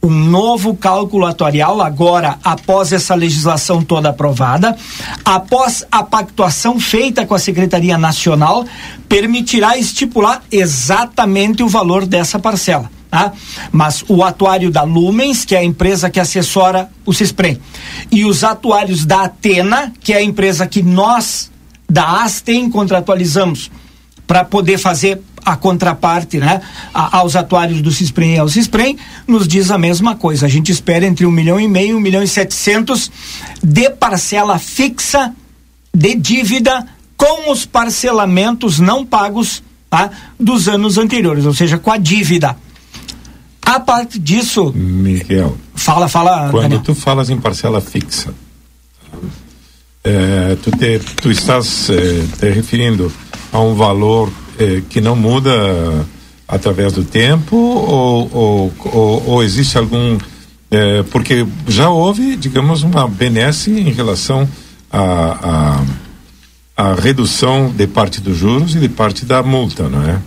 Um 0.00 0.10
novo 0.10 0.76
cálculo 0.76 1.26
atuarial, 1.26 1.82
agora, 1.82 2.38
após 2.44 2.92
essa 2.92 3.16
legislação 3.16 3.82
toda 3.82 4.10
aprovada, 4.10 4.76
após 5.24 5.84
a 5.90 6.04
pactuação 6.04 6.78
feita 6.78 7.26
com 7.26 7.34
a 7.34 7.38
Secretaria 7.40 7.98
Nacional, 7.98 8.64
permitirá 9.08 9.76
estipular 9.76 10.40
exatamente 10.52 11.60
o 11.64 11.68
valor 11.68 12.06
dessa 12.06 12.38
parcela. 12.38 12.88
Tá? 13.10 13.32
Mas 13.72 14.04
o 14.06 14.22
atuário 14.22 14.70
da 14.70 14.84
Lumens, 14.84 15.44
que 15.44 15.56
é 15.56 15.58
a 15.58 15.64
empresa 15.64 16.08
que 16.08 16.20
assessora 16.20 16.88
o 17.04 17.12
CISPREM, 17.12 17.60
e 18.08 18.24
os 18.24 18.44
atuários 18.44 19.04
da 19.04 19.24
Atena, 19.24 19.92
que 20.00 20.12
é 20.12 20.18
a 20.18 20.22
empresa 20.22 20.64
que 20.64 20.80
nós, 20.80 21.50
da 21.90 22.22
Astem, 22.22 22.70
contratualizamos 22.70 23.68
para 24.34 24.44
poder 24.44 24.78
fazer 24.78 25.20
a 25.44 25.54
contraparte 25.54 26.38
né, 26.38 26.60
a, 26.92 27.18
aos 27.18 27.36
atuários 27.36 27.80
do 27.80 27.92
CISPREM 27.92 28.34
e 28.34 28.38
ao 28.40 28.48
CISPREM, 28.48 28.98
nos 29.28 29.46
diz 29.46 29.70
a 29.70 29.78
mesma 29.78 30.16
coisa. 30.16 30.46
A 30.46 30.48
gente 30.48 30.72
espera 30.72 31.06
entre 31.06 31.24
um 31.24 31.30
milhão 31.30 31.60
e 31.60 31.68
meio 31.68 31.90
e 31.90 31.94
um 31.94 32.00
milhão 32.00 32.20
e 32.20 32.26
setecentos 32.26 33.12
de 33.62 33.88
parcela 33.90 34.58
fixa 34.58 35.32
de 35.94 36.16
dívida 36.16 36.84
com 37.16 37.52
os 37.52 37.64
parcelamentos 37.64 38.80
não 38.80 39.06
pagos 39.06 39.62
tá, 39.88 40.10
dos 40.40 40.66
anos 40.66 40.98
anteriores, 40.98 41.46
ou 41.46 41.54
seja, 41.54 41.78
com 41.78 41.92
a 41.92 41.96
dívida. 41.96 42.56
A 43.62 43.78
parte 43.78 44.18
disso. 44.18 44.72
Miguel. 44.74 45.56
Fala, 45.76 46.08
fala. 46.08 46.48
Quando 46.50 46.62
Daniel. 46.62 46.82
tu 46.82 46.92
falas 46.92 47.30
em 47.30 47.38
parcela 47.38 47.80
fixa, 47.80 48.34
é, 50.02 50.56
tu, 50.60 50.72
te, 50.72 50.98
tu 50.98 51.30
estás 51.30 51.88
é, 51.88 52.24
te 52.36 52.50
referindo 52.50 53.12
a 53.54 53.60
um 53.60 53.74
valor 53.76 54.30
é, 54.58 54.82
que 54.90 55.00
não 55.00 55.14
muda 55.14 55.52
através 56.46 56.92
do 56.92 57.04
tempo 57.04 57.56
ou, 57.56 58.28
ou, 58.32 58.72
ou, 58.92 59.22
ou 59.28 59.42
existe 59.44 59.78
algum. 59.78 60.18
é, 60.72 61.04
porque 61.04 61.46
já 61.68 61.88
houve, 61.88 62.34
digamos, 62.34 62.82
uma 62.82 63.06
benesse 63.08 63.70
em 63.70 63.92
relação 63.92 64.48
à 64.92 65.80
a, 66.76 66.84
a, 66.90 66.94
redução 66.94 67.70
de 67.70 67.86
parte 67.86 68.20
dos 68.20 68.36
juros 68.36 68.74
e 68.74 68.80
de 68.80 68.88
parte 68.88 69.24
da 69.24 69.40
multa, 69.40 69.88
não 69.88 70.02
é? 70.02 70.18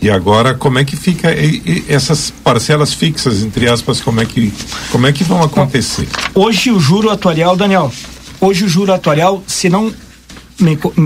E 0.00 0.08
agora, 0.08 0.54
como 0.54 0.78
é 0.78 0.84
que 0.84 0.96
fica 0.96 1.32
e- 1.34 1.62
e 1.66 1.84
essas 1.88 2.30
parcelas 2.44 2.94
fixas, 2.94 3.42
entre 3.42 3.68
aspas, 3.68 4.00
como 4.00 4.20
é 4.20 4.24
que, 4.24 4.52
como 4.92 5.06
é 5.08 5.12
que 5.12 5.24
vão 5.24 5.42
acontecer? 5.42 6.08
Hoje 6.34 6.70
o 6.70 6.78
juro 6.78 7.10
atuarial, 7.10 7.56
Daniel, 7.56 7.92
hoje 8.40 8.64
o 8.64 8.68
juro 8.68 8.92
atuarial, 8.92 9.42
se 9.48 9.68
não 9.68 9.92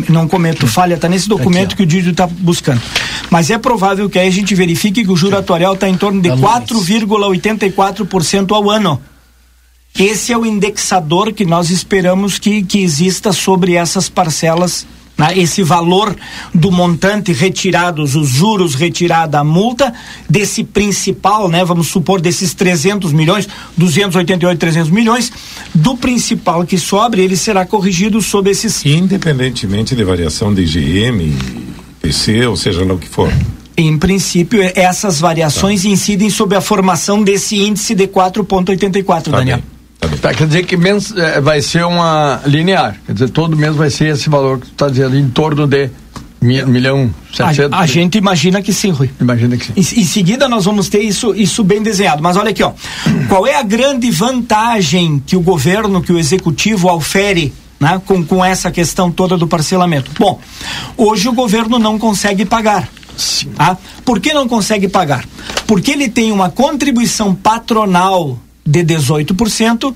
não 0.08 0.28
cometo 0.28 0.66
falha, 0.66 0.94
está 0.94 1.08
nesse 1.08 1.28
documento 1.28 1.76
que 1.76 1.82
o 1.82 1.86
Didio 1.86 2.12
está 2.12 2.26
buscando. 2.26 2.80
Mas 3.30 3.50
é 3.50 3.58
provável 3.58 4.08
que 4.08 4.18
aí 4.18 4.28
a 4.28 4.32
gente 4.32 4.54
verifique 4.54 5.04
que 5.04 5.10
o 5.10 5.16
juro 5.16 5.36
atuarial 5.36 5.74
está 5.74 5.86
em 5.88 5.96
torno 5.96 6.20
de 6.20 6.28
4,84% 6.30 8.54
ao 8.54 8.70
ano. 8.70 9.00
Esse 9.98 10.30
é 10.32 10.36
o 10.36 10.44
indexador 10.44 11.32
que 11.32 11.46
nós 11.46 11.70
esperamos 11.70 12.38
que, 12.38 12.62
que 12.62 12.80
exista 12.80 13.32
sobre 13.32 13.72
essas 13.74 14.10
parcelas. 14.10 14.86
Né? 15.16 15.38
Esse 15.38 15.62
valor 15.62 16.14
do 16.54 16.70
montante 16.70 17.32
retirados, 17.32 18.14
os 18.14 18.28
juros 18.28 18.74
retirada 18.74 19.38
a 19.38 19.44
multa, 19.44 19.92
desse 20.28 20.62
principal, 20.62 21.48
né? 21.48 21.64
Vamos 21.64 21.88
supor, 21.88 22.20
desses 22.20 22.52
300 22.54 23.12
milhões, 23.12 23.48
288, 23.76 24.58
300 24.58 24.90
milhões, 24.90 25.32
do 25.74 25.96
principal 25.96 26.64
que 26.64 26.78
sobre, 26.78 27.22
ele 27.22 27.36
será 27.36 27.64
corrigido 27.64 28.20
sob 28.20 28.50
esses. 28.50 28.84
Independentemente 28.84 29.94
de 29.96 30.04
variação 30.04 30.52
de 30.52 30.62
IGM, 30.62 31.34
PC, 32.00 32.46
ou 32.46 32.56
seja 32.56 32.84
lá 32.84 32.94
o 32.94 32.98
que 32.98 33.08
for. 33.08 33.32
Em 33.78 33.98
princípio, 33.98 34.62
eh, 34.62 34.72
essas 34.74 35.20
variações 35.20 35.84
incidem 35.84 36.30
sobre 36.30 36.56
a 36.56 36.60
formação 36.62 37.22
desse 37.22 37.56
índice 37.56 37.94
de 37.94 38.06
4,84, 38.06 39.30
Tá 39.30 39.38
Daniel. 39.38 39.58
bem, 39.58 39.64
tá. 39.98 40.08
Tá, 40.08 40.34
quer 40.34 40.46
dizer 40.46 40.64
que 40.64 40.76
mens, 40.76 41.14
eh, 41.16 41.40
vai 41.40 41.60
ser 41.60 41.84
uma 41.84 42.40
linear. 42.46 42.96
Quer 43.06 43.12
dizer, 43.12 43.30
todo 43.30 43.56
mês 43.56 43.74
vai 43.74 43.90
ser 43.90 44.08
esse 44.08 44.28
valor 44.28 44.58
que 44.58 44.66
tu 44.66 44.72
está 44.72 44.88
dizendo, 44.88 45.16
em 45.16 45.28
torno 45.28 45.66
de 45.66 45.90
mi, 46.40 46.64
milhão 46.64 47.10
setecentos. 47.32 47.72
A, 47.72 47.80
a 47.80 47.86
gente 47.86 48.18
imagina 48.18 48.62
que 48.62 48.72
sim, 48.72 48.90
Rui. 48.90 49.10
Imagina 49.20 49.56
que 49.56 49.66
sim. 49.66 49.72
Em, 49.76 50.00
em 50.00 50.04
seguida 50.04 50.48
nós 50.48 50.64
vamos 50.64 50.88
ter 50.88 51.00
isso, 51.00 51.34
isso 51.34 51.62
bem 51.64 51.82
desenhado. 51.82 52.22
Mas 52.22 52.36
olha 52.36 52.50
aqui, 52.50 52.62
ó. 52.62 52.72
Qual 53.28 53.46
é 53.46 53.56
a 53.56 53.62
grande 53.62 54.10
vantagem 54.10 55.22
que 55.24 55.36
o 55.36 55.40
governo, 55.40 56.02
que 56.02 56.12
o 56.12 56.18
executivo 56.18 56.88
aufere 56.88 57.52
né, 57.80 58.00
com, 58.04 58.24
com 58.24 58.44
essa 58.44 58.70
questão 58.70 59.10
toda 59.10 59.36
do 59.36 59.46
parcelamento? 59.46 60.10
Bom, 60.18 60.40
hoje 60.96 61.28
o 61.28 61.32
governo 61.32 61.78
não 61.78 61.98
consegue 61.98 62.44
pagar. 62.44 62.88
Tá? 63.56 63.78
Por 64.04 64.20
que 64.20 64.34
não 64.34 64.46
consegue 64.46 64.88
pagar? 64.88 65.24
Porque 65.66 65.92
ele 65.92 66.08
tem 66.08 66.30
uma 66.32 66.50
contribuição 66.50 67.34
patronal 67.34 68.38
de 68.66 68.84
18% 68.84 69.94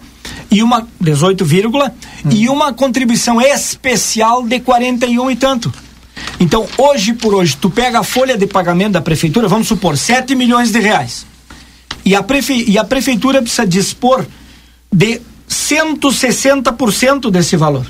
e 0.51 0.63
uma 0.63 0.87
18, 1.01 1.45
vírgula, 1.45 1.95
e 2.31 2.49
uma 2.49 2.73
contribuição 2.73 3.41
especial 3.41 4.43
de 4.45 4.61
41 4.61 5.31
e 5.31 5.37
tanto. 5.37 5.73
Então, 6.39 6.67
hoje 6.79 7.13
por 7.15 7.35
hoje, 7.35 7.57
tu 7.57 7.69
pega 7.69 8.01
a 8.01 8.03
folha 8.05 8.37
de 8.37 8.47
pagamento 8.47 8.93
da 8.93 9.01
prefeitura, 9.01 9.49
vamos 9.49 9.69
supor, 9.69 9.97
7 9.97 10.35
milhões 10.35 10.71
de 10.71 10.79
reais. 10.79 11.27
E 12.05 12.15
a, 12.15 12.23
prefe... 12.23 12.65
e 12.67 12.79
a 12.79 12.85
prefeitura 12.85 13.43
precisa 13.43 13.67
dispor 13.67 14.27
de 14.93 15.21
160% 15.49 17.31
desse 17.31 17.57
valor. 17.57 17.87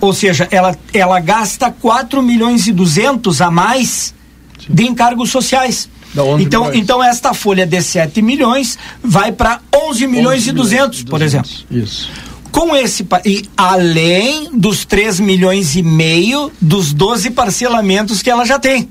Ou 0.00 0.14
seja, 0.14 0.48
ela, 0.50 0.76
ela 0.94 1.20
gasta 1.20 1.70
4 1.70 2.22
milhões 2.22 2.66
e 2.66 2.72
200 2.72 3.40
a 3.40 3.50
mais 3.50 4.14
de 4.68 4.86
encargos 4.86 5.30
sociais. 5.30 5.88
11 6.16 6.42
Então, 6.44 6.62
milhões. 6.64 6.78
então 6.82 7.02
esta 7.02 7.32
folha 7.34 7.66
de 7.66 7.80
7 7.82 8.20
milhões 8.22 8.78
vai 9.02 9.32
para 9.32 9.60
11 9.74 10.06
milhões 10.06 10.46
e 10.46 10.52
200, 10.52 11.04
por 11.04 11.22
exemplo. 11.22 11.50
Isso. 11.70 12.10
Com 12.50 12.74
esse 12.74 13.06
e 13.24 13.48
além 13.56 14.50
dos 14.52 14.84
3 14.84 15.20
milhões 15.20 15.76
e 15.76 15.82
meio 15.82 16.50
dos 16.60 16.92
12 16.92 17.30
parcelamentos 17.30 18.22
que 18.22 18.30
ela 18.30 18.44
já 18.44 18.58
tem. 18.58 18.88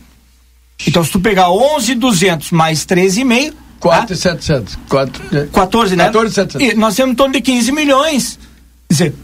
Então 0.87 1.03
se 1.03 1.11
tu 1.11 1.19
pegar 1.19 1.49
11,200 1.51 2.51
mais 2.51 2.85
13,5, 2.85 3.53
4 3.81 4.13
e 4.13 4.17
700. 4.17 4.77
4, 4.87 5.23
14, 5.51 5.95
né? 5.95 6.05
14,700. 6.05 6.67
E 6.69 6.73
nós 6.77 6.95
temos 6.95 7.11
em 7.13 7.15
torno 7.15 7.33
de 7.33 7.41
15 7.41 7.71
milhões. 7.73 8.39
Quer 8.87 8.93
dizer, 8.93 9.15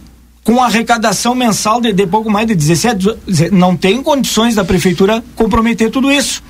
com 0.45 0.61
arrecadação 0.61 1.33
mensal 1.33 1.81
de, 1.81 1.91
de 1.91 2.05
pouco 2.05 2.29
mais 2.29 2.45
de 2.45 2.53
17, 2.53 3.03
quer 3.03 3.17
dizer, 3.25 3.51
não 3.51 3.75
tem 3.75 4.01
condições 4.03 4.53
da 4.53 4.63
prefeitura 4.63 5.23
comprometer 5.35 5.89
tudo 5.89 6.11
isso. 6.11 6.43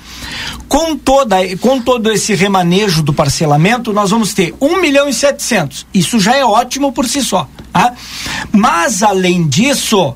Com, 0.68 0.94
toda, 0.94 1.36
com 1.56 1.80
todo 1.80 2.12
esse 2.12 2.34
remanejo 2.34 3.02
do 3.02 3.14
parcelamento, 3.14 3.94
nós 3.94 4.10
vamos 4.10 4.34
ter 4.34 4.54
1 4.60 4.82
milhão 4.82 5.08
e 5.08 5.14
700. 5.14 5.86
Isso 5.94 6.20
já 6.20 6.36
é 6.36 6.44
ótimo 6.44 6.92
por 6.92 7.08
si 7.08 7.22
só. 7.22 7.48
Tá? 7.72 7.94
Mas, 8.52 9.02
além 9.02 9.48
disso, 9.48 10.14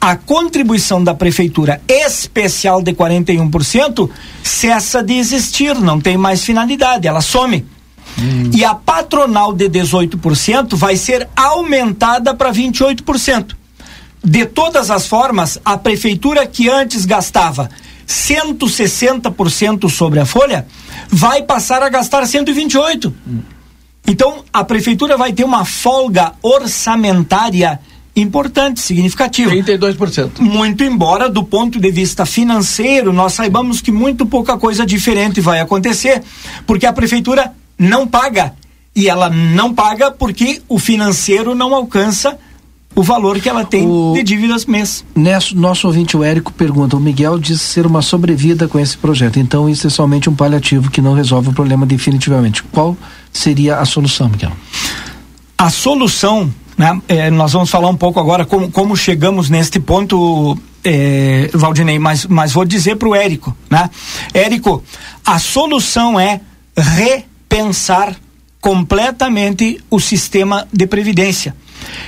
a 0.00 0.16
contribuição 0.16 1.02
da 1.02 1.14
prefeitura 1.14 1.80
especial 1.88 2.82
de 2.82 2.92
41% 2.92 4.10
cessa 4.42 5.00
de 5.00 5.14
existir, 5.14 5.76
não 5.76 6.00
tem 6.00 6.16
mais 6.16 6.42
finalidade, 6.42 7.06
ela 7.06 7.20
some. 7.20 7.64
E 8.52 8.64
a 8.64 8.74
patronal 8.74 9.52
de 9.52 9.68
18% 9.68 10.76
vai 10.76 10.96
ser 10.96 11.28
aumentada 11.34 12.34
para 12.34 12.52
28%. 12.52 13.54
De 14.24 14.46
todas 14.46 14.90
as 14.90 15.06
formas, 15.06 15.58
a 15.64 15.76
prefeitura 15.76 16.46
que 16.46 16.68
antes 16.68 17.04
gastava 17.04 17.68
160% 18.06 19.88
sobre 19.90 20.20
a 20.20 20.26
folha 20.26 20.66
vai 21.08 21.42
passar 21.42 21.82
a 21.82 21.88
gastar 21.88 22.26
128. 22.26 23.12
Então, 24.06 24.44
a 24.52 24.64
prefeitura 24.64 25.16
vai 25.16 25.32
ter 25.32 25.44
uma 25.44 25.64
folga 25.64 26.32
orçamentária 26.42 27.80
importante, 28.14 28.80
significativo. 28.80 29.50
32%. 29.50 30.40
Muito 30.40 30.84
embora, 30.84 31.28
do 31.28 31.42
ponto 31.42 31.80
de 31.80 31.90
vista 31.90 32.26
financeiro, 32.26 33.12
nós 33.12 33.32
saibamos 33.32 33.80
que 33.80 33.90
muito 33.90 34.26
pouca 34.26 34.58
coisa 34.58 34.84
diferente 34.84 35.40
vai 35.40 35.60
acontecer, 35.60 36.22
porque 36.66 36.84
a 36.84 36.92
prefeitura 36.92 37.52
não 37.82 38.06
paga. 38.06 38.54
E 38.94 39.08
ela 39.08 39.28
não 39.30 39.72
paga 39.74 40.10
porque 40.10 40.60
o 40.68 40.78
financeiro 40.78 41.54
não 41.54 41.74
alcança 41.74 42.38
o 42.94 43.02
valor 43.02 43.40
que 43.40 43.48
ela 43.48 43.64
tem 43.64 43.86
O- 43.86 44.12
de 44.14 44.22
dívidas 44.22 44.66
mês. 44.66 45.02
Nesse, 45.16 45.56
nosso 45.56 45.86
ouvinte, 45.86 46.14
o 46.14 46.22
Érico, 46.22 46.52
pergunta: 46.52 46.94
o 46.96 47.00
Miguel 47.00 47.38
diz 47.38 47.60
ser 47.62 47.86
uma 47.86 48.02
sobrevida 48.02 48.68
com 48.68 48.78
esse 48.78 48.98
projeto, 48.98 49.38
então 49.38 49.66
isso 49.68 49.86
é 49.86 49.90
somente 49.90 50.28
um 50.28 50.34
paliativo 50.34 50.90
que 50.90 51.00
não 51.00 51.14
resolve 51.14 51.48
o 51.48 51.52
problema 51.54 51.86
definitivamente. 51.86 52.62
Qual 52.64 52.94
seria 53.32 53.78
a 53.78 53.84
solução, 53.86 54.28
Miguel? 54.28 54.52
A 55.56 55.70
solução, 55.70 56.52
né, 56.76 57.00
é, 57.08 57.30
nós 57.30 57.52
vamos 57.54 57.70
falar 57.70 57.88
um 57.88 57.96
pouco 57.96 58.20
agora 58.20 58.44
como, 58.44 58.70
como 58.70 58.94
chegamos 58.94 59.48
neste 59.48 59.80
ponto, 59.80 60.58
é, 60.84 61.48
Valdinei, 61.54 61.98
mas, 61.98 62.26
mas 62.26 62.52
vou 62.52 62.64
dizer 62.66 62.96
para 62.96 63.08
o 63.08 63.14
Érico, 63.14 63.56
né? 63.70 63.88
Érico, 64.34 64.82
a 65.24 65.38
solução 65.38 66.20
é 66.20 66.40
repensar 67.52 68.16
completamente 68.60 69.80
o 69.90 70.00
sistema 70.00 70.66
de 70.72 70.86
previdência. 70.86 71.54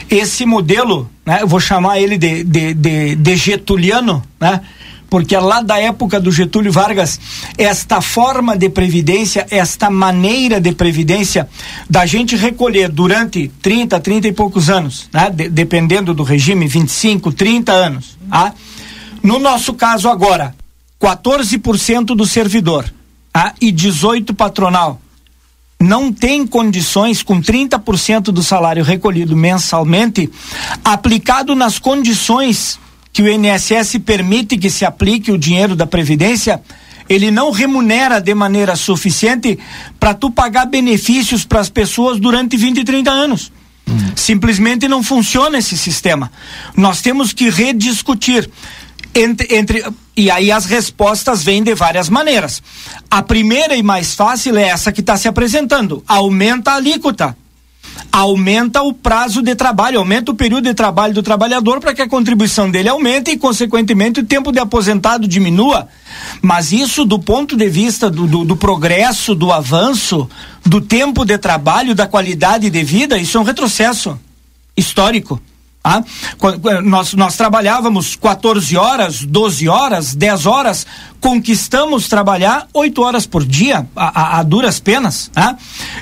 Esse 0.09 0.47
modelo, 0.47 1.11
né, 1.27 1.41
eu 1.43 1.49
vou 1.49 1.61
chamar 1.61 2.01
ele 2.01 2.17
de, 2.17 2.45
de, 2.45 2.73
de, 2.73 3.17
de 3.17 3.37
getuliano, 3.37 4.23
né? 4.41 4.61
porque 5.11 5.35
é 5.35 5.41
lá 5.41 5.61
da 5.61 5.79
época 5.79 6.19
do 6.19 6.33
Getúlio 6.33 6.73
Vargas, 6.73 7.21
esta 7.59 8.01
forma 8.01 8.57
de 8.57 8.69
previdência, 8.71 9.47
esta 9.51 9.91
maneira 9.91 10.61
de 10.61 10.73
previdência, 10.73 11.49
da 11.89 12.07
gente 12.07 12.35
recolher 12.37 12.89
durante 12.89 13.49
30, 13.61 14.01
30 14.01 14.29
e 14.29 14.33
poucos 14.33 14.71
anos, 14.71 15.09
né? 15.13 15.31
De- 15.31 15.49
dependendo 15.49 16.15
do 16.15 16.25
regime, 16.25 16.67
25, 16.67 17.33
30 17.33 17.73
anos. 17.73 18.17
Tá? 18.29 18.55
No 19.23 19.39
nosso 19.39 19.75
caso 19.75 20.09
agora, 20.09 20.55
14% 21.01 22.07
do 22.07 22.27
servidor 22.27 22.93
tá? 23.33 23.55
e 23.61 23.73
18% 23.73 24.35
patronal 24.35 25.01
não 25.85 26.13
tem 26.13 26.47
condições, 26.47 27.23
com 27.23 27.41
30% 27.41 28.25
do 28.25 28.43
salário 28.43 28.83
recolhido 28.83 29.37
mensalmente, 29.37 30.31
aplicado 30.85 31.55
nas 31.55 31.79
condições 31.79 32.79
que 33.13 33.23
o 33.23 33.29
INSS 33.29 33.99
permite 34.05 34.57
que 34.57 34.71
se 34.71 34.85
aplique 34.85 35.31
o 35.31 35.39
dinheiro 35.39 35.77
da 35.77 35.87
Previdência, 35.87 36.61
ele 37.09 37.31
não 37.31 37.51
remunera 37.51 38.21
de 38.21 38.35
maneira 38.35 38.75
suficiente 38.77 39.59
para 40.01 40.15
tu 40.15 40.31
pagar 40.31 40.67
benefícios 40.67 41.45
para 41.45 41.61
as 41.61 41.69
pessoas 41.69 42.19
durante 42.19 42.57
20 42.57 42.79
e 42.79 42.85
30 42.85 43.11
anos. 43.11 43.53
Simplesmente 44.17 44.89
não 44.89 45.03
funciona 45.03 45.59
esse 45.59 45.77
sistema. 45.77 46.33
Nós 46.75 47.03
temos 47.03 47.33
que 47.33 47.51
rediscutir. 47.51 48.49
Entre, 49.15 49.55
entre, 49.57 49.85
e 50.17 50.31
aí 50.31 50.51
as 50.51 50.65
respostas 50.65 51.45
vêm 51.45 51.63
de 51.63 51.75
várias 51.75 52.09
maneiras. 52.09 52.63
A 53.11 53.23
primeira 53.23 53.77
e 53.77 53.83
mais 53.83 54.15
fácil 54.15 54.57
é 54.57 54.69
essa 54.69 54.91
que 54.91 55.01
está 55.01 55.17
se 55.17 55.29
apresentando: 55.29 56.03
aumenta 56.07 56.73
a 56.73 56.77
alíquota. 56.77 57.37
Aumenta 58.11 58.83
o 58.83 58.93
prazo 58.93 59.43
de 59.43 59.55
trabalho, 59.55 59.99
aumenta 59.99 60.33
o 60.33 60.35
período 60.35 60.65
de 60.65 60.75
trabalho 60.75 61.15
do 61.15 61.23
trabalhador 61.23 61.81
para 61.81 61.95
que 61.95 62.03
a 62.03 62.09
contribuição 62.09 62.71
dele 62.71 62.89
aumente 62.89 63.31
e, 63.31 63.37
consequentemente, 63.37 64.21
o 64.21 64.25
tempo 64.25 64.51
de 64.51 64.59
aposentado 64.59 65.29
diminua. 65.29 65.89
Mas 66.41 66.73
isso, 66.73 67.05
do 67.05 67.19
ponto 67.19 67.57
de 67.57 67.69
vista 67.69 68.11
do, 68.11 68.27
do, 68.27 68.45
do 68.45 68.57
progresso, 68.57 69.35
do 69.35 69.53
avanço, 69.53 70.29
do 70.65 70.81
tempo 70.81 71.25
de 71.25 71.39
trabalho, 71.39 71.95
da 71.95 72.07
qualidade 72.07 72.71
de 72.71 72.85
vida, 72.85 73.19
isso 73.19 73.37
é 73.37 73.41
um 73.41 73.45
retrocesso 73.45 74.19
histórico. 74.77 75.41
Qu- 76.39 76.81
Nós, 76.83 77.13
nós 77.13 77.37
trabalhávamos 77.37 78.17
14 78.17 78.77
horas, 78.77 79.23
12 79.23 79.69
horas, 79.69 80.15
10 80.15 80.47
horas, 80.47 80.87
conquistamos 81.21 82.09
trabalhar 82.09 82.67
8 82.73 83.03
horas 83.03 83.27
por 83.27 83.45
dia, 83.45 83.87
a, 83.95 84.21
a- 84.21 84.39
a 84.41 84.43
duras 84.43 84.81
penas. 84.81 85.31
Tá? 85.33 85.57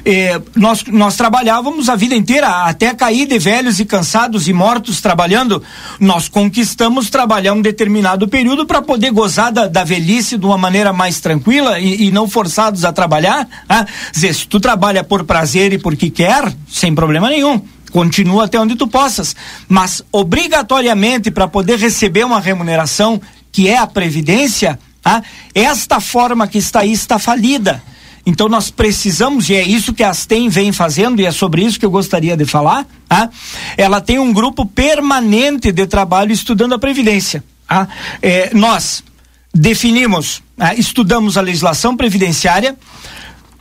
Eh, 0.04 0.40
nós, 0.54 0.84
nós 0.86 1.16
trabalhávamos 1.16 1.88
a 1.88 1.96
vida 1.96 2.14
inteira, 2.14 2.48
até 2.64 2.94
cair 2.94 3.26
de 3.26 3.38
velhos 3.38 3.80
e 3.80 3.84
cansados 3.84 4.46
e 4.48 4.52
mortos 4.52 5.00
trabalhando. 5.00 5.62
Nós 5.98 6.28
conquistamos 6.28 7.10
trabalhar 7.10 7.52
um 7.52 7.62
determinado 7.62 8.28
período 8.28 8.64
para 8.66 8.82
poder 8.82 9.10
gozar 9.10 9.50
da, 9.52 9.66
da 9.66 9.82
velhice 9.84 10.36
de 10.38 10.46
uma 10.46 10.58
maneira 10.58 10.92
mais 10.92 11.18
tranquila 11.20 11.78
e, 11.80 12.04
e 12.06 12.10
não 12.12 12.28
forçados 12.28 12.84
a 12.84 12.92
trabalhar. 12.92 13.48
Quer 13.68 13.86
dizer, 14.12 14.34
se 14.34 14.46
tu 14.46 14.60
trabalha 14.60 15.02
por 15.02 15.24
prazer 15.24 15.72
e 15.72 15.78
porque 15.78 16.10
quer, 16.10 16.52
sem 16.70 16.94
problema 16.94 17.28
nenhum 17.28 17.60
continua 17.92 18.46
até 18.46 18.58
onde 18.58 18.74
tu 18.74 18.88
possas, 18.88 19.36
mas 19.68 20.02
obrigatoriamente 20.10 21.30
para 21.30 21.46
poder 21.46 21.78
receber 21.78 22.24
uma 22.24 22.40
remuneração 22.40 23.20
que 23.52 23.68
é 23.68 23.76
a 23.76 23.86
previdência, 23.86 24.78
tá? 25.02 25.22
esta 25.54 26.00
forma 26.00 26.48
que 26.48 26.58
está 26.58 26.80
aí 26.80 26.92
está 26.92 27.18
falida. 27.18 27.82
Então 28.24 28.48
nós 28.48 28.70
precisamos, 28.70 29.50
e 29.50 29.54
é 29.54 29.62
isso 29.62 29.92
que 29.92 30.02
a 30.02 30.10
Astem 30.10 30.48
vem 30.48 30.72
fazendo, 30.72 31.20
e 31.20 31.26
é 31.26 31.32
sobre 31.32 31.62
isso 31.62 31.78
que 31.78 31.84
eu 31.84 31.90
gostaria 31.90 32.36
de 32.36 32.44
falar, 32.44 32.86
tá? 33.08 33.28
ela 33.76 34.00
tem 34.00 34.18
um 34.18 34.32
grupo 34.32 34.64
permanente 34.64 35.70
de 35.70 35.86
trabalho 35.86 36.32
estudando 36.32 36.72
a 36.72 36.78
Previdência. 36.78 37.44
Tá? 37.68 37.88
É, 38.22 38.50
nós 38.54 39.04
definimos, 39.52 40.42
ah, 40.58 40.74
estudamos 40.74 41.36
a 41.36 41.40
legislação 41.40 41.96
previdenciária, 41.96 42.76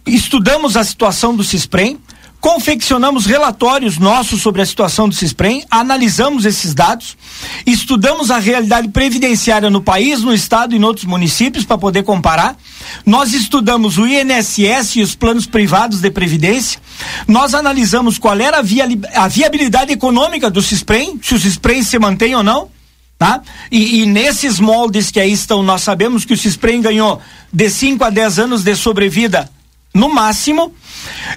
estudamos 0.05 0.77
a 0.77 0.83
situação 0.83 1.35
do 1.35 1.43
CISPREM, 1.43 1.99
confeccionamos 2.41 3.27
relatórios 3.27 3.99
nossos 3.99 4.41
sobre 4.41 4.63
a 4.63 4.65
situação 4.65 5.07
do 5.07 5.13
CISPREM, 5.13 5.63
analisamos 5.69 6.43
esses 6.43 6.73
dados, 6.73 7.15
estudamos 7.67 8.31
a 8.31 8.39
realidade 8.39 8.89
previdenciária 8.89 9.69
no 9.69 9.79
país, 9.79 10.23
no 10.23 10.33
estado 10.33 10.73
e 10.73 10.79
em 10.79 10.83
outros 10.83 11.05
municípios 11.05 11.63
para 11.63 11.77
poder 11.77 12.01
comparar. 12.01 12.57
Nós 13.05 13.31
estudamos 13.33 13.99
o 13.99 14.07
INSS 14.07 14.95
e 14.95 15.01
os 15.03 15.13
planos 15.13 15.45
privados 15.45 16.01
de 16.01 16.09
previdência. 16.09 16.81
Nós 17.27 17.53
analisamos 17.53 18.17
qual 18.17 18.37
era 18.39 18.57
a, 18.57 18.61
via, 18.63 18.87
a 19.13 19.27
viabilidade 19.27 19.93
econômica 19.93 20.49
do 20.49 20.63
CISPREM, 20.63 21.19
se 21.21 21.35
o 21.35 21.39
CISPREM 21.39 21.83
se 21.83 21.99
mantém 21.99 22.33
ou 22.33 22.43
não. 22.43 22.69
Tá? 23.19 23.39
E, 23.71 24.01
e 24.01 24.05
nesses 24.07 24.59
moldes 24.59 25.11
que 25.11 25.19
aí 25.19 25.31
estão, 25.31 25.61
nós 25.61 25.83
sabemos 25.83 26.25
que 26.25 26.33
o 26.33 26.37
CISPREM 26.37 26.81
ganhou 26.81 27.21
de 27.53 27.69
5 27.69 28.03
a 28.03 28.09
10 28.09 28.39
anos 28.39 28.63
de 28.63 28.75
sobrevida 28.75 29.47
no 29.93 30.13
máximo. 30.13 30.73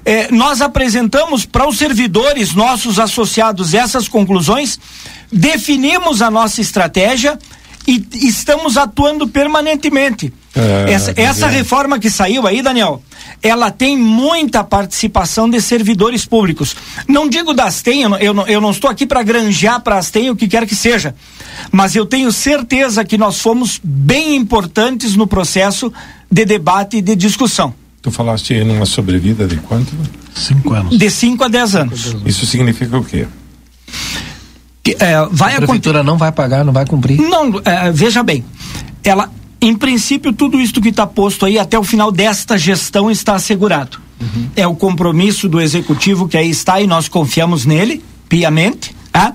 Eh, 0.05 0.29
nós 0.31 0.61
apresentamos 0.61 1.45
para 1.45 1.69
os 1.69 1.79
servidores 1.79 2.55
nossos 2.55 2.99
associados 2.99 3.75
essas 3.75 4.09
conclusões, 4.09 4.79
definimos 5.31 6.23
a 6.23 6.31
nossa 6.31 6.61
estratégia 6.61 7.39
e 7.87 8.03
estamos 8.15 8.77
atuando 8.77 9.29
permanentemente. 9.29 10.33
É, 10.55 10.93
essa, 10.93 11.13
essa 11.17 11.41
Daniel. 11.41 11.59
reforma 11.59 11.99
que 11.99 12.09
saiu 12.09 12.47
aí, 12.47 12.63
Daniel, 12.63 13.03
ela 13.43 13.71
tem 13.71 13.97
muita 13.97 14.63
participação 14.63 15.51
de 15.51 15.61
servidores 15.61 16.25
públicos. 16.25 16.77
Não 17.09 17.29
digo 17.29 17.53
das 17.53 17.83
TEM, 17.83 18.03
eu 18.21 18.33
não, 18.33 18.47
eu 18.47 18.61
não, 18.61 18.71
estou 18.71 18.89
aqui 18.89 19.05
para 19.05 19.23
granjear 19.23 19.81
para 19.81 19.99
as 19.99 20.11
TEM 20.11 20.31
o 20.31 20.37
que 20.37 20.47
quer 20.47 20.65
que 20.67 20.77
seja, 20.77 21.15
mas 21.73 21.97
eu 21.97 22.07
tenho 22.07 22.31
certeza 22.31 23.05
que 23.05 23.19
nós 23.19 23.41
fomos 23.41 23.81
bem 23.83 24.37
importantes 24.37 25.17
no 25.17 25.27
processo 25.27 25.93
de 26.31 26.45
debate 26.45 26.99
e 26.99 27.03
de 27.03 27.17
discussão. 27.17 27.75
Tu 28.05 28.11
falaste 28.11 28.53
aí 28.53 28.63
numa 28.63 28.85
sobrevida 28.85 29.47
de 29.47 29.57
quanto? 29.57 29.91
Cinco 30.35 30.75
anos. 30.75 30.99
De 30.99 31.11
5 31.11 31.43
a 31.43 31.49
10 31.49 31.75
anos. 31.75 32.17
Isso 32.27 32.45
significa 32.45 32.99
o 32.99 33.03
quê? 33.03 33.27
Que, 34.83 34.95
é, 35.01 35.27
vai 35.31 35.55
A 35.55 35.57
prefeitura 35.57 36.03
não 36.03 36.19
vai 36.19 36.31
pagar, 36.31 36.67
não 36.67 36.73
vai 36.75 36.85
cumprir. 36.85 37.19
Não, 37.19 37.63
é, 37.65 37.91
veja 37.91 38.23
bem, 38.23 38.45
ela, 39.03 39.33
em 39.59 39.75
princípio, 39.75 40.35
tudo 40.35 40.61
isso 40.61 40.83
que 40.83 40.91
está 40.91 41.07
posto 41.07 41.47
aí 41.47 41.59
até 41.59 41.79
o 41.79 41.83
final 41.83 42.13
desta 42.13 42.59
gestão 42.59 43.11
está 43.11 43.37
assegurado. 43.37 43.99
É 44.55 44.67
o 44.67 44.75
compromisso 44.75 45.49
do 45.49 45.59
executivo 45.59 46.29
que 46.29 46.37
aí 46.37 46.51
está 46.51 46.83
e 46.83 46.87
nós 46.87 47.09
confiamos 47.09 47.65
nele, 47.65 48.05
piamente. 48.29 48.95
Tá? 49.11 49.33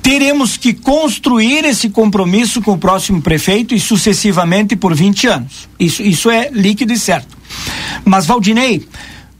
Teremos 0.00 0.56
que 0.56 0.72
construir 0.72 1.64
esse 1.64 1.88
compromisso 1.88 2.62
com 2.62 2.74
o 2.74 2.78
próximo 2.78 3.20
prefeito 3.20 3.74
e 3.74 3.80
sucessivamente 3.80 4.76
por 4.76 4.94
20 4.94 5.26
anos. 5.26 5.68
Isso, 5.76 6.02
isso 6.02 6.30
é 6.30 6.50
líquido 6.52 6.92
e 6.92 6.98
certo. 6.98 7.41
Mas, 8.04 8.26
Valdinei, 8.26 8.86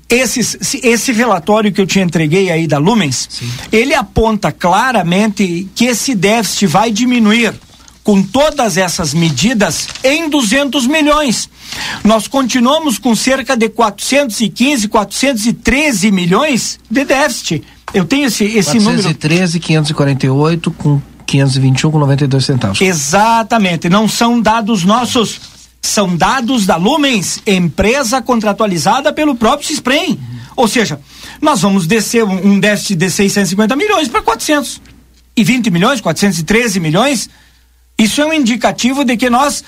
esses, 0.08 0.56
se- 0.60 0.80
esse 0.82 1.12
relatório 1.12 1.72
que 1.72 1.80
eu 1.80 1.86
te 1.86 1.98
entreguei 2.00 2.50
aí 2.50 2.66
da 2.66 2.78
Lumens, 2.78 3.28
ele 3.70 3.94
aponta 3.94 4.52
claramente 4.52 5.68
que 5.74 5.86
esse 5.86 6.14
déficit 6.14 6.66
vai 6.66 6.90
diminuir 6.90 7.54
com 8.04 8.20
todas 8.22 8.76
essas 8.76 9.14
medidas 9.14 9.86
em 10.02 10.28
200 10.28 10.86
milhões. 10.88 11.48
Nós 12.02 12.26
continuamos 12.26 12.98
com 12.98 13.14
cerca 13.14 13.56
de 13.56 13.68
415, 13.68 14.88
413 14.88 16.10
milhões 16.10 16.78
de 16.90 17.04
déficit. 17.04 17.62
Eu 17.94 18.04
tenho 18.04 18.26
esse, 18.26 18.44
esse 18.44 18.74
número. 18.78 19.02
413, 19.02 19.60
548 19.60 20.70
com 20.72 21.00
521 21.26 21.90
com 21.92 21.98
92 22.00 22.44
centavos. 22.44 22.80
Exatamente, 22.80 23.88
não 23.88 24.08
são 24.08 24.40
dados 24.40 24.82
nossos, 24.84 25.40
são 25.82 26.16
dados 26.16 26.64
da 26.64 26.76
Lumens, 26.76 27.42
empresa 27.46 28.22
contratualizada 28.22 29.12
pelo 29.12 29.34
próprio 29.34 29.66
Cisprem. 29.66 30.18
Ou 30.54 30.68
seja, 30.68 31.00
nós 31.40 31.60
vamos 31.60 31.86
descer 31.86 32.24
um, 32.24 32.60
déficit 32.60 32.96
de 32.96 33.10
650 33.10 33.74
milhões 33.74 34.08
para 34.08 34.22
400. 34.22 34.80
420 35.34 35.70
milhões, 35.70 36.00
413 36.00 36.78
milhões, 36.78 37.28
isso 37.98 38.20
é 38.20 38.26
um 38.26 38.32
indicativo 38.32 39.04
de 39.04 39.16
que 39.16 39.30
nós 39.30 39.64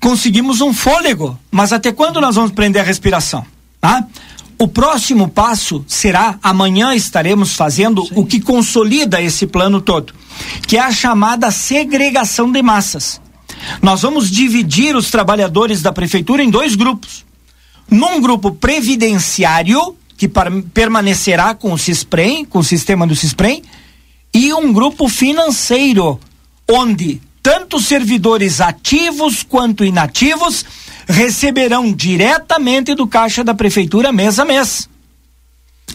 conseguimos 0.00 0.60
um 0.60 0.72
fôlego. 0.72 1.38
Mas 1.50 1.72
até 1.72 1.92
quando 1.92 2.20
nós 2.20 2.34
vamos 2.34 2.52
prender 2.52 2.82
a 2.82 2.84
respiração? 2.84 3.44
Tá? 3.80 4.04
O 4.58 4.66
próximo 4.66 5.28
passo 5.28 5.84
será, 5.86 6.38
amanhã 6.42 6.94
estaremos 6.94 7.54
fazendo 7.54 8.04
Sim. 8.06 8.14
o 8.16 8.26
que 8.26 8.40
consolida 8.40 9.20
esse 9.20 9.46
plano 9.46 9.80
todo, 9.80 10.14
que 10.66 10.76
é 10.76 10.80
a 10.80 10.90
chamada 10.90 11.50
segregação 11.50 12.50
de 12.50 12.62
massas. 12.62 13.20
Nós 13.82 14.02
vamos 14.02 14.30
dividir 14.30 14.96
os 14.96 15.10
trabalhadores 15.10 15.82
da 15.82 15.92
prefeitura 15.92 16.42
em 16.42 16.50
dois 16.50 16.74
grupos. 16.74 17.24
Num 17.90 18.20
grupo 18.20 18.52
previdenciário, 18.52 19.96
que 20.16 20.28
permanecerá 20.72 21.54
com 21.54 21.72
o 21.72 21.78
CISPREM, 21.78 22.44
com 22.44 22.58
o 22.58 22.64
sistema 22.64 23.06
do 23.06 23.14
CISPREM, 23.14 23.62
e 24.34 24.52
um 24.52 24.72
grupo 24.72 25.08
financeiro, 25.08 26.18
onde 26.68 27.20
tanto 27.42 27.80
servidores 27.80 28.60
ativos 28.60 29.42
quanto 29.42 29.84
inativos 29.84 30.64
receberão 31.06 31.92
diretamente 31.92 32.94
do 32.94 33.06
caixa 33.06 33.44
da 33.44 33.54
prefeitura 33.54 34.10
mês 34.10 34.38
a 34.38 34.44
mês. 34.44 34.88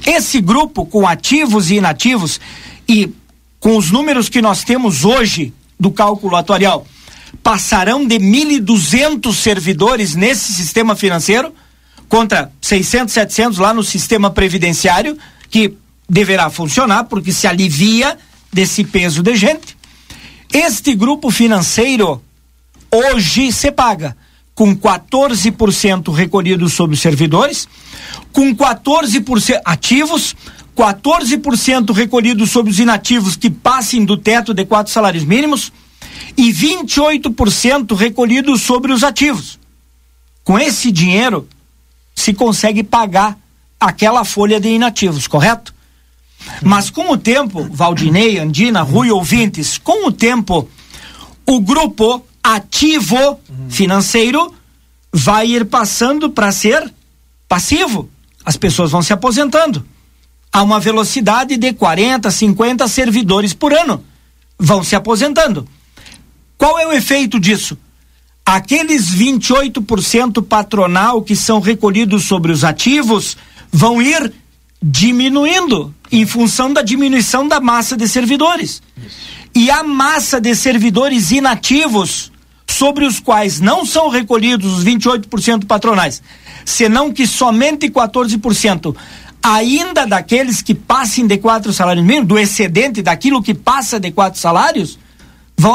Esse 0.06 0.40
grupo 0.40 0.86
com 0.86 1.06
ativos 1.06 1.70
e 1.70 1.76
inativos 1.76 2.40
e 2.88 3.12
com 3.60 3.78
os 3.78 3.92
números 3.92 4.30
que 4.30 4.42
nós 4.42 4.64
temos 4.64 5.04
hoje 5.04 5.54
do 5.80 5.92
cálculo 5.92 6.36
atuarial, 6.36 6.88
passarão 7.44 8.06
de 8.06 8.16
1.200 8.20 9.34
servidores 9.34 10.16
nesse 10.16 10.54
sistema 10.54 10.96
financeiro 10.96 11.54
contra 12.10 12.52
600, 12.62 13.14
700 13.14 13.58
lá 13.58 13.74
no 13.74 13.84
sistema 13.84 14.30
previdenciário, 14.30 15.18
que 15.50 15.74
deverá 16.10 16.50
funcionar 16.50 17.06
porque 17.06 17.32
se 17.32 17.48
alivia 17.48 18.18
desse 18.52 18.84
peso 18.84 19.24
de 19.24 19.36
gente. 19.36 19.78
Este 20.52 20.94
grupo 20.94 21.32
financeiro 21.32 22.22
hoje 22.92 23.52
se 23.54 23.72
paga 23.72 24.18
com 24.54 24.76
14% 24.76 26.14
recolhido 26.14 26.68
sobre 26.68 26.96
os 26.96 27.02
servidores, 27.02 27.68
com 28.34 28.54
14% 28.54 29.62
ativos, 29.64 30.36
14% 30.76 31.94
recolhido 31.94 32.46
sobre 32.46 32.72
os 32.72 32.80
inativos 32.80 33.38
que 33.38 33.50
passem 33.50 34.04
do 34.04 34.18
teto 34.18 34.54
de 34.54 34.66
quatro 34.66 34.92
salários 34.92 35.24
mínimos 35.24 35.72
e 36.38 36.52
28% 36.52 37.96
recolhido 37.96 38.58
sobre 38.58 38.92
os 38.92 39.04
ativos. 39.04 39.60
Com 40.44 40.58
esse 40.58 40.92
dinheiro, 40.92 41.48
se 42.16 42.34
consegue 42.34 42.84
pagar 42.84 43.38
aquela 43.80 44.24
folha 44.24 44.60
de 44.60 44.70
inativos, 44.70 45.28
correto? 45.28 45.74
Mas 46.62 46.90
com 46.90 47.12
o 47.12 47.18
tempo, 47.18 47.68
Valdinei, 47.72 48.38
Andina, 48.38 48.82
Rui 48.82 49.12
ouvintes, 49.12 49.78
com 49.78 50.08
o 50.08 50.12
tempo, 50.12 50.68
o 51.46 51.60
grupo 51.60 52.26
ativo 52.44 53.40
financeiro 53.70 54.54
vai 55.12 55.48
ir 55.48 55.66
passando 55.66 56.30
para 56.30 56.52
ser 56.52 56.92
passivo. 57.48 58.10
As 58.44 58.58
pessoas 58.58 58.92
vão 58.92 59.02
se 59.02 59.14
aposentando. 59.14 59.86
A 60.52 60.64
uma 60.64 60.80
velocidade 60.80 61.58
de 61.58 61.74
40, 61.74 62.30
50 62.30 62.88
servidores 62.88 63.54
por 63.54 63.74
ano. 63.74 64.04
Vão 64.58 64.84
se 64.84 64.96
aposentando. 64.96 65.68
Qual 66.62 66.78
é 66.78 66.86
o 66.86 66.94
efeito 66.94 67.40
disso? 67.40 67.76
Aqueles 68.46 69.10
28% 69.16 70.46
patronal 70.46 71.24
que 71.24 71.36
são 71.36 71.60
recolhidos 71.60 72.26
sobre 72.26 72.52
os 72.52 72.64
ativos 72.64 73.36
vão 73.72 74.00
ir 74.00 74.32
diminuindo 74.80 75.92
em 76.12 76.24
função 76.24 76.72
da 76.72 76.84
diminuição 76.84 77.48
da 77.48 77.60
massa 77.60 77.98
de 77.98 78.08
servidores. 78.08 78.80
Isso. 78.96 79.18
E 79.56 79.72
a 79.72 79.84
massa 79.84 80.40
de 80.40 80.54
servidores 80.54 81.32
inativos, 81.32 82.32
sobre 82.68 83.08
os 83.08 83.20
quais 83.20 83.60
não 83.60 83.84
são 83.84 84.08
recolhidos 84.10 84.72
os 84.72 84.86
28% 84.86 85.66
patronais, 85.66 86.22
senão 86.64 87.12
que 87.12 87.26
somente 87.26 87.90
14%, 87.90 88.96
ainda 89.42 90.06
daqueles 90.06 90.62
que 90.62 90.76
passem 90.76 91.26
de 91.26 91.40
quatro 91.40 91.74
salários 91.74 92.06
mínimos, 92.06 92.28
do 92.28 92.38
excedente 92.38 93.02
daquilo 93.02 93.42
que 93.42 93.56
passa 93.56 94.00
de 94.00 94.12
quatro 94.12 94.40
salários, 94.40 95.00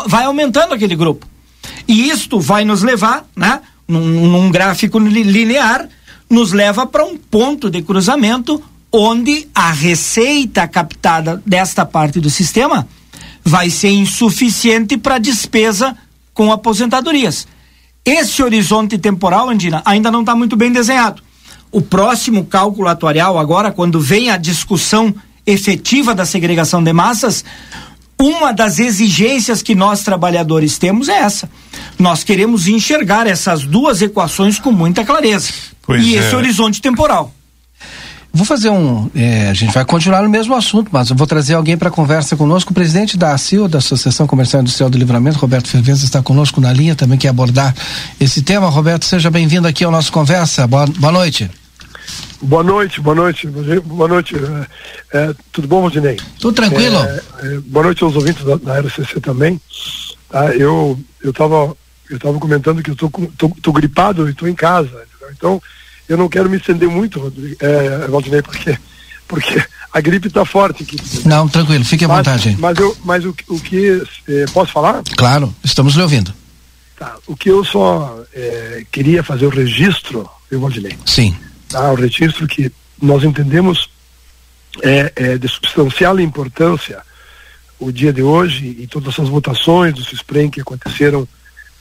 vai 0.07 0.25
aumentando 0.25 0.75
aquele 0.75 0.97
grupo. 0.97 1.27
E 1.87 2.09
isto 2.09 2.41
vai 2.41 2.65
nos 2.65 2.83
levar, 2.83 3.25
né, 3.37 3.61
num, 3.87 4.29
num 4.29 4.51
gráfico 4.51 4.99
linear, 4.99 5.89
nos 6.29 6.53
leva 6.53 6.87
para 6.87 7.05
um 7.05 7.17
ponto 7.17 7.71
de 7.71 7.83
cruzamento 7.83 8.63
onde 8.91 9.49
a 9.55 9.71
receita 9.71 10.67
captada 10.67 11.43
desta 11.47 11.85
parte 11.85 12.19
do 12.21 12.31
sistema 12.31 12.87
vai 13.45 13.71
ser 13.71 13.91
insuficiente 13.91 14.97
para 14.97 15.19
despesa 15.19 15.97
com 16.35 16.51
aposentadorias. 16.51 17.47
Esse 18.05 18.43
horizonte 18.43 18.99
temporal, 18.99 19.49
Andina, 19.51 19.83
ainda 19.85 20.11
não 20.11 20.21
está 20.21 20.35
muito 20.35 20.57
bem 20.57 20.73
desenhado. 20.73 21.23
O 21.71 21.81
próximo 21.81 22.45
cálculo 22.45 22.89
atuarial, 22.89 23.39
agora, 23.39 23.71
quando 23.71 24.01
vem 24.01 24.31
a 24.31 24.37
discussão 24.37 25.15
efetiva 25.45 26.15
da 26.15 26.25
segregação 26.25 26.83
de 26.83 26.93
massas, 26.93 27.45
uma 28.21 28.53
das 28.53 28.79
exigências 28.79 29.63
que 29.63 29.75
nós 29.75 30.03
trabalhadores 30.03 30.79
temos 30.79 31.09
é 31.09 31.19
essa. 31.19 31.49
Nós 31.99 32.25
queremos 32.25 32.67
enxergar 32.67 33.27
essas 33.27 33.65
duas 33.65 34.01
equações 34.01 34.59
com 34.59 34.73
muita 34.73 35.05
clareza. 35.05 35.53
Pois 35.83 36.05
e 36.05 36.17
é. 36.17 36.21
esse 36.21 36.35
horizonte 36.35 36.81
temporal. 36.81 37.33
Vou 38.33 38.45
fazer 38.45 38.69
um. 38.69 39.11
É, 39.15 39.49
a 39.49 39.55
gente 39.55 39.73
vai 39.73 39.83
continuar 39.83 40.23
no 40.23 40.29
mesmo 40.29 40.55
assunto, 40.55 40.91
mas 40.93 41.09
eu 41.09 41.17
vou 41.17 41.27
trazer 41.27 41.55
alguém 41.55 41.77
para 41.77 41.91
conversa 41.91 42.37
conosco. 42.37 42.71
O 42.71 42.75
presidente 42.75 43.17
da 43.17 43.33
ACIO, 43.33 43.67
da 43.67 43.79
Associação 43.79 44.27
Comercial 44.27 44.61
Industrial 44.61 44.91
do 44.91 44.99
Livramento, 44.99 45.39
Roberto 45.39 45.69
Fervenza, 45.69 46.05
está 46.05 46.23
conosco 46.23 46.61
na 46.61 46.71
linha, 46.71 46.95
também 46.95 47.17
quer 47.17 47.29
abordar 47.29 47.75
esse 48.21 48.43
tema. 48.43 48.69
Roberto, 48.69 49.07
seja 49.07 49.31
bem-vindo 49.31 49.67
aqui 49.67 49.85
ao 49.85 49.91
nosso 49.91 50.13
conversa. 50.13 50.67
Boa, 50.67 50.87
boa 50.87 51.13
noite. 51.13 51.51
Boa 52.43 52.63
noite, 52.63 53.01
boa 53.01 53.15
noite, 53.15 53.47
boa 53.47 54.09
noite. 54.09 54.35
É, 55.13 55.19
é 55.19 55.35
tudo 55.53 55.67
bom, 55.67 55.81
Rodinei? 55.81 56.19
Tudo 56.39 56.55
tranquilo? 56.55 56.99
É, 56.99 57.23
é, 57.43 57.59
boa 57.61 57.85
noite 57.85 58.05
aos 58.05 58.15
ouvintes 58.15 58.45
da, 58.45 58.57
da 58.57 58.81
RCC 58.81 59.21
também. 59.21 59.61
Tá? 60.29 60.55
Eu 60.55 60.99
eu 61.23 61.31
estava 61.31 61.77
eu 62.11 62.19
tava 62.19 62.39
comentando 62.39 62.83
que 62.83 62.91
eu 62.91 62.97
tô, 62.97 63.11
tô, 63.37 63.49
tô 63.61 63.73
gripado 63.73 64.29
e 64.29 64.33
estou 64.33 64.49
em 64.49 64.55
casa. 64.55 64.89
Entendeu? 64.89 65.31
Então 65.33 65.63
eu 66.09 66.17
não 66.17 66.29
quero 66.29 66.49
me 66.49 66.57
estender 66.57 66.89
muito, 66.89 67.21
Rodrigo, 67.21 67.57
é, 67.59 68.07
Valdinei, 68.07 68.43
porque, 68.43 68.79
porque 69.27 69.65
a 69.93 70.01
gripe 70.01 70.29
está 70.29 70.45
forte 70.45 70.83
aqui. 70.83 70.97
Não, 71.27 71.49
tranquilo, 71.49 71.85
fique 71.85 72.05
à 72.05 72.09
mas, 72.09 72.19
vontade. 72.19 72.57
Mas, 72.59 72.79
eu, 72.79 72.97
mas 73.05 73.25
o, 73.25 73.35
o 73.49 73.61
que. 73.61 74.03
Eh, 74.29 74.45
posso 74.53 74.73
falar? 74.73 75.03
Claro, 75.17 75.55
estamos 75.65 75.95
lhe 75.95 76.03
ouvindo. 76.03 76.33
Tá, 76.99 77.17
o 77.27 77.37
que 77.37 77.51
eu 77.51 77.65
só 77.65 78.23
queria 78.91 79.23
fazer 79.23 79.47
o 79.47 79.51
registro, 79.51 80.29
eu 80.51 80.61
Valdinei. 80.61 80.97
Sim. 81.05 81.37
Tá, 81.69 81.93
o 81.93 81.97
registro 81.97 82.47
que 82.47 82.71
nós 83.01 83.25
entendemos 83.25 83.91
é, 84.83 85.13
é 85.17 85.39
de 85.39 85.49
substancial 85.49 86.19
importância 86.21 87.03
o 87.79 87.93
dia 87.93 88.13
de 88.13 88.23
hoje 88.23 88.77
e 88.79 88.87
todas 88.87 89.15
essas 89.15 89.29
votações 89.29 89.95
do 89.95 90.05
CISPREM 90.05 90.51
que 90.51 90.61
aconteceram 90.61 91.29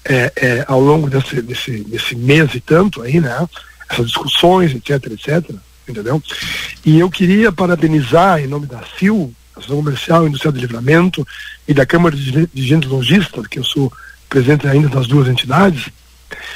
é, 0.03 0.31
é, 0.35 0.65
ao 0.67 0.79
longo 0.79 1.09
desse, 1.09 1.41
desse, 1.41 1.83
desse 1.83 2.15
mês 2.15 2.53
e 2.53 2.59
tanto 2.59 3.01
aí, 3.01 3.19
né? 3.19 3.47
essas 3.89 4.07
discussões, 4.07 4.73
etc, 4.73 5.11
etc, 5.11 5.55
entendeu? 5.87 6.21
E 6.85 6.99
eu 6.99 7.09
queria 7.09 7.51
parabenizar, 7.51 8.39
em 8.39 8.47
nome 8.47 8.65
da 8.65 8.83
CIL, 8.97 9.33
Associação 9.51 9.77
Comercial 9.77 10.25
e 10.25 10.27
Industrial 10.27 10.51
de 10.51 10.59
Livramento, 10.59 11.27
e 11.67 11.73
da 11.73 11.85
Câmara 11.85 12.15
de 12.15 12.47
Dirigentes 12.53 12.89
Logistas, 12.89 13.47
que 13.47 13.59
eu 13.59 13.63
sou 13.63 13.91
presidente 14.29 14.67
ainda 14.67 14.89
das 14.89 15.07
duas 15.07 15.27
entidades, 15.27 15.89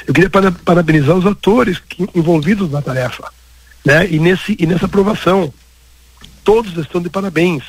eu 0.06 0.14
queria 0.14 0.30
para, 0.30 0.50
parabenizar 0.52 1.16
os 1.16 1.26
atores 1.26 1.80
envolvidos 2.14 2.70
na 2.70 2.82
tarefa, 2.82 3.30
né? 3.84 4.06
E, 4.08 4.18
nesse, 4.18 4.56
e 4.58 4.66
nessa 4.66 4.86
aprovação. 4.86 5.52
Todos 6.42 6.76
estão 6.78 7.02
de 7.02 7.10
parabéns. 7.10 7.62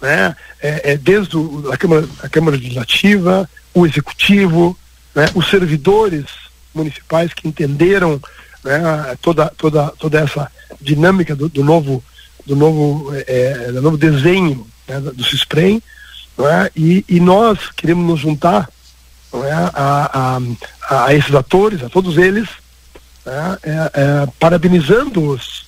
Né? 0.00 0.36
É, 0.60 0.92
é 0.92 0.96
desde 0.96 1.36
o, 1.36 1.70
a, 1.72 1.76
Câmara, 1.76 2.08
a 2.22 2.28
Câmara 2.28 2.56
Legislativa, 2.56 3.48
o 3.74 3.86
Executivo, 3.86 4.78
né? 5.14 5.26
os 5.34 5.48
servidores 5.48 6.26
municipais 6.74 7.32
que 7.32 7.48
entenderam 7.48 8.20
né, 8.62 9.16
toda, 9.20 9.46
toda, 9.56 9.88
toda 9.98 10.20
essa 10.20 10.50
dinâmica 10.80 11.34
do, 11.34 11.48
do 11.48 11.64
novo, 11.64 12.04
do 12.46 12.54
novo, 12.54 13.12
é, 13.14 13.66
é 13.68 13.72
do 13.72 13.82
novo 13.82 13.96
desenho 13.96 14.66
né, 14.86 15.00
do 15.00 15.24
CISPREM, 15.24 15.82
é? 16.38 16.70
e, 16.76 17.04
e 17.08 17.18
nós 17.20 17.70
queremos 17.74 18.06
nos 18.06 18.20
juntar 18.20 18.68
é? 19.32 19.52
a, 19.52 20.38
a, 20.90 21.04
a, 21.04 21.14
esses 21.14 21.34
atores, 21.34 21.82
a 21.82 21.88
todos 21.88 22.16
eles, 22.16 22.48
né, 23.24 23.58
é, 23.62 23.90
é, 23.94 24.28
parabenizando-os, 24.38 25.66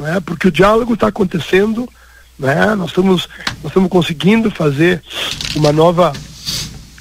é? 0.00 0.20
porque 0.20 0.48
o 0.48 0.52
diálogo 0.52 0.94
está 0.94 1.08
acontecendo, 1.08 1.88
né, 2.38 2.74
nós, 2.74 2.88
estamos, 2.88 3.28
nós 3.62 3.66
estamos 3.66 3.88
conseguindo 3.88 4.50
fazer 4.50 5.02
uma 5.56 5.72
nova 5.72 6.12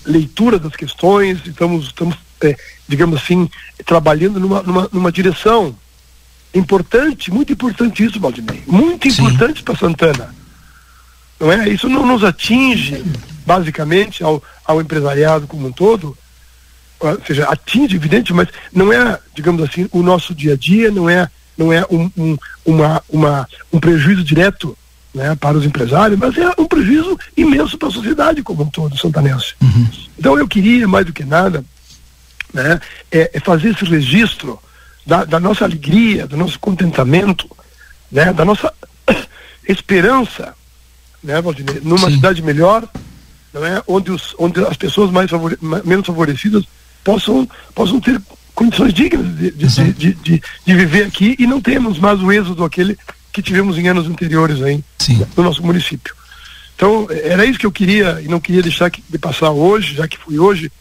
leitura 0.06 0.58
das 0.60 0.76
questões, 0.76 1.39
estamos, 1.45 1.88
estamos 1.88 2.16
é, 2.41 2.56
digamos 2.88 3.22
assim, 3.22 3.50
trabalhando 3.86 4.39
numa, 4.39 4.62
numa, 4.62 4.89
numa 4.91 5.12
direção 5.12 5.76
importante, 6.54 7.32
muito 7.32 7.54
importante 7.54 8.04
isso, 8.04 8.20
Valdinei, 8.20 8.64
muito 8.66 9.08
importante 9.08 9.64
para 9.64 9.76
Santana. 9.76 10.34
não 11.39 11.52
é? 11.52 11.70
Isso 11.70 11.89
não 11.89 12.06
nos 12.06 12.24
atinge 12.24 13.04
basicamente 13.48 14.22
ao, 14.22 14.43
ao 14.66 14.82
empresariado 14.82 15.48
como 15.48 15.68
um 15.68 15.72
todo, 15.72 16.18
ou 17.00 17.22
seja, 17.26 17.45
atinge, 17.45 17.95
evidente, 17.95 18.34
mas 18.34 18.50
não 18.74 18.91
é, 18.91 19.18
digamos 19.34 19.64
assim, 19.64 19.88
o 19.93 20.04
nosso 20.04 20.36
dia 20.36 20.54
a 20.54 20.58
dia, 20.58 20.91
não 20.91 21.10
é, 21.10 21.30
não 21.58 21.72
é 21.72 21.86
um, 21.89 22.12
um, 22.18 22.38
uma, 22.66 23.02
uma, 23.08 23.48
um 23.72 23.80
prejuízo 23.80 24.22
direto 24.22 24.78
né, 25.16 25.34
para 25.36 25.58
os 25.58 25.66
empresários, 25.66 26.20
mas 26.20 26.38
é 26.38 26.52
um 26.58 26.66
prejuízo 26.66 27.18
imenso 27.38 27.78
para 27.78 27.88
a 27.88 27.91
sociedade 27.91 28.43
como 28.43 28.64
um 28.64 28.70
todo, 28.70 28.98
santanense. 28.98 29.54
Uhum. 29.62 29.88
Então 30.20 30.38
eu 30.38 30.48
queria, 30.48 30.86
mais 30.86 31.06
do 31.06 31.14
que 31.14 31.24
nada, 31.24 31.64
né, 32.54 32.82
é, 33.10 33.32
é 33.34 33.39
fazer 33.39 33.70
esse 33.70 33.86
registro 33.86 34.60
da, 35.06 35.24
da, 35.24 35.39
nossa 35.39 35.64
alegria, 35.64 36.28
do 36.28 36.36
nosso 36.36 36.60
contentamento, 36.60 37.50
né, 38.12 38.34
da 38.34 38.43
nossa 38.43 38.74
esperança, 39.66 40.54
né, 41.24 41.41
Valdinei, 41.41 41.80
numa 41.82 42.10
Sim. 42.10 42.16
cidade 42.16 42.41
melhor, 42.41 42.86
não 43.54 43.66
é, 43.66 43.82
onde, 43.88 44.12
os, 44.12 44.36
onde 44.38 44.60
as 44.66 44.78
pessoas 44.78 45.12
mais 45.12 45.30
favore, 45.30 45.58
menos 45.62 46.06
favorecidas 46.06 46.64
possam, 47.04 47.48
possam 47.74 48.00
ter 48.00 48.22
condições 48.54 48.93
dignas 48.93 49.36
de, 49.38 49.52
de, 49.52 49.93
de, 49.93 50.14
de, 50.14 50.43
de 50.66 50.76
viver 50.76 51.06
aqui 51.06 51.36
e 51.38 51.45
não 51.45 51.62
temos 51.62 52.00
mais 52.00 52.22
o 52.22 52.32
êxodo 52.32 52.64
aquele 52.64 52.98
que 53.32 53.41
tivemos 53.41 53.78
em 53.78 53.88
anos 53.88 54.08
anteriores 54.08 54.62
aí 54.62 54.84
Sim. 54.98 55.26
no 55.36 55.43
nosso 55.43 55.64
município. 55.64 56.16
Então, 56.76 57.08
era 57.10 57.45
isso 57.45 57.60
que 57.60 57.66
eu 57.66 57.72
queria 57.72 58.20
e 58.22 58.28
não 58.28 58.39
queria 58.39 58.62
deixar 58.62 58.89
de 58.89 59.18
passar 59.18 59.52
hoje, 59.52 59.95
já 59.95 60.08
que 60.08 60.18
foi 60.18 60.38
hoje 60.38 60.72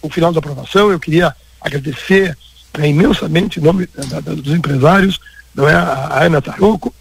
o 0.00 0.10
final 0.10 0.32
da 0.32 0.38
aprovação. 0.38 0.90
Eu 0.90 1.00
queria 1.00 1.34
agradecer 1.60 2.36
né, 2.76 2.88
imensamente 2.88 3.60
em 3.60 3.62
nome 3.62 3.88
da, 3.94 4.20
da, 4.20 4.34
dos 4.34 4.52
empresários, 4.52 5.18
não 5.54 5.68
é, 5.68 5.74
a, 5.74 6.08
a 6.10 6.24
Ana 6.24 6.40
Taroco, 6.40 6.94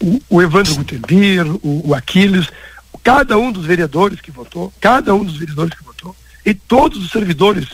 o, 0.00 0.20
o 0.28 0.42
Evandro 0.42 0.74
Gutendir, 0.74 1.46
o, 1.62 1.88
o 1.88 1.94
Aquiles, 1.94 2.48
cada 3.04 3.38
um 3.38 3.52
dos 3.52 3.66
vereadores 3.66 4.20
que 4.20 4.30
votou, 4.30 4.72
cada 4.80 5.14
um 5.14 5.22
dos 5.22 5.36
vereadores 5.36 5.74
que 5.74 5.84
votou, 5.84 6.16
e 6.44 6.54
todos 6.54 7.04
os 7.04 7.10
servidores 7.10 7.68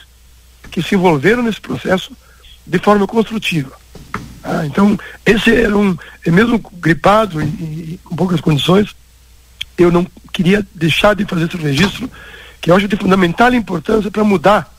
que 0.71 0.83
se 0.83 0.97
envolveram 0.97 1.43
nesse 1.43 1.61
processo 1.61 2.15
de 2.67 2.79
forma 2.79 3.07
construtiva. 3.07 3.73
Ah, 4.43 4.67
então, 4.67 4.99
esse 5.25 5.55
era 5.55 5.77
um, 5.77 5.97
é 6.27 6.31
mesmo 6.31 6.59
gripado 6.81 7.41
e, 7.41 7.45
e, 7.45 8.01
com 8.03 8.17
poucas 8.17 8.41
condições, 8.41 8.95
eu 9.79 9.93
não 9.93 10.07
queria 10.33 10.67
deixar 10.75 11.15
de 11.15 11.25
fazer 11.25 11.45
esse 11.45 11.57
registro, 11.57 12.11
que 12.61 12.71
eu 12.71 12.77
acho 12.77 12.89
de 12.89 12.97
fundamental 12.97 13.55
importância 13.55 14.11
para 14.11 14.25
mudar 14.25 14.73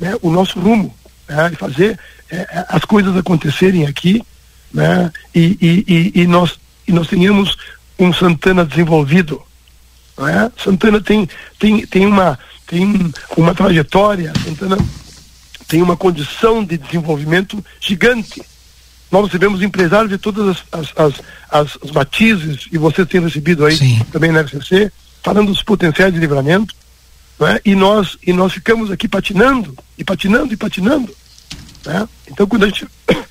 né, 0.00 0.16
o 0.22 0.30
nosso 0.30 0.58
rumo, 0.58 0.94
né, 1.28 1.50
e 1.52 1.56
fazer 1.56 1.98
é, 2.30 2.64
as 2.68 2.84
coisas 2.84 3.16
acontecerem 3.16 3.86
aqui, 3.86 4.22
né, 4.72 5.12
e, 5.34 5.84
e, 5.86 6.22
e, 6.22 6.26
nós, 6.26 6.58
e 6.88 6.92
nós 6.92 7.08
tenhamos 7.08 7.56
um 7.98 8.12
Santana 8.12 8.64
desenvolvido. 8.64 9.42
Né? 10.18 10.52
Santana 10.62 11.00
tem, 11.00 11.28
tem, 11.58 11.86
tem, 11.86 12.06
uma, 12.06 12.38
tem 12.66 13.12
uma 13.36 13.54
trajetória, 13.54 14.32
Santana 14.44 14.76
tem 15.68 15.80
uma 15.82 15.96
condição 15.96 16.64
de 16.64 16.76
desenvolvimento 16.76 17.64
gigante. 17.80 18.42
Nós 19.10 19.26
recebemos 19.26 19.62
empresários 19.62 20.10
de 20.10 20.18
todas 20.18 20.58
as, 20.70 20.88
as, 20.96 21.14
as, 21.50 21.78
as 21.82 21.90
matizes, 21.90 22.66
e 22.70 22.78
vocês 22.78 23.06
têm 23.08 23.20
recebido 23.20 23.64
aí 23.64 23.76
Sim. 23.76 24.00
também 24.10 24.32
na 24.32 24.40
RCC, 24.40 24.92
falando 25.22 25.48
dos 25.48 25.62
potenciais 25.62 26.12
de 26.12 26.18
livramento, 26.18 26.74
é? 27.40 27.60
e, 27.64 27.74
nós, 27.74 28.16
e 28.26 28.32
nós 28.32 28.52
ficamos 28.52 28.90
aqui 28.90 29.08
patinando, 29.08 29.76
e 29.96 30.04
patinando, 30.04 30.52
e 30.52 30.56
patinando. 30.56 31.14
Né? 31.84 32.08
Então, 32.30 32.46
quando 32.46 32.64
a 32.64 32.68
gente, 32.68 32.86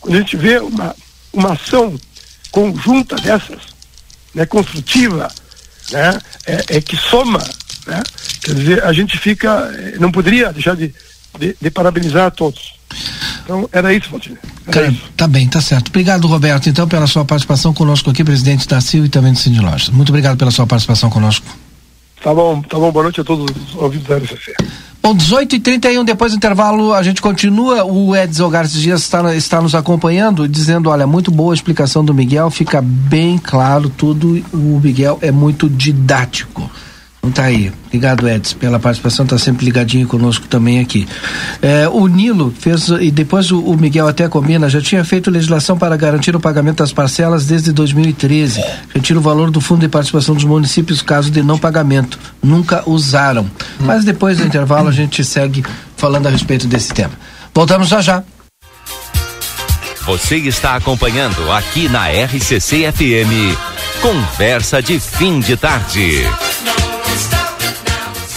quando 0.00 0.14
a 0.14 0.18
gente 0.18 0.36
vê 0.36 0.58
uma, 0.58 0.94
uma 1.32 1.52
ação 1.52 1.98
conjunta 2.50 3.16
dessas, 3.16 3.60
né, 4.34 4.46
construtiva, 4.46 5.28
né, 5.92 6.18
é, 6.46 6.76
é 6.76 6.80
que 6.80 6.96
soma, 6.96 7.42
né? 7.86 8.02
quer 8.42 8.54
dizer, 8.54 8.84
a 8.84 8.92
gente 8.92 9.18
fica, 9.18 9.70
eh, 9.74 9.96
não 9.98 10.10
poderia 10.10 10.52
deixar 10.52 10.76
de, 10.76 10.94
de, 11.38 11.56
de 11.60 11.70
parabenizar 11.70 12.26
a 12.26 12.30
todos. 12.30 12.74
Então, 13.44 13.68
era 13.72 13.92
isso, 13.92 14.10
Valdir. 14.10 14.38
Tá, 14.66 14.80
tá, 15.16 15.28
bem, 15.28 15.48
tá 15.48 15.60
certo. 15.60 15.88
Obrigado, 15.88 16.26
Roberto, 16.26 16.68
então, 16.68 16.88
pela 16.88 17.06
sua 17.06 17.24
participação 17.24 17.72
conosco 17.72 18.10
aqui, 18.10 18.24
presidente 18.24 18.66
da 18.66 18.80
CIL 18.80 19.04
e 19.04 19.08
também 19.08 19.32
do 19.32 19.38
Cindy 19.38 19.60
Lojas. 19.60 19.88
Muito 19.88 20.08
obrigado 20.08 20.36
pela 20.36 20.50
sua 20.50 20.66
participação 20.66 21.08
conosco. 21.10 21.46
Tá 22.22 22.34
bom, 22.34 22.60
tá 22.62 22.78
bom. 22.78 22.90
Boa 22.90 23.04
noite 23.04 23.20
a 23.20 23.24
todos 23.24 23.46
os 23.50 23.74
ouvintes 23.76 24.08
da 24.08 24.16
RCC. 24.16 24.54
Bom, 25.06 25.14
18 25.14 25.54
e 25.54 25.60
31 25.60 26.04
depois 26.04 26.32
do 26.32 26.36
intervalo, 26.36 26.92
a 26.92 27.00
gente 27.00 27.22
continua. 27.22 27.84
O 27.84 28.16
Edson 28.16 28.50
Garcia 28.50 28.80
Dias 28.80 29.02
está, 29.02 29.36
está 29.36 29.62
nos 29.62 29.72
acompanhando, 29.72 30.48
dizendo: 30.48 30.90
olha, 30.90 31.06
muito 31.06 31.30
boa 31.30 31.52
a 31.52 31.54
explicação 31.54 32.04
do 32.04 32.12
Miguel, 32.12 32.50
fica 32.50 32.82
bem 32.82 33.38
claro 33.38 33.88
tudo. 33.88 34.44
O 34.52 34.80
Miguel 34.82 35.16
é 35.22 35.30
muito 35.30 35.70
didático. 35.70 36.68
Então 37.26 37.32
tá 37.32 37.44
aí. 37.44 37.72
Obrigado, 37.86 38.28
Edson, 38.28 38.56
pela 38.56 38.78
participação, 38.78 39.26
tá 39.26 39.36
sempre 39.36 39.64
ligadinho 39.64 40.06
conosco 40.06 40.46
também 40.46 40.78
aqui. 40.78 41.08
É, 41.60 41.88
o 41.88 42.06
Nilo 42.06 42.54
fez, 42.56 42.88
e 42.88 43.10
depois 43.10 43.50
o, 43.50 43.60
o, 43.60 43.76
Miguel 43.76 44.06
até 44.06 44.28
combina, 44.28 44.68
já 44.68 44.80
tinha 44.80 45.04
feito 45.04 45.30
legislação 45.30 45.76
para 45.76 45.96
garantir 45.96 46.36
o 46.36 46.40
pagamento 46.40 46.78
das 46.78 46.92
parcelas 46.92 47.46
desde 47.46 47.72
2013. 47.72 48.62
Retira 48.94 49.18
o 49.18 49.22
valor 49.22 49.50
do 49.50 49.60
fundo 49.60 49.80
de 49.80 49.88
participação 49.88 50.36
dos 50.36 50.44
municípios 50.44 51.02
caso 51.02 51.30
de 51.30 51.42
não 51.42 51.58
pagamento. 51.58 52.18
Nunca 52.42 52.88
usaram. 52.88 53.50
Mas 53.80 54.04
depois 54.04 54.38
do 54.38 54.44
intervalo 54.44 54.88
a 54.88 54.92
gente 54.92 55.24
segue 55.24 55.64
falando 55.96 56.28
a 56.28 56.30
respeito 56.30 56.68
desse 56.68 56.92
tema. 56.92 57.12
Voltamos 57.52 57.88
já 57.88 58.00
já. 58.00 58.22
Você 60.04 60.36
está 60.36 60.76
acompanhando 60.76 61.50
aqui 61.50 61.88
na 61.88 62.06
RCC 62.08 62.92
FM. 62.92 63.58
Conversa 64.00 64.80
de 64.80 65.00
fim 65.00 65.40
de 65.40 65.56
tarde. 65.56 66.22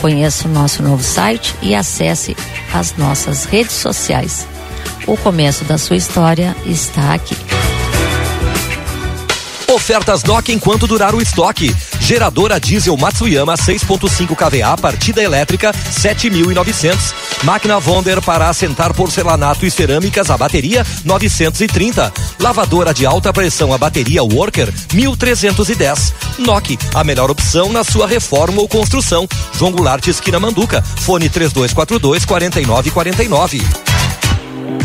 Conheça 0.00 0.48
o 0.48 0.50
nosso 0.50 0.82
novo 0.82 1.02
site 1.02 1.54
e 1.60 1.74
acesse 1.74 2.36
as 2.72 2.96
nossas 2.96 3.44
redes 3.44 3.74
sociais. 3.74 4.46
O 5.06 5.16
começo 5.16 5.64
da 5.64 5.76
sua 5.76 5.96
história 5.96 6.56
está 6.64 7.12
aqui. 7.12 7.36
Ofertas 9.68 10.22
DOC 10.22 10.48
enquanto 10.50 10.86
durar 10.86 11.14
o 11.14 11.20
estoque. 11.20 11.74
Geradora 12.10 12.58
diesel 12.58 12.96
Matsuyama 12.96 13.54
6.5 13.54 14.34
kVA 14.34 14.76
partida 14.76 15.22
elétrica 15.22 15.72
7.900. 15.72 16.96
Máquina 17.44 17.78
Wonder 17.78 18.20
para 18.20 18.48
assentar 18.48 18.92
porcelanato 18.92 19.64
e 19.64 19.70
cerâmicas 19.70 20.28
a 20.28 20.36
bateria 20.36 20.84
930. 21.04 22.12
Lavadora 22.40 22.92
de 22.92 23.06
alta 23.06 23.32
pressão 23.32 23.72
a 23.72 23.78
bateria 23.78 24.24
Worker 24.24 24.74
1310. 24.92 26.12
NOC, 26.40 26.76
a 26.96 27.04
melhor 27.04 27.30
opção 27.30 27.72
na 27.72 27.84
sua 27.84 28.08
reforma 28.08 28.60
ou 28.60 28.66
construção. 28.66 29.28
João 29.56 29.70
Goulart 29.70 30.04
esquina 30.08 30.40
Manduca. 30.40 30.82
Fone 30.82 31.28
3242 31.28 32.24
4949. 32.24 33.62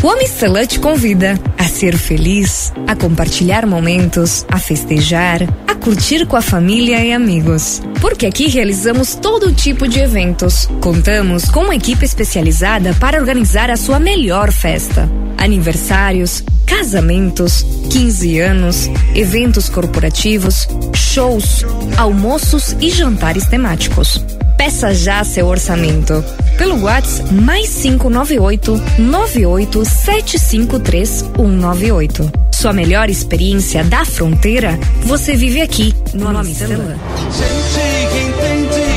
O 0.02 0.10
Amistelã 0.10 0.66
te 0.66 0.78
convida 0.78 1.38
a 1.58 1.64
ser 1.64 1.96
feliz, 1.96 2.72
a 2.86 2.94
compartilhar 2.94 3.66
momentos, 3.66 4.44
a 4.48 4.58
festejar, 4.58 5.42
a 5.66 5.74
curtir 5.74 6.26
com 6.26 6.36
a 6.36 6.42
família 6.42 7.04
e 7.04 7.12
amigos. 7.12 7.82
Porque 8.00 8.26
aqui 8.26 8.46
realizamos 8.46 9.14
todo 9.14 9.52
tipo 9.52 9.88
de 9.88 9.98
eventos. 9.98 10.68
Contamos 10.80 11.46
com 11.46 11.64
uma 11.64 11.74
equipe 11.74 12.04
especializada 12.04 12.94
para 12.94 13.18
organizar 13.18 13.70
a 13.70 13.76
sua 13.76 13.98
melhor 13.98 14.52
festa. 14.52 15.10
Aniversários, 15.38 16.44
casamentos, 16.66 17.64
15 17.90 18.38
anos, 18.38 18.90
eventos 19.14 19.68
corporativos, 19.68 20.68
shows, 20.94 21.64
almoços 21.96 22.76
e 22.80 22.90
jantares 22.90 23.46
temáticos. 23.46 24.22
Peça 24.56 24.94
já 24.94 25.22
seu 25.22 25.46
orçamento 25.46 26.24
pelo 26.56 26.82
WhatsApp 26.82 27.32
mais 27.34 27.74
598 27.82 28.80
98 28.98 29.84
753 29.84 31.08
198. 31.36 32.32
Sua 32.52 32.72
melhor 32.72 33.10
experiência 33.10 33.84
da 33.84 34.04
fronteira 34.04 34.78
você 35.02 35.36
vive 35.36 35.60
aqui 35.60 35.94
no 36.14 36.28
Amistelã. 36.28 36.96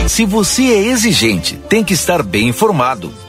Se 0.07 0.25
você 0.25 0.63
é 0.63 0.87
exigente, 0.87 1.57
tem 1.67 1.83
que 1.83 1.93
estar 1.93 2.23
bem 2.23 2.47
informado. 2.47 3.13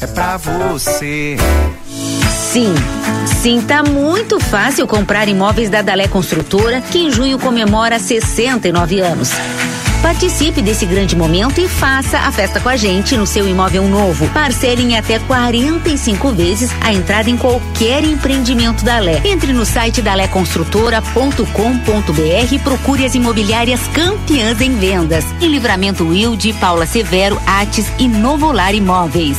é 0.00 0.06
pra 0.06 0.36
você. 0.36 1.36
Sim, 2.52 2.74
sim, 3.40 3.60
tá 3.60 3.82
muito 3.82 4.40
fácil 4.40 4.86
comprar 4.86 5.28
imóveis 5.28 5.68
da 5.68 5.82
Dalé 5.82 6.08
Construtora, 6.08 6.80
que 6.80 6.98
em 6.98 7.10
junho 7.10 7.38
comemora 7.38 7.98
69 7.98 9.00
anos. 9.00 9.30
Participe 10.02 10.62
desse 10.62 10.86
grande 10.86 11.16
momento 11.16 11.60
e 11.60 11.66
faça 11.66 12.18
a 12.18 12.30
festa 12.30 12.60
com 12.60 12.68
a 12.68 12.76
gente 12.76 13.16
no 13.16 13.26
seu 13.26 13.48
imóvel 13.48 13.88
novo. 13.88 14.28
Parcele 14.28 14.82
em 14.82 14.96
até 14.96 15.18
45 15.18 16.30
vezes 16.32 16.70
a 16.80 16.92
entrada 16.92 17.28
em 17.28 17.36
qualquer 17.36 18.04
empreendimento 18.04 18.84
da 18.84 18.98
Lé. 18.98 19.20
Entre 19.24 19.52
no 19.52 19.64
site 19.64 20.00
daléconstrutora.com.br 20.02 22.52
e 22.52 22.58
procure 22.60 23.04
as 23.04 23.14
imobiliárias 23.14 23.80
campeãs 23.88 24.60
em 24.60 24.76
vendas. 24.76 25.24
Em 25.40 25.48
Livramento 25.48 26.06
Wilde, 26.06 26.52
Paula 26.52 26.86
Severo, 26.86 27.40
Ates 27.46 27.86
e 27.98 28.06
Novolar 28.06 28.74
Imóveis. 28.74 29.38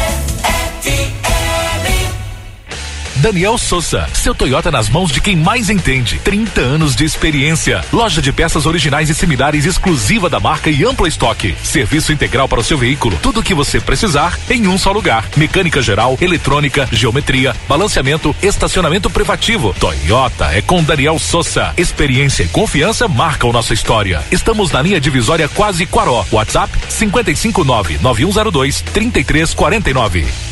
Daniel 3.21 3.55
Souza, 3.55 4.09
seu 4.15 4.33
Toyota 4.33 4.71
nas 4.71 4.89
mãos 4.89 5.11
de 5.11 5.21
quem 5.21 5.35
mais 5.35 5.69
entende. 5.69 6.19
30 6.23 6.59
anos 6.59 6.95
de 6.95 7.05
experiência. 7.05 7.85
Loja 7.93 8.19
de 8.19 8.31
peças 8.33 8.65
originais 8.65 9.11
e 9.11 9.13
similares 9.13 9.63
exclusiva 9.63 10.27
da 10.27 10.39
marca 10.39 10.71
e 10.71 10.83
amplo 10.83 11.05
estoque. 11.05 11.55
Serviço 11.61 12.11
integral 12.11 12.49
para 12.49 12.59
o 12.59 12.63
seu 12.63 12.79
veículo. 12.79 13.15
Tudo 13.21 13.39
o 13.39 13.43
que 13.43 13.53
você 13.53 13.79
precisar 13.79 14.39
em 14.49 14.67
um 14.67 14.75
só 14.75 14.91
lugar. 14.91 15.29
Mecânica 15.37 15.83
geral, 15.83 16.17
eletrônica, 16.19 16.89
geometria, 16.91 17.55
balanceamento, 17.69 18.35
estacionamento 18.41 19.07
privativo. 19.07 19.75
Toyota 19.79 20.45
é 20.45 20.61
com 20.63 20.83
Daniel 20.83 21.19
Souza. 21.19 21.75
Experiência 21.77 22.41
e 22.41 22.47
confiança 22.47 23.07
marcam 23.07 23.51
nossa 23.51 23.71
história. 23.71 24.23
Estamos 24.31 24.71
na 24.71 24.81
linha 24.81 24.99
divisória 24.99 25.47
quase 25.47 25.85
Quaró. 25.85 26.25
WhatsApp 26.31 26.75
559 26.89 27.99
9102 28.01 28.81
3349. 28.81 30.51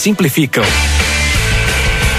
simplificam. 0.01 0.65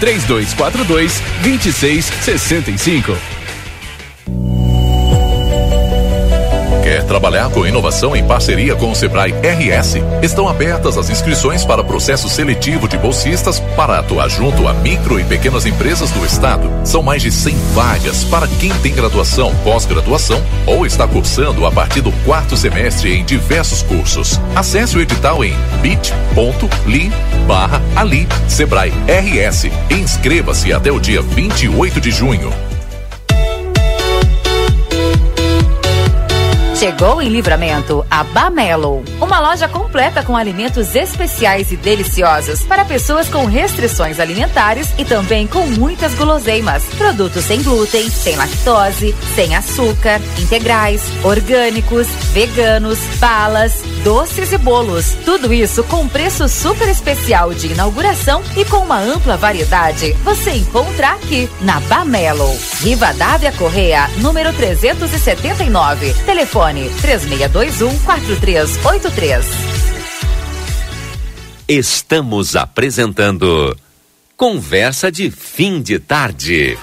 3242 0.00 1.22
2665. 1.42 3.31
Trabalhar 7.12 7.50
com 7.50 7.66
inovação 7.66 8.16
em 8.16 8.24
parceria 8.24 8.74
com 8.74 8.90
o 8.90 8.94
Sebrae 8.94 9.32
RS? 9.32 9.96
Estão 10.22 10.48
abertas 10.48 10.96
as 10.96 11.10
inscrições 11.10 11.62
para 11.62 11.84
processo 11.84 12.26
seletivo 12.26 12.88
de 12.88 12.96
bolsistas 12.96 13.60
para 13.76 13.98
atuar 13.98 14.30
junto 14.30 14.66
a 14.66 14.72
micro 14.72 15.20
e 15.20 15.24
pequenas 15.24 15.66
empresas 15.66 16.10
do 16.10 16.24
estado. 16.24 16.70
São 16.86 17.02
mais 17.02 17.20
de 17.20 17.30
100 17.30 17.54
vagas 17.74 18.24
para 18.24 18.48
quem 18.48 18.72
tem 18.78 18.94
graduação, 18.94 19.54
pós-graduação 19.56 20.42
ou 20.64 20.86
está 20.86 21.06
cursando 21.06 21.66
a 21.66 21.70
partir 21.70 22.00
do 22.00 22.12
quarto 22.24 22.56
semestre 22.56 23.12
em 23.12 23.26
diversos 23.26 23.82
cursos. 23.82 24.40
Acesse 24.56 24.96
o 24.96 25.00
edital 25.02 25.44
em 25.44 25.54
bit.ly 25.82 27.12
barra 27.46 27.82
ali 27.94 28.26
Sebrae 28.48 28.90
RS 29.06 29.64
e 29.64 29.94
inscreva-se 29.94 30.72
até 30.72 30.90
o 30.90 30.98
dia 30.98 31.20
28 31.20 32.00
de 32.00 32.10
junho. 32.10 32.71
Chegou 36.82 37.22
em 37.22 37.28
Livramento 37.28 38.04
a 38.10 38.24
Bamelo, 38.24 39.04
uma 39.20 39.38
loja 39.38 39.68
completa 39.68 40.20
com 40.24 40.36
alimentos 40.36 40.96
especiais 40.96 41.70
e 41.70 41.76
deliciosos 41.76 42.64
para 42.64 42.84
pessoas 42.84 43.28
com 43.28 43.44
restrições 43.44 44.18
alimentares 44.18 44.92
e 44.98 45.04
também 45.04 45.46
com 45.46 45.64
muitas 45.64 46.12
guloseimas. 46.14 46.84
Produtos 46.98 47.44
sem 47.44 47.62
glúten, 47.62 48.10
sem 48.10 48.34
lactose, 48.34 49.14
sem 49.32 49.54
açúcar, 49.54 50.20
integrais, 50.40 51.04
orgânicos, 51.22 52.08
veganos, 52.32 52.98
balas, 53.20 53.84
doces 54.02 54.52
e 54.52 54.58
bolos. 54.58 55.16
Tudo 55.24 55.52
isso 55.52 55.82
com 55.84 56.08
preço 56.08 56.48
super 56.48 56.88
especial 56.88 57.54
de 57.54 57.68
inauguração 57.68 58.42
e 58.56 58.64
com 58.64 58.78
uma 58.78 58.98
ampla 58.98 59.36
variedade. 59.36 60.12
Você 60.24 60.52
encontra 60.52 61.10
aqui 61.10 61.48
na 61.60 61.80
Bamelo. 61.80 62.56
Rivadavia 62.80 63.52
Correia, 63.52 64.08
número 64.18 64.52
379. 64.52 66.14
Telefone 66.24 66.90
3621 67.00 67.98
4383. 68.00 69.46
Estamos 71.68 72.56
apresentando 72.56 73.76
Conversa 74.36 75.10
de 75.10 75.30
Fim 75.30 75.80
de 75.80 75.98
Tarde. 75.98 76.76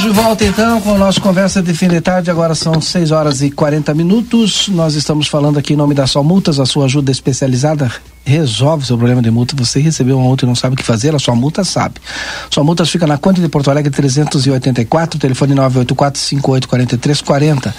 Estamos 0.00 0.16
de 0.16 0.22
volta 0.24 0.44
então 0.46 0.80
com 0.80 0.92
o 0.92 0.98
nosso 0.98 1.20
Conversa 1.20 1.60
de 1.60 1.74
Fim 1.74 1.86
de 1.86 2.00
Tarde. 2.00 2.30
Agora 2.30 2.54
são 2.54 2.80
6 2.80 3.10
horas 3.10 3.42
e 3.42 3.50
40 3.50 3.92
minutos. 3.92 4.66
Nós 4.68 4.94
estamos 4.94 5.28
falando 5.28 5.58
aqui 5.58 5.74
em 5.74 5.76
nome 5.76 5.94
da 5.94 6.06
Só 6.06 6.22
Multas, 6.22 6.58
a 6.58 6.64
sua 6.64 6.86
ajuda 6.86 7.10
especializada 7.10 7.92
resolve 8.24 8.86
seu 8.86 8.96
problema 8.96 9.20
de 9.22 9.30
multa. 9.30 9.54
Você 9.56 9.80
recebeu 9.80 10.16
uma 10.16 10.24
multa 10.24 10.44
e 10.44 10.48
não 10.48 10.54
sabe 10.54 10.74
o 10.74 10.76
que 10.76 10.84
fazer, 10.84 11.12
a 11.14 11.18
sua 11.18 11.34
multa 11.34 11.64
sabe. 11.64 11.94
Sua 12.50 12.62
multa 12.62 12.84
fica 12.84 13.06
na 13.06 13.16
Conta 13.18 13.40
de 13.40 13.48
Porto 13.48 13.70
Alegre 13.70 13.90
384, 13.90 15.18
telefone 15.18 15.54
984-584340. 15.54 17.72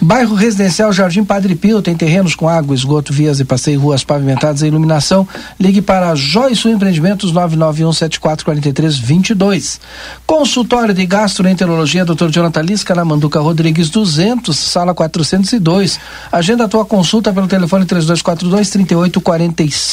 Bairro 0.00 0.34
Residencial 0.34 0.90
Jardim 0.92 1.24
Padre 1.24 1.54
Pio 1.54 1.80
tem 1.82 1.94
terrenos 1.96 2.34
com 2.34 2.48
água, 2.48 2.74
esgoto, 2.74 3.12
vias 3.12 3.38
e 3.40 3.44
passeio, 3.44 3.78
ruas 3.80 4.02
pavimentadas 4.04 4.62
e 4.62 4.66
iluminação. 4.66 5.28
Ligue 5.58 5.82
para 5.82 6.14
Joyce 6.14 6.68
Empreendimentos 6.68 7.32
991744322. 7.32 9.80
Consultório 10.26 10.94
de 10.94 11.04
Gastroenterologia 11.06 12.04
Dr. 12.04 12.28
Jonathan 12.30 12.62
Lisca 12.62 12.94
na 12.94 13.04
Manduca 13.04 13.40
Rodrigues 13.40 13.90
200, 13.90 14.56
sala 14.56 14.94
402. 14.94 15.98
Agenda 16.30 16.64
a 16.64 16.68
tua 16.68 16.84
consulta 16.84 17.32
pelo 17.32 17.48
telefone 17.48 17.84
3242 17.84 18.70
3845. 18.70 19.87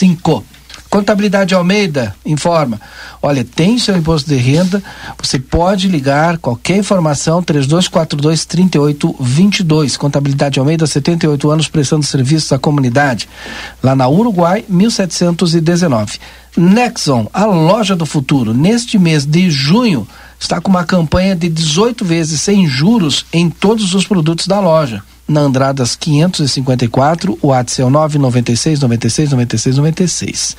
Contabilidade 0.89 1.53
Almeida 1.53 2.15
informa: 2.25 2.79
olha, 3.21 3.43
tem 3.43 3.77
seu 3.77 3.97
imposto 3.97 4.29
de 4.29 4.35
renda, 4.37 4.81
você 5.21 5.37
pode 5.37 5.87
ligar 5.87 6.37
qualquer 6.37 6.77
informação 6.77 7.43
3242 7.43 8.45
3822. 8.45 9.97
Contabilidade 9.97 10.59
Almeida, 10.59 10.87
78 10.87 11.51
anos 11.51 11.67
prestando 11.67 12.03
serviços 12.03 12.51
à 12.53 12.57
comunidade, 12.57 13.27
lá 13.83 13.95
na 13.95 14.07
Uruguai, 14.07 14.63
1719. 14.69 16.19
Nexon, 16.55 17.27
a 17.33 17.45
loja 17.45 17.95
do 17.95 18.05
futuro, 18.05 18.53
neste 18.53 18.97
mês 18.97 19.25
de 19.25 19.51
junho, 19.51 20.07
está 20.39 20.61
com 20.61 20.69
uma 20.69 20.83
campanha 20.83 21.35
de 21.35 21.49
18 21.49 22.03
vezes 22.05 22.41
sem 22.41 22.67
juros 22.67 23.25
em 23.31 23.49
todos 23.49 23.93
os 23.93 24.05
produtos 24.05 24.47
da 24.47 24.59
loja 24.59 25.03
na 25.27 25.41
Andradas 25.41 25.95
554, 25.95 27.37
o 27.41 27.47
WhatsApp 27.47 27.81
é 27.81 27.85
o 27.85 27.89
996 27.89 28.79
96 28.79 29.31
96 29.31 29.77
96. 29.77 30.57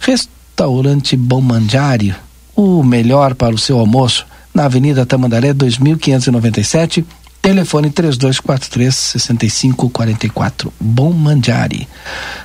Restaurante 0.00 1.16
Bom 1.16 1.40
Mandiário, 1.40 2.16
o 2.54 2.82
melhor 2.82 3.34
para 3.34 3.54
o 3.54 3.58
seu 3.58 3.78
almoço, 3.78 4.26
na 4.52 4.64
Avenida 4.64 5.06
Tamandaré 5.06 5.52
2597, 5.52 7.06
telefone 7.48 7.90
3243 7.90 8.94
6544. 8.94 10.70
Bom 10.78 11.12
Mandiari. 11.12 11.88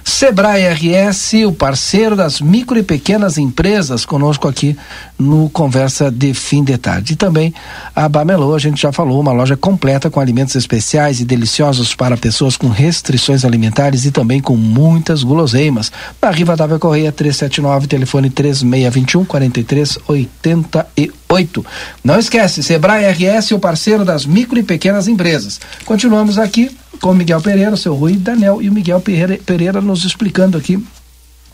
Sebrae 0.01 0.66
RS, 0.66 1.34
o 1.45 1.51
parceiro 1.51 2.16
das 2.16 2.39
micro 2.39 2.80
e 2.80 2.84
pequenas 2.84 3.38
empresas, 3.38 4.06
conosco 4.06 4.47
aqui 4.47 4.78
no 5.20 5.49
Conversa 5.49 6.10
de 6.10 6.34
Fim 6.34 6.64
de 6.64 6.78
Tarde. 6.78 7.12
E 7.14 7.16
também 7.18 7.54
a 7.93 8.08
Bamelô, 8.08 8.56
a 8.56 8.60
gente 8.60 8.82
já 8.82 8.93
falou, 8.93 9.20
uma 9.20 9.34
loja 9.34 9.58
completa 9.58 10.10
com 10.10 10.22
alimentos 10.22 10.56
especiais 10.56 11.20
e 11.20 11.26
deliciosos 11.26 11.93
para 11.93 12.16
pessoas 12.16 12.56
com 12.56 12.70
restrições 12.70 13.43
alimentares 13.43 14.06
e 14.06 14.12
também 14.12 14.39
com 14.39 14.56
muitas 14.56 15.22
guloseimas. 15.24 15.91
Na 16.22 16.32
Riva 16.32 16.56
Dávia 16.56 16.80
Correia 16.80 17.12
379, 17.12 17.88
telefone 17.88 18.30
3621 18.30 19.26
4388. 19.26 21.66
Não 22.04 22.20
esquece, 22.20 22.62
Sebrae 22.64 23.12
RS, 23.12 23.51
o 23.51 23.60
parceiro 23.60 24.06
das 24.06 24.26
micro 24.26 24.60
e 24.60 24.64
pequenas 24.64 24.93
empresas. 25.08 25.60
Continuamos 25.86 26.38
aqui 26.38 26.70
com 27.02 27.14
Miguel 27.14 27.41
Pereira, 27.41 27.74
o 27.74 27.78
seu 27.78 27.94
Rui 27.96 28.14
Danel 28.14 28.62
e 28.62 28.70
o 28.70 28.74
Miguel 28.74 29.02
Pereira, 29.02 29.38
Pereira 29.46 29.82
nos 29.82 30.06
explicando 30.06 30.58
aqui, 30.58 30.84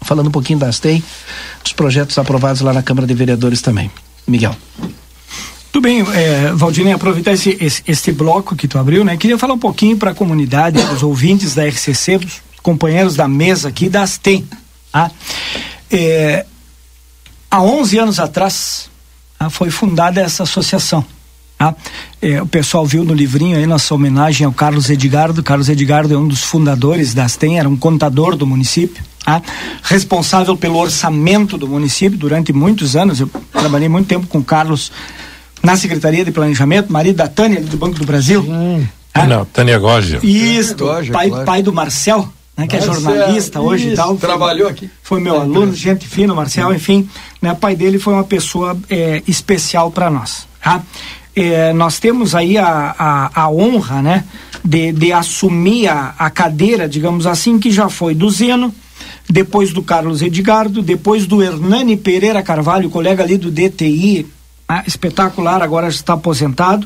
falando 0.01 0.27
um 0.27 0.31
pouquinho 0.31 0.59
das 0.59 0.79
TEM, 0.79 1.03
dos 1.63 1.73
projetos 1.73 2.17
aprovados 2.17 2.61
lá 2.61 2.73
na 2.73 2.83
Câmara 2.83 3.07
de 3.07 3.13
Vereadores 3.13 3.61
também. 3.61 3.89
Miguel. 4.27 4.55
Tudo 5.71 5.83
bem, 5.83 6.01
é, 6.13 6.51
Valdinei, 6.53 6.93
aproveitar 6.93 7.31
esse, 7.31 7.55
esse, 7.59 7.83
esse, 7.87 8.11
bloco 8.11 8.55
que 8.55 8.67
tu 8.67 8.79
abriu, 8.79 9.05
né? 9.05 9.17
Queria 9.17 9.37
falar 9.37 9.53
um 9.53 9.59
pouquinho 9.59 9.97
para 9.97 10.11
a 10.11 10.15
comunidade, 10.15 10.79
os 10.93 11.03
ouvintes 11.03 11.53
da 11.53 11.65
RCC, 11.67 12.17
os 12.17 12.41
companheiros 12.63 13.15
da 13.15 13.27
mesa 13.27 13.69
aqui 13.69 13.87
das 13.87 14.17
TEM. 14.17 14.47
Tá? 14.91 15.11
É, 15.91 16.45
há 17.51 17.61
11 17.61 17.97
anos 17.99 18.19
atrás, 18.19 18.89
tá, 19.37 19.49
foi 19.49 19.69
fundada 19.69 20.19
essa 20.21 20.43
associação. 20.43 21.05
Tá? 21.59 21.75
É, 22.21 22.41
o 22.41 22.47
pessoal 22.47 22.85
viu 22.85 23.03
no 23.03 23.13
livrinho 23.13 23.57
aí 23.57 23.67
nossa 23.67 23.93
homenagem 23.93 24.45
ao 24.45 24.53
Carlos 24.53 24.89
Edgardo. 24.89 25.43
Carlos 25.43 25.67
Edgardo 25.67 26.13
é 26.13 26.17
um 26.17 26.25
dos 26.25 26.41
fundadores 26.41 27.13
das 27.13 27.35
TEM, 27.35 27.59
era 27.59 27.67
um 27.67 27.75
contador 27.75 28.37
do 28.37 28.47
município, 28.47 29.03
tá? 29.25 29.41
responsável 29.83 30.55
pelo 30.55 30.77
orçamento 30.77 31.57
do 31.57 31.67
município 31.67 32.17
durante 32.17 32.53
muitos 32.53 32.95
anos. 32.95 33.19
Eu 33.19 33.29
trabalhei 33.51 33.89
muito 33.89 34.07
tempo 34.07 34.25
com 34.25 34.37
o 34.37 34.43
Carlos 34.43 34.89
na 35.61 35.75
Secretaria 35.75 36.23
de 36.23 36.31
Planejamento, 36.31 36.93
marido 36.93 37.17
da 37.17 37.27
Tânia 37.27 37.59
do 37.59 37.75
Banco 37.75 37.99
do 37.99 38.05
Brasil. 38.05 38.47
Ah, 39.13 39.27
não, 39.27 39.43
Tânia 39.43 39.77
Goja. 39.77 40.21
Isso, 40.23 40.77
pai, 41.11 41.29
claro. 41.29 41.45
pai 41.45 41.61
do 41.61 41.73
Marcel, 41.73 42.31
né, 42.55 42.67
que 42.67 42.77
Marcel, 42.77 42.93
é 42.93 42.95
jornalista 42.95 43.59
hoje 43.59 43.83
isso, 43.87 43.93
e 43.95 43.97
tal. 43.97 44.15
Trabalhou 44.15 44.69
aqui. 44.69 44.89
Foi 45.03 45.19
meu 45.19 45.35
é, 45.35 45.39
aluno, 45.39 45.75
gente 45.75 46.07
fina, 46.07 46.33
Marcel, 46.33 46.73
enfim. 46.73 47.09
Né, 47.41 47.53
pai 47.53 47.75
dele 47.75 47.99
foi 47.99 48.13
uma 48.13 48.23
pessoa 48.23 48.77
é, 48.89 49.21
especial 49.27 49.91
para 49.91 50.09
nós. 50.09 50.47
Tá? 50.63 50.81
É, 51.41 51.71
nós 51.71 51.99
temos 51.99 52.35
aí 52.35 52.57
a, 52.57 52.93
a, 52.99 53.43
a 53.43 53.49
honra 53.49 54.01
né, 54.01 54.25
de, 54.61 54.91
de 54.91 55.13
assumir 55.13 55.87
a, 55.87 56.13
a 56.19 56.29
cadeira, 56.29 56.85
digamos 56.85 57.25
assim, 57.25 57.57
que 57.57 57.71
já 57.71 57.87
foi 57.87 58.13
do 58.13 58.29
Zeno, 58.29 58.75
depois 59.29 59.71
do 59.71 59.81
Carlos 59.81 60.21
Edgardo, 60.21 60.81
depois 60.81 61.25
do 61.25 61.41
Hernani 61.41 61.95
Pereira 61.95 62.43
Carvalho, 62.43 62.89
colega 62.89 63.23
ali 63.23 63.37
do 63.37 63.49
DTI, 63.49 64.27
ah, 64.67 64.83
espetacular, 64.85 65.61
agora 65.61 65.87
está 65.87 66.13
aposentado. 66.13 66.85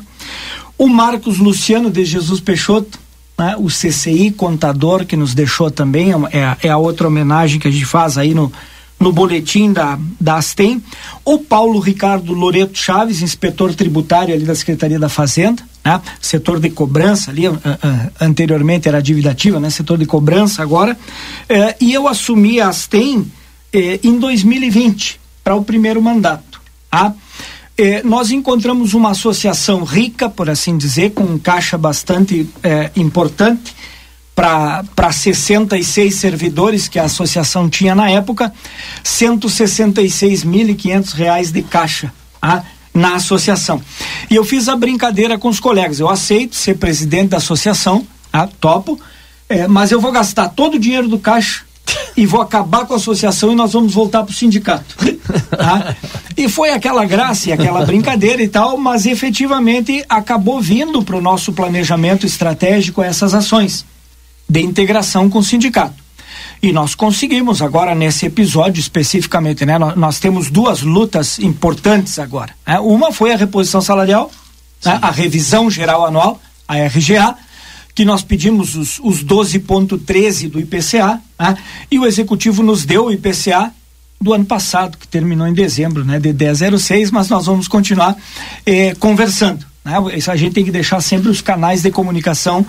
O 0.78 0.86
Marcos 0.86 1.38
Luciano 1.38 1.90
de 1.90 2.04
Jesus 2.04 2.38
Peixoto, 2.38 2.96
né, 3.36 3.56
o 3.58 3.66
CCI 3.66 4.30
contador 4.30 5.04
que 5.04 5.16
nos 5.16 5.34
deixou 5.34 5.68
também, 5.68 6.12
é, 6.12 6.68
é 6.68 6.70
a 6.70 6.78
outra 6.78 7.08
homenagem 7.08 7.58
que 7.58 7.66
a 7.66 7.72
gente 7.72 7.86
faz 7.86 8.16
aí 8.16 8.34
no, 8.34 8.52
no 8.98 9.12
boletim 9.12 9.72
da, 9.72 9.98
da 10.20 10.36
Astem. 10.36 10.82
O 11.24 11.38
Paulo 11.38 11.78
Ricardo 11.78 12.32
Loreto 12.32 12.78
Chaves, 12.78 13.22
inspetor 13.22 13.74
tributário 13.74 14.34
ali 14.34 14.44
da 14.44 14.54
Secretaria 14.54 14.98
da 14.98 15.08
Fazenda, 15.08 15.62
né, 15.84 16.00
setor 16.20 16.58
de 16.58 16.70
cobrança 16.70 17.30
ali, 17.30 17.42
anteriormente 18.20 18.88
era 18.88 19.02
dívida 19.02 19.30
ativa, 19.30 19.60
né, 19.60 19.68
setor 19.68 19.98
de 19.98 20.06
cobrança 20.06 20.62
agora. 20.62 20.96
Uh, 21.42 21.74
e 21.80 21.92
eu 21.92 22.08
assumi 22.08 22.60
a 22.60 22.68
Astem 22.68 23.30
eh, 23.72 24.00
em 24.02 24.18
2020, 24.18 25.20
para 25.42 25.54
o 25.54 25.64
primeiro 25.64 26.00
mandato. 26.00 26.60
Tá? 26.90 27.12
Eh, 27.76 28.02
nós 28.04 28.30
encontramos 28.30 28.94
uma 28.94 29.10
associação 29.10 29.82
rica, 29.82 30.30
por 30.30 30.48
assim 30.48 30.78
dizer, 30.78 31.10
com 31.10 31.24
um 31.24 31.38
caixa 31.38 31.76
bastante 31.76 32.48
importante, 32.94 33.74
para 34.34 35.12
66 35.12 36.14
servidores 36.14 36.88
que 36.88 36.98
a 36.98 37.04
associação 37.04 37.70
tinha 37.70 37.94
na 37.94 38.10
época, 38.10 38.52
166.500 39.04 41.14
reais 41.14 41.52
de 41.52 41.62
caixa 41.62 42.12
tá? 42.40 42.64
na 42.92 43.14
associação. 43.14 43.80
E 44.28 44.34
eu 44.34 44.44
fiz 44.44 44.68
a 44.68 44.74
brincadeira 44.74 45.38
com 45.38 45.48
os 45.48 45.60
colegas. 45.60 46.00
Eu 46.00 46.08
aceito 46.08 46.56
ser 46.56 46.74
presidente 46.76 47.28
da 47.30 47.36
associação, 47.36 48.04
tá? 48.32 48.48
topo, 48.60 48.98
é, 49.48 49.68
mas 49.68 49.92
eu 49.92 50.00
vou 50.00 50.10
gastar 50.10 50.48
todo 50.48 50.74
o 50.74 50.80
dinheiro 50.80 51.06
do 51.06 51.18
caixa 51.18 51.62
e 52.16 52.26
vou 52.26 52.40
acabar 52.40 52.86
com 52.86 52.94
a 52.94 52.96
associação 52.96 53.52
e 53.52 53.54
nós 53.54 53.72
vamos 53.72 53.94
voltar 53.94 54.24
para 54.24 54.32
o 54.32 54.34
sindicato. 54.34 54.96
Tá? 55.50 55.94
E 56.36 56.48
foi 56.48 56.70
aquela 56.70 57.04
graça 57.04 57.48
e 57.48 57.52
aquela 57.52 57.86
brincadeira 57.86 58.42
e 58.42 58.48
tal, 58.48 58.76
mas 58.76 59.06
efetivamente 59.06 60.04
acabou 60.08 60.60
vindo 60.60 61.00
para 61.02 61.16
o 61.16 61.20
nosso 61.20 61.52
planejamento 61.52 62.26
estratégico 62.26 63.00
essas 63.00 63.34
ações 63.34 63.86
de 64.54 64.60
integração 64.60 65.28
com 65.28 65.40
o 65.40 65.44
sindicato. 65.44 66.04
E 66.62 66.72
nós 66.72 66.94
conseguimos 66.94 67.60
agora 67.60 67.92
nesse 67.92 68.26
episódio 68.26 68.78
especificamente, 68.78 69.66
né? 69.66 69.76
Nós, 69.78 69.96
nós 69.96 70.20
temos 70.20 70.48
duas 70.48 70.82
lutas 70.82 71.40
importantes 71.40 72.20
agora. 72.20 72.54
Né? 72.64 72.78
Uma 72.78 73.12
foi 73.12 73.32
a 73.32 73.36
reposição 73.36 73.80
salarial, 73.80 74.30
né? 74.84 74.96
a 75.02 75.10
revisão 75.10 75.68
geral 75.68 76.06
anual, 76.06 76.40
a 76.68 76.76
RGA, 76.76 77.34
que 77.96 78.04
nós 78.04 78.22
pedimos 78.22 78.76
os, 78.76 79.00
os 79.00 79.24
12,13 79.24 80.48
do 80.48 80.60
IPCA, 80.60 81.20
né? 81.38 81.56
e 81.90 81.98
o 81.98 82.06
executivo 82.06 82.62
nos 82.62 82.84
deu 82.84 83.06
o 83.06 83.12
IPCA 83.12 83.72
do 84.20 84.32
ano 84.32 84.44
passado, 84.44 84.96
que 84.96 85.08
terminou 85.08 85.48
em 85.48 85.52
dezembro, 85.52 86.04
né, 86.04 86.18
de 86.18 86.32
1006, 86.32 87.10
mas 87.10 87.28
nós 87.28 87.44
vamos 87.44 87.68
continuar 87.68 88.16
eh, 88.64 88.94
conversando. 88.98 89.66
Né? 89.84 89.92
Isso 90.16 90.30
a 90.30 90.36
gente 90.36 90.54
tem 90.54 90.64
que 90.64 90.70
deixar 90.70 91.00
sempre 91.00 91.28
os 91.28 91.42
canais 91.42 91.82
de 91.82 91.90
comunicação 91.90 92.64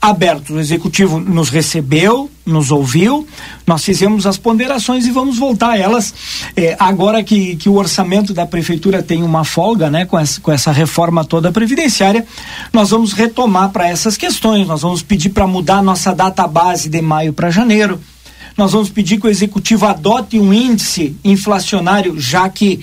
abertos. 0.00 0.56
O 0.56 0.58
executivo 0.58 1.20
nos 1.20 1.50
recebeu, 1.50 2.30
nos 2.44 2.70
ouviu, 2.70 3.26
nós 3.66 3.84
fizemos 3.84 4.26
as 4.26 4.38
ponderações 4.38 5.06
e 5.06 5.10
vamos 5.10 5.36
voltar 5.36 5.72
a 5.72 5.78
elas. 5.78 6.14
Eh, 6.56 6.74
agora 6.78 7.22
que, 7.22 7.56
que 7.56 7.68
o 7.68 7.74
orçamento 7.74 8.32
da 8.32 8.46
prefeitura 8.46 9.02
tem 9.02 9.22
uma 9.22 9.44
folga, 9.44 9.90
né, 9.90 10.06
com 10.06 10.18
essa, 10.18 10.40
com 10.40 10.50
essa 10.50 10.72
reforma 10.72 11.24
toda 11.24 11.52
previdenciária, 11.52 12.26
nós 12.72 12.90
vamos 12.90 13.12
retomar 13.12 13.70
para 13.70 13.86
essas 13.86 14.16
questões. 14.16 14.66
Nós 14.66 14.80
vamos 14.80 15.02
pedir 15.02 15.30
para 15.30 15.46
mudar 15.46 15.78
a 15.78 15.82
nossa 15.82 16.14
data 16.14 16.46
base 16.46 16.88
de 16.88 17.02
maio 17.02 17.32
para 17.34 17.50
janeiro. 17.50 18.00
Nós 18.56 18.72
vamos 18.72 18.88
pedir 18.88 19.20
que 19.20 19.26
o 19.26 19.30
executivo 19.30 19.84
adote 19.84 20.38
um 20.38 20.52
índice 20.52 21.16
inflacionário, 21.24 22.18
já 22.18 22.48
que 22.48 22.80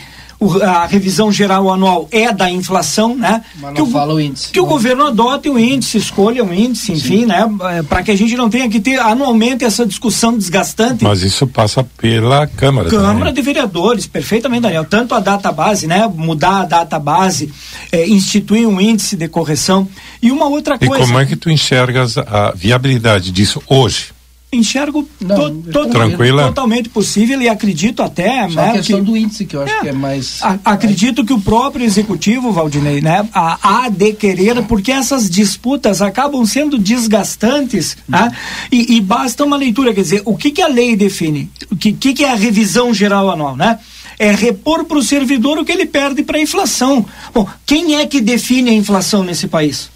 a 0.63 0.85
revisão 0.87 1.31
geral 1.31 1.71
anual 1.71 2.07
é 2.11 2.31
da 2.33 2.49
inflação, 2.49 3.15
né? 3.15 3.43
Mas 3.59 3.73
que 3.73 3.79
não 3.81 3.87
o, 3.87 3.91
fala 3.91 4.13
o 4.15 4.19
índice. 4.19 4.49
que 4.51 4.59
o 4.59 4.65
governo 4.65 5.05
adote 5.05 5.49
um 5.49 5.59
índice, 5.59 5.97
escolha 5.99 6.43
um 6.43 6.51
índice, 6.53 6.91
enfim, 6.91 7.25
né? 7.25 7.47
Para 7.87 8.01
que 8.01 8.09
a 8.11 8.17
gente 8.17 8.35
não 8.35 8.49
tenha 8.49 8.67
que 8.67 8.79
ter 8.79 8.99
anualmente 8.99 9.63
essa 9.63 9.85
discussão 9.85 10.35
desgastante. 10.37 11.03
Mas 11.03 11.21
isso 11.21 11.45
passa 11.45 11.83
pela 11.97 12.47
Câmara. 12.47 12.89
Câmara 12.89 13.17
também. 13.19 13.33
de 13.35 13.41
Vereadores, 13.41 14.07
perfeitamente, 14.07 14.63
Daniel. 14.63 14.85
Tanto 14.85 15.13
a 15.13 15.19
data 15.19 15.51
base, 15.51 15.85
né? 15.85 16.09
Mudar 16.13 16.61
a 16.61 16.65
data 16.65 16.97
base, 16.97 17.51
eh, 17.91 18.07
instituir 18.07 18.67
um 18.67 18.81
índice 18.81 19.15
de 19.15 19.27
correção. 19.27 19.87
E 20.21 20.31
uma 20.31 20.47
outra 20.47 20.75
E 20.81 20.87
coisa. 20.87 21.05
como 21.05 21.19
é 21.19 21.25
que 21.25 21.35
tu 21.35 21.49
enxergas 21.51 22.17
a 22.17 22.51
viabilidade 22.55 23.31
disso 23.31 23.61
hoje? 23.67 24.07
Enxergo 24.53 25.07
to- 25.17 25.51
to- 25.71 25.89
Tranquila? 25.89 26.47
totalmente 26.47 26.89
possível 26.89 27.41
e 27.41 27.47
acredito 27.47 28.03
até. 28.03 28.49
Só 28.49 28.59
a 28.59 28.65
né, 28.67 28.73
questão 28.73 28.99
que- 28.99 29.05
do 29.05 29.15
índice 29.15 29.45
que 29.45 29.55
eu 29.55 29.63
acho 29.63 29.79
que 29.79 29.87
é 29.87 29.93
mais. 29.93 30.39
A- 30.43 30.59
acredito 30.65 31.23
que 31.23 31.31
o 31.31 31.39
próprio 31.39 31.85
executivo, 31.85 32.51
Valdinei, 32.51 32.99
né, 32.99 33.25
há 33.33 33.87
de 33.89 34.11
querer, 34.13 34.61
porque 34.63 34.91
essas 34.91 35.29
disputas 35.29 36.01
acabam 36.01 36.45
sendo 36.45 36.77
desgastantes, 36.77 37.95
né, 38.07 38.31
e, 38.71 38.97
e 38.97 39.01
basta 39.01 39.43
uma 39.45 39.55
leitura, 39.55 39.93
quer 39.93 40.01
dizer, 40.01 40.21
o 40.25 40.35
que, 40.35 40.51
que 40.51 40.61
a 40.61 40.67
lei 40.67 40.95
define? 40.97 41.49
O 41.71 41.75
que, 41.77 41.93
que, 41.93 42.13
que 42.13 42.23
é 42.25 42.31
a 42.31 42.35
revisão 42.35 42.93
geral 42.93 43.29
anual, 43.29 43.55
né? 43.55 43.79
É 44.19 44.31
repor 44.31 44.83
para 44.83 44.97
o 44.97 45.01
servidor 45.03 45.57
o 45.57 45.65
que 45.65 45.71
ele 45.71 45.85
perde 45.85 46.21
para 46.23 46.37
a 46.37 46.41
inflação. 46.41 47.05
Bom, 47.33 47.47
quem 47.65 47.95
é 47.95 48.05
que 48.05 48.19
define 48.21 48.69
a 48.69 48.73
inflação 48.73 49.23
nesse 49.23 49.47
país? 49.47 49.89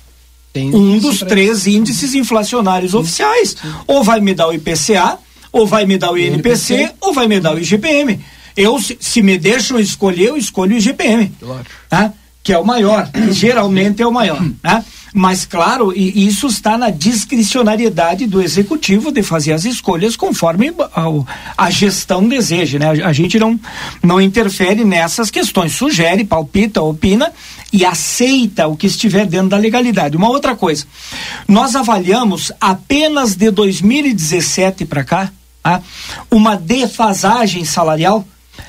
Um 0.58 1.00
dos 1.00 1.20
três 1.20 1.68
índices 1.68 2.14
inflacionários 2.14 2.94
oficiais. 2.94 3.56
Ou 3.88 4.04
vai 4.04 4.22
me 4.22 4.34
dar 4.34 4.48
o 4.48 4.54
IPCA, 4.54 5.18
ou 5.52 5.66
vai 5.66 5.86
me 5.86 5.98
dar 5.98 6.12
o 6.12 6.18
INPC, 6.18 6.92
ou 7.02 7.14
vai 7.14 7.28
me 7.28 7.40
dar 7.40 7.56
o 7.56 7.60
IGPM. 7.60 8.20
Eu, 8.58 8.80
se, 8.80 8.98
se 9.00 9.22
me 9.22 9.38
deixam 9.38 9.80
escolher, 9.80 10.30
eu 10.30 10.38
escolho 10.38 10.76
o 10.76 10.78
IGPM. 10.78 11.32
Tá? 11.90 12.14
Que 12.44 12.54
é 12.54 12.58
o 12.58 12.66
maior, 12.66 13.10
geralmente 13.32 14.02
é 14.02 14.08
o 14.08 14.12
maior. 14.12 14.42
Tá? 14.62 14.84
Mas, 15.18 15.46
claro, 15.46 15.94
e 15.96 16.28
isso 16.28 16.48
está 16.48 16.78
na 16.78 16.90
discricionariedade 16.90 18.28
do 18.28 18.42
executivo 18.42 19.14
de 19.14 19.24
fazer 19.24 19.54
as 19.54 19.64
escolhas 19.64 20.18
conforme 20.18 20.74
a, 21.58 21.72
gestão 21.72 22.28
deseja. 22.28 22.78
Né? 22.78 23.02
A, 23.02 23.08
a 23.08 23.14
gente 23.14 23.40
não, 23.40 23.58
não 24.04 24.20
interfere 24.20 24.84
nessas 24.84 25.32
questões. 25.32 25.72
Sugere, 25.72 26.26
palpita, 26.26 26.82
opina 26.82 27.32
e 27.72 27.86
aceita 27.86 28.68
o 28.68 28.76
que 28.76 28.88
estiver 28.88 29.26
dentro 29.26 29.48
da 29.48 29.58
legalidade. 29.58 30.18
Uma 30.18 30.28
outra 30.28 30.54
coisa, 30.54 30.86
nós 31.48 31.78
avaliamos 31.78 32.52
apenas 32.60 33.38
de 33.38 33.50
2017 33.52 34.84
para 34.84 35.06
cá 35.06 35.32
tá? 35.64 35.82
uma 36.30 36.58
defasagem 36.58 37.64
salarial 37.64 38.28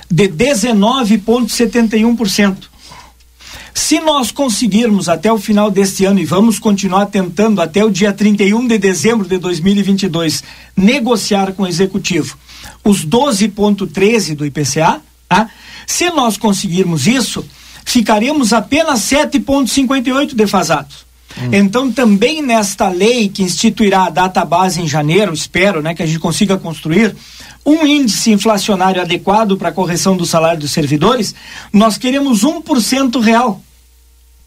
de 0.09 0.29
19,71%. 0.29 2.76
Se 3.77 4.01
nós 4.01 4.33
conseguirmos 4.33 5.07
até 5.07 5.31
o 5.31 5.39
final 5.39 5.71
deste 5.71 6.07
ano, 6.07 6.19
e 6.19 6.25
vamos 6.25 6.59
continuar 6.59 7.05
tentando 7.07 7.61
até 7.61 7.85
o 7.85 7.91
dia 7.91 8.11
31 8.11 8.67
de 8.67 8.79
dezembro 8.79 9.29
de 9.29 9.37
2022, 9.37 10.43
negociar 10.75 11.53
com 11.53 11.65
o 11.65 11.67
executivo 11.67 12.39
os 12.83 13.05
12,13 13.05 14.35
do 14.35 14.47
IPCA, 14.47 15.03
tá? 15.29 15.51
se 15.87 16.09
nós 16.09 16.39
conseguirmos 16.39 17.07
isso, 17.07 17.45
ficaremos 17.85 18.55
apenas 18.55 19.01
7,58 19.01 20.35
defasados. 20.35 21.05
Então, 21.53 21.93
também 21.93 22.41
nesta 22.41 22.89
lei 22.89 23.29
que 23.29 23.43
instituirá 23.43 24.07
a 24.07 24.11
data 24.11 24.43
base 24.43 24.81
em 24.81 24.89
janeiro, 24.89 25.35
espero 25.35 25.83
né, 25.83 25.95
que 25.95 26.03
a 26.03 26.07
gente 26.07 26.19
consiga 26.19 26.57
construir 26.57 27.15
um 27.65 27.87
índice 27.87 28.31
inflacionário 28.31 29.03
adequado 29.03 29.59
para 29.59 29.69
a 29.69 29.73
correção 29.73 30.17
do 30.17 30.25
salário 30.25 30.61
dos 30.61 30.71
servidores, 30.71 31.35
nós 31.71 31.99
queremos 31.99 32.43
1% 32.43 33.21
real 33.21 33.61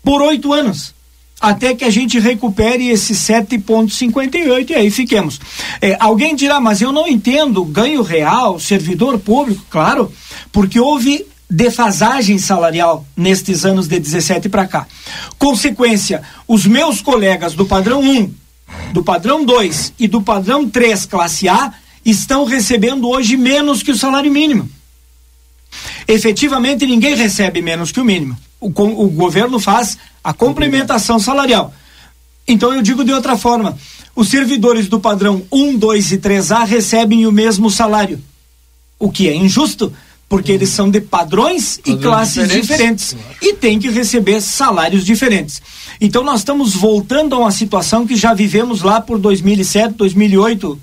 por 0.04 0.22
oito 0.22 0.54
anos. 0.54 0.94
Até 1.42 1.74
que 1.74 1.86
a 1.86 1.90
gente 1.90 2.20
recupere 2.20 2.90
esse 2.90 3.14
7,58 3.14 4.70
e 4.72 4.76
aí 4.76 4.92
fiquemos. 4.92 5.40
É, 5.82 5.96
alguém 6.00 6.36
dirá, 6.36 6.60
mas 6.60 6.82
eu 6.82 6.92
não 6.92 7.08
entendo 7.08 7.64
ganho 7.64 8.02
real, 8.02 8.60
servidor 8.60 9.18
público, 9.20 9.64
claro, 9.70 10.12
porque 10.52 10.80
houve 10.80 11.26
defasagem 11.50 12.38
salarial 12.38 13.06
nestes 13.16 13.66
anos 13.66 13.88
de 13.88 14.00
17 14.00 14.50
para 14.50 14.68
cá. 14.68 14.86
Consequência, 15.38 16.22
os 16.48 16.66
meus 16.66 17.02
colegas 17.02 17.54
do 17.54 17.66
padrão 17.66 18.02
1, 18.02 18.34
do 18.94 19.04
padrão 19.04 19.46
2 19.46 19.94
e 19.98 20.08
do 20.08 20.22
padrão 20.22 20.70
3 20.70 21.06
classe 21.06 21.48
A 21.48 21.74
estão 22.06 22.44
recebendo 22.44 23.08
hoje 23.08 23.38
menos 23.38 23.82
que 23.82 23.92
o 23.92 23.98
salário 23.98 24.32
mínimo. 24.32 24.70
Efetivamente, 26.08 26.86
ninguém 26.86 27.16
recebe 27.16 27.62
menos 27.62 27.92
que 27.92 28.00
o 28.00 28.06
mínimo. 28.06 28.38
O, 28.60 28.68
o 28.68 29.10
governo 29.10 29.60
faz 29.60 29.98
a 30.24 30.34
complementação 30.34 31.20
salarial. 31.20 31.74
Então, 32.48 32.74
eu 32.74 32.82
digo 32.82 33.04
de 33.04 33.14
outra 33.14 33.38
forma: 33.38 33.78
os 34.16 34.28
servidores 34.30 34.88
do 34.88 35.00
padrão 35.00 35.44
1, 35.52 35.78
2 35.78 36.12
e 36.14 36.18
3A 36.18 36.66
recebem 36.66 37.26
o 37.28 37.32
mesmo 37.32 37.70
salário. 37.70 38.20
O 38.98 39.10
que 39.12 39.30
é 39.30 39.36
injusto, 39.36 39.94
porque 40.28 40.52
eles 40.52 40.70
são 40.70 40.90
de 40.90 41.00
padrões 41.00 41.78
e 41.78 41.92
Padrões 41.92 42.02
classes 42.02 42.50
diferentes. 42.50 43.10
diferentes. 43.10 43.18
E 43.42 43.54
têm 43.54 43.80
que 43.80 43.90
receber 43.90 44.42
salários 44.42 45.06
diferentes. 45.06 45.62
Então, 46.02 46.24
nós 46.24 46.42
estamos 46.42 46.74
voltando 46.74 47.36
a 47.36 47.40
uma 47.40 47.52
situação 47.52 48.06
que 48.06 48.16
já 48.16 48.34
vivemos 48.34 48.82
lá 48.82 49.00
por 49.00 49.20
2007, 49.20 49.94
2008, 49.94 50.80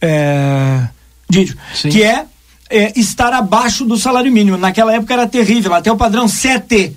é, 0.00 0.88
Didio, 1.28 1.56
que 1.90 2.02
é, 2.02 2.24
é, 2.70 2.98
estar 2.98 3.32
abaixo 3.32 3.84
do 3.84 3.96
salário 3.98 4.32
mínimo. 4.32 4.56
Naquela 4.56 4.94
época 4.94 5.12
era 5.12 5.26
terrível, 5.26 5.74
até 5.74 5.92
o 5.92 5.96
padrão 5.96 6.26
7 6.26 6.96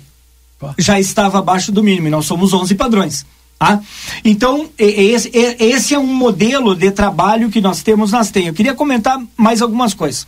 já 0.78 0.98
estava 0.98 1.38
abaixo 1.38 1.72
do 1.72 1.82
mínimo, 1.82 2.08
e 2.08 2.10
nós 2.10 2.26
somos 2.26 2.52
11 2.52 2.74
padrões. 2.74 3.26
Tá? 3.58 3.80
Então, 4.24 4.68
esse, 4.76 5.30
esse 5.32 5.94
é 5.94 5.98
um 5.98 6.06
modelo 6.06 6.74
de 6.74 6.90
trabalho 6.90 7.50
que 7.50 7.60
nós 7.60 7.82
temos 7.82 8.10
nas 8.10 8.30
TEM. 8.30 8.48
Eu 8.48 8.54
queria 8.54 8.74
comentar 8.74 9.20
mais 9.36 9.62
algumas 9.62 9.94
coisas. 9.94 10.26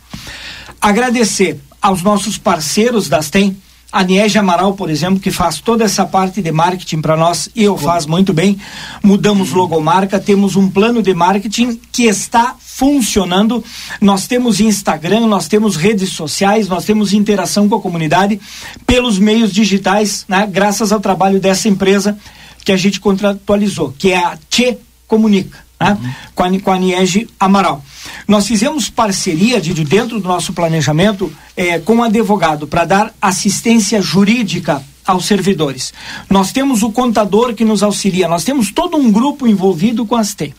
Agradecer 0.81 1.59
aos 1.81 2.01
nossos 2.01 2.37
parceiros 2.37 3.09
das 3.09 3.29
TEM, 3.29 3.55
a 3.91 4.03
Niege 4.03 4.37
Amaral, 4.37 4.73
por 4.73 4.89
exemplo, 4.89 5.19
que 5.19 5.31
faz 5.31 5.59
toda 5.59 5.85
essa 5.85 6.05
parte 6.05 6.41
de 6.41 6.51
marketing 6.51 7.01
para 7.01 7.15
nós 7.15 7.49
e 7.55 7.63
eu 7.63 7.77
faz 7.77 8.05
muito 8.05 8.33
bem. 8.33 8.59
Mudamos 9.01 9.51
logomarca, 9.51 10.19
temos 10.19 10.55
um 10.55 10.69
plano 10.69 11.01
de 11.01 11.13
marketing 11.13 11.79
que 11.91 12.03
está 12.03 12.55
funcionando. 12.59 13.63
Nós 14.01 14.27
temos 14.27 14.59
Instagram, 14.59 15.21
nós 15.27 15.47
temos 15.47 15.77
redes 15.77 16.09
sociais, 16.09 16.67
nós 16.67 16.85
temos 16.85 17.13
interação 17.13 17.69
com 17.69 17.75
a 17.75 17.81
comunidade 17.81 18.39
pelos 18.85 19.17
meios 19.17 19.51
digitais, 19.53 20.25
né? 20.27 20.47
graças 20.51 20.91
ao 20.91 20.99
trabalho 20.99 21.39
dessa 21.39 21.69
empresa 21.69 22.17
que 22.65 22.71
a 22.73 22.77
gente 22.77 22.99
contratualizou, 22.99 23.95
que 23.97 24.11
é 24.11 24.17
a 24.17 24.37
Tche 24.49 24.77
Comunica. 25.07 25.65
Né? 25.79 25.97
Com, 26.35 26.43
a, 26.43 26.59
com 26.59 26.71
a 26.71 26.77
Niege 26.77 27.29
Amaral. 27.39 27.81
Nós 28.27 28.47
fizemos 28.47 28.89
parceria 28.89 29.59
de, 29.59 29.73
de 29.73 29.83
dentro 29.83 30.19
do 30.19 30.27
nosso 30.27 30.53
planejamento 30.53 31.31
eh, 31.55 31.79
com 31.79 31.97
o 31.97 32.03
advogado 32.03 32.67
para 32.67 32.85
dar 32.85 33.13
assistência 33.21 34.01
jurídica 34.01 34.83
aos 35.05 35.25
servidores. 35.25 35.93
Nós 36.29 36.51
temos 36.51 36.83
o 36.83 36.91
contador 36.91 37.53
que 37.53 37.63
nos 37.63 37.81
auxilia, 37.81 38.27
nós 38.27 38.43
temos 38.43 38.71
todo 38.71 38.97
um 38.97 39.11
grupo 39.11 39.47
envolvido 39.47 40.05
com 40.05 40.15
as 40.15 40.33
TEI. 40.33 40.53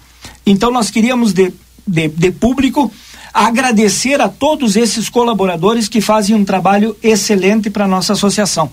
Então 0.46 0.70
nós 0.70 0.90
queríamos 0.90 1.32
de, 1.32 1.52
de, 1.86 2.08
de 2.08 2.30
público 2.30 2.90
agradecer 3.46 4.20
a 4.20 4.28
todos 4.28 4.74
esses 4.74 5.08
colaboradores 5.08 5.88
que 5.88 6.00
fazem 6.00 6.34
um 6.34 6.44
trabalho 6.44 6.96
excelente 7.00 7.70
para 7.70 7.86
nossa 7.86 8.14
associação. 8.14 8.68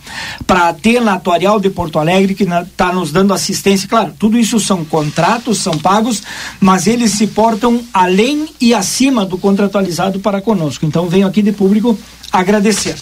Para 0.48 0.62
a 0.62 0.70
Atena 0.70 1.14
Atuarial 1.14 1.60
de 1.60 1.70
Porto 1.70 2.00
Alegre, 2.00 2.34
que 2.34 2.46
está 2.46 2.92
nos 2.92 3.12
dando 3.12 3.32
assistência. 3.32 3.88
Claro, 3.88 4.16
tudo 4.18 4.40
isso 4.40 4.60
são 4.60 4.84
contratos, 4.84 5.60
são 5.60 5.78
pagos, 5.78 6.24
mas 6.60 6.88
eles 6.88 7.12
se 7.12 7.28
portam 7.28 7.80
além 7.94 8.48
e 8.60 8.74
acima 8.74 9.24
do 9.24 9.38
contratualizado 9.38 10.20
para 10.20 10.42
conosco. 10.42 10.84
Então 10.84 11.08
venho 11.08 11.28
aqui 11.28 11.44
de 11.44 11.52
público 11.52 11.96
agradecer. 12.32 12.96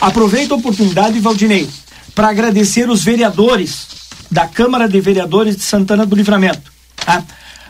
Aproveito 0.00 0.52
a 0.52 0.56
oportunidade, 0.56 1.18
Valdinei, 1.18 1.68
para 2.14 2.28
agradecer 2.28 2.88
os 2.88 3.02
vereadores 3.02 3.88
da 4.30 4.46
Câmara 4.46 4.88
de 4.88 5.00
Vereadores 5.00 5.56
de 5.56 5.62
Santana 5.62 6.06
do 6.06 6.14
Livramento. 6.14 6.72
Tá? 7.04 7.24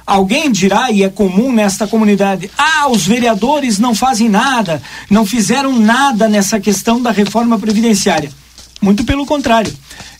Alguém 0.06 0.50
dirá, 0.50 0.90
e 0.90 1.02
é 1.02 1.08
comum 1.08 1.52
nesta 1.52 1.86
comunidade, 1.86 2.50
ah, 2.58 2.88
os 2.88 3.06
vereadores 3.06 3.78
não 3.78 3.94
fazem 3.94 4.28
nada, 4.28 4.82
não 5.08 5.24
fizeram 5.24 5.78
nada 5.78 6.28
nessa 6.28 6.58
questão 6.58 7.00
da 7.00 7.10
reforma 7.10 7.58
previdenciária. 7.58 8.30
Muito 8.80 9.04
pelo 9.04 9.24
contrário. 9.24 9.72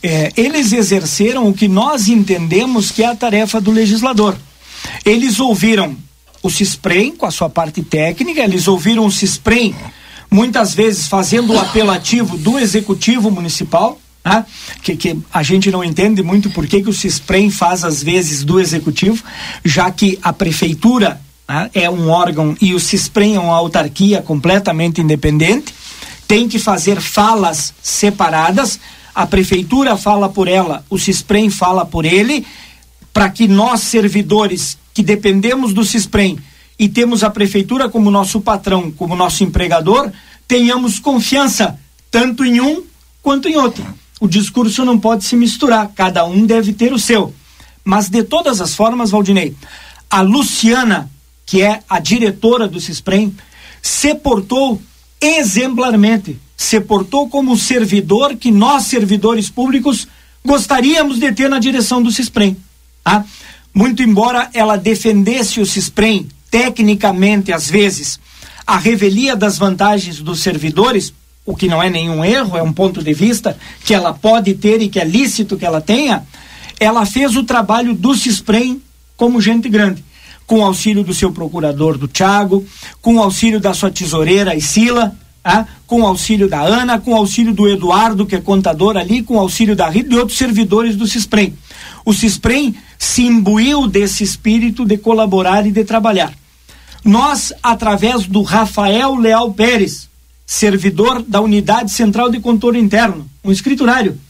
É, 0.03 0.33
eles 0.37 0.73
exerceram 0.73 1.49
o 1.49 1.53
que 1.53 1.67
nós 1.67 2.09
entendemos 2.09 2.91
que 2.91 3.03
é 3.03 3.07
a 3.07 3.17
tarefa 3.17 3.61
do 3.61 3.71
legislador. 3.71 4.37
Eles 5.05 5.41
ouviram 5.41 5.97
o 6.43 6.51
CISPREM 6.51 7.13
com 7.17 7.27
a 7.27 7.31
sua 7.31 7.49
parte 7.49 7.83
técnica, 7.83 8.41
eles 8.41 8.69
ouviram 8.69 9.05
o 9.07 9.13
CISPREM 9.13 9.75
muitas 10.33 10.75
vezes 10.75 11.07
fazendo 11.07 11.53
o 11.53 11.59
apelativo 11.59 12.39
do 12.39 12.59
executivo 12.59 13.31
municipal, 13.31 14.01
né? 14.25 14.45
que, 14.83 14.97
que 14.97 15.19
a 15.33 15.43
gente 15.43 15.71
não 15.71 15.83
entende 15.83 16.23
muito 16.23 16.51
por 16.51 16.67
que, 16.67 16.79
o 16.79 16.93
CISPREM 16.93 17.51
faz 17.51 17.85
às 17.85 18.03
vezes 18.03 18.45
do 18.45 18.61
executivo, 18.61 19.23
já 19.65 19.91
que 19.91 20.19
a 20.23 20.33
prefeitura 20.33 21.21
né, 21.49 21.71
é 21.75 21.91
um 21.91 22.09
órgão 22.09 22.57
e 22.61 22.75
o 22.75 22.81
CISPREM 22.81 23.37
é 23.37 23.41
uma 23.41 23.57
autarquia 23.57 24.23
completamente 24.23 25.01
independente, 25.01 25.75
tem 26.27 26.49
que 26.49 26.59
fazer 26.59 27.01
falas 27.01 27.75
separadas, 27.83 28.79
a 29.15 29.27
prefeitura 29.27 29.97
fala 29.97 30.29
por 30.29 30.49
ela, 30.49 30.85
o 30.89 30.99
CISPREM 30.99 31.51
fala 31.51 31.85
por 31.85 32.05
ele, 32.05 32.47
para 33.13 33.29
que 33.29 33.47
nós 33.47 33.81
servidores 33.81 34.79
que 34.95 35.03
dependemos 35.03 35.75
do 35.75 35.85
CISPREM 35.85 36.39
e 36.79 36.89
temos 36.89 37.23
a 37.23 37.29
prefeitura 37.29 37.89
como 37.89 38.11
nosso 38.11 38.41
patrão, 38.41 38.91
como 38.91 39.15
nosso 39.15 39.45
empregador, 39.45 40.11
tenhamos 40.49 40.99
confiança 40.99 41.79
tanto 42.11 42.45
em 42.45 42.61
um 42.61 42.83
quanto 43.23 43.49
em 43.49 43.57
outro 43.57 43.85
o 44.23 44.29
discurso 44.29 44.85
não 44.85 45.01
pode 45.01 45.25
se 45.25 45.35
misturar, 45.35 45.91
cada 45.97 46.25
um 46.25 46.47
deve 46.47 46.73
ter 46.73 46.93
o 46.93 46.99
seu. 46.99 47.35
Mas 47.85 48.09
de 48.09 48.23
todas 48.23 48.61
as 48.61 48.73
formas, 48.73 49.11
Valdinei, 49.11 49.53
a 50.09 50.21
Luciana, 50.21 51.11
que 51.45 51.61
é 51.61 51.83
a 51.89 51.99
diretora 51.99 52.69
do 52.69 52.79
CISPREM, 52.79 53.35
se 53.83 54.15
portou 54.15 54.81
exemplarmente, 55.21 56.39
se 56.57 56.81
portou 56.81 57.29
como 57.29 57.59
servidor 57.59 58.37
que 58.37 58.53
nós, 58.53 58.85
servidores 58.85 59.51
públicos, 59.51 60.07
gostaríamos 60.45 61.19
de 61.19 61.33
ter 61.33 61.51
na 61.51 61.59
direção 61.59 62.01
do 62.01 62.13
CISPREM. 62.13 62.57
Tá? 63.03 63.25
Muito 63.75 64.05
embora 64.05 64.49
ela 64.55 64.77
defendesse 64.77 65.61
o 65.61 65.67
CISPREM, 65.67 66.29
tecnicamente, 66.49 67.53
às 67.53 67.69
vezes, 67.69 68.21
a 68.65 68.79
revelia 68.79 69.35
das 69.35 69.59
vantagens 69.59 70.21
dos 70.21 70.39
servidores, 70.39 71.13
o 71.45 71.57
que 71.57 71.69
não 71.69 71.83
é 71.83 71.91
nenhum 71.91 72.25
erro, 72.25 72.57
é 72.57 72.63
um 72.63 72.73
ponto 72.73 73.03
de 73.03 73.13
vista 73.13 73.57
que 73.85 73.93
ela 73.93 74.13
pode 74.13 74.55
ter 74.55 74.81
e 74.81 74.89
que 74.89 75.01
é 75.01 75.05
lícito 75.05 75.57
que 75.57 75.65
ela 75.65 75.81
tenha, 75.81 76.25
ela 76.79 77.05
fez 77.05 77.37
o 77.37 77.43
trabalho 77.43 77.95
do 77.95 78.15
CISPREM 78.15 78.81
como 79.17 79.41
gente 79.41 79.69
grande, 79.69 80.05
com 80.47 80.61
o 80.61 80.65
auxílio 80.65 81.05
do 81.05 81.15
seu 81.15 81.33
procurador, 81.33 81.97
do 81.97 82.09
Tiago, 82.09 82.65
com 83.01 83.17
o 83.17 83.23
auxílio 83.23 83.61
da 83.61 83.75
sua 83.75 83.91
tesoureira, 83.91 84.55
Isila, 84.55 85.17
ah, 85.45 85.67
com 85.87 86.03
o 86.03 86.07
auxílio 86.07 86.49
da 86.49 86.61
Ana, 86.61 87.01
com 87.01 87.13
o 87.13 87.17
auxílio 87.17 87.53
do 87.53 87.69
Eduardo, 87.69 88.27
que 88.27 88.37
é 88.37 88.41
contador 88.41 88.97
ali, 88.97 89.23
com 89.23 89.37
o 89.37 89.41
auxílio 89.41 89.75
da 89.75 89.89
Rita 89.89 90.15
e 90.15 90.19
outros 90.19 90.39
servidores 90.39 90.97
do 90.97 91.07
CISPREM. 91.07 91.55
O 92.05 92.13
CISPREM 92.13 92.75
se 92.99 93.23
imbuiu 93.23 93.89
desse 93.89 94.23
espírito 94.23 94.85
de 94.85 94.97
colaborar 94.97 95.67
e 95.67 95.73
de 95.73 95.85
trabalhar. 95.85 96.33
Nós, 97.05 97.53
através 97.63 98.27
do 98.27 98.43
Rafael 98.43 99.17
Leal 99.17 99.53
Pérez, 99.53 100.09
servidor 100.53 101.23
da 101.23 101.41
Unidade 101.41 101.91
Central 101.91 102.31
de 102.31 102.39
Controle 102.39 102.79
Interno, 102.79 103.27
um 103.43 103.51
escriturário, 103.51 104.21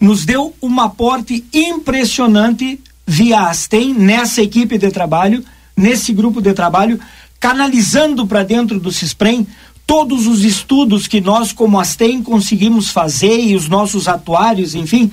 nos 0.00 0.24
deu 0.24 0.54
um 0.62 0.80
aporte 0.80 1.44
impressionante 1.52 2.80
via 3.06 3.40
Astem 3.40 3.92
nessa 3.92 4.40
equipe 4.40 4.78
de 4.78 4.90
trabalho, 4.90 5.44
nesse 5.76 6.14
grupo 6.14 6.40
de 6.40 6.54
trabalho, 6.54 6.98
canalizando 7.38 8.26
para 8.26 8.42
dentro 8.42 8.80
do 8.80 8.90
CISPREM 8.90 9.46
todos 9.86 10.26
os 10.26 10.44
estudos 10.44 11.06
que 11.06 11.20
nós, 11.20 11.52
como 11.52 11.78
Astem, 11.78 12.22
conseguimos 12.22 12.88
fazer 12.88 13.38
e 13.38 13.54
os 13.54 13.68
nossos 13.68 14.08
atuários, 14.08 14.74
enfim, 14.74 15.12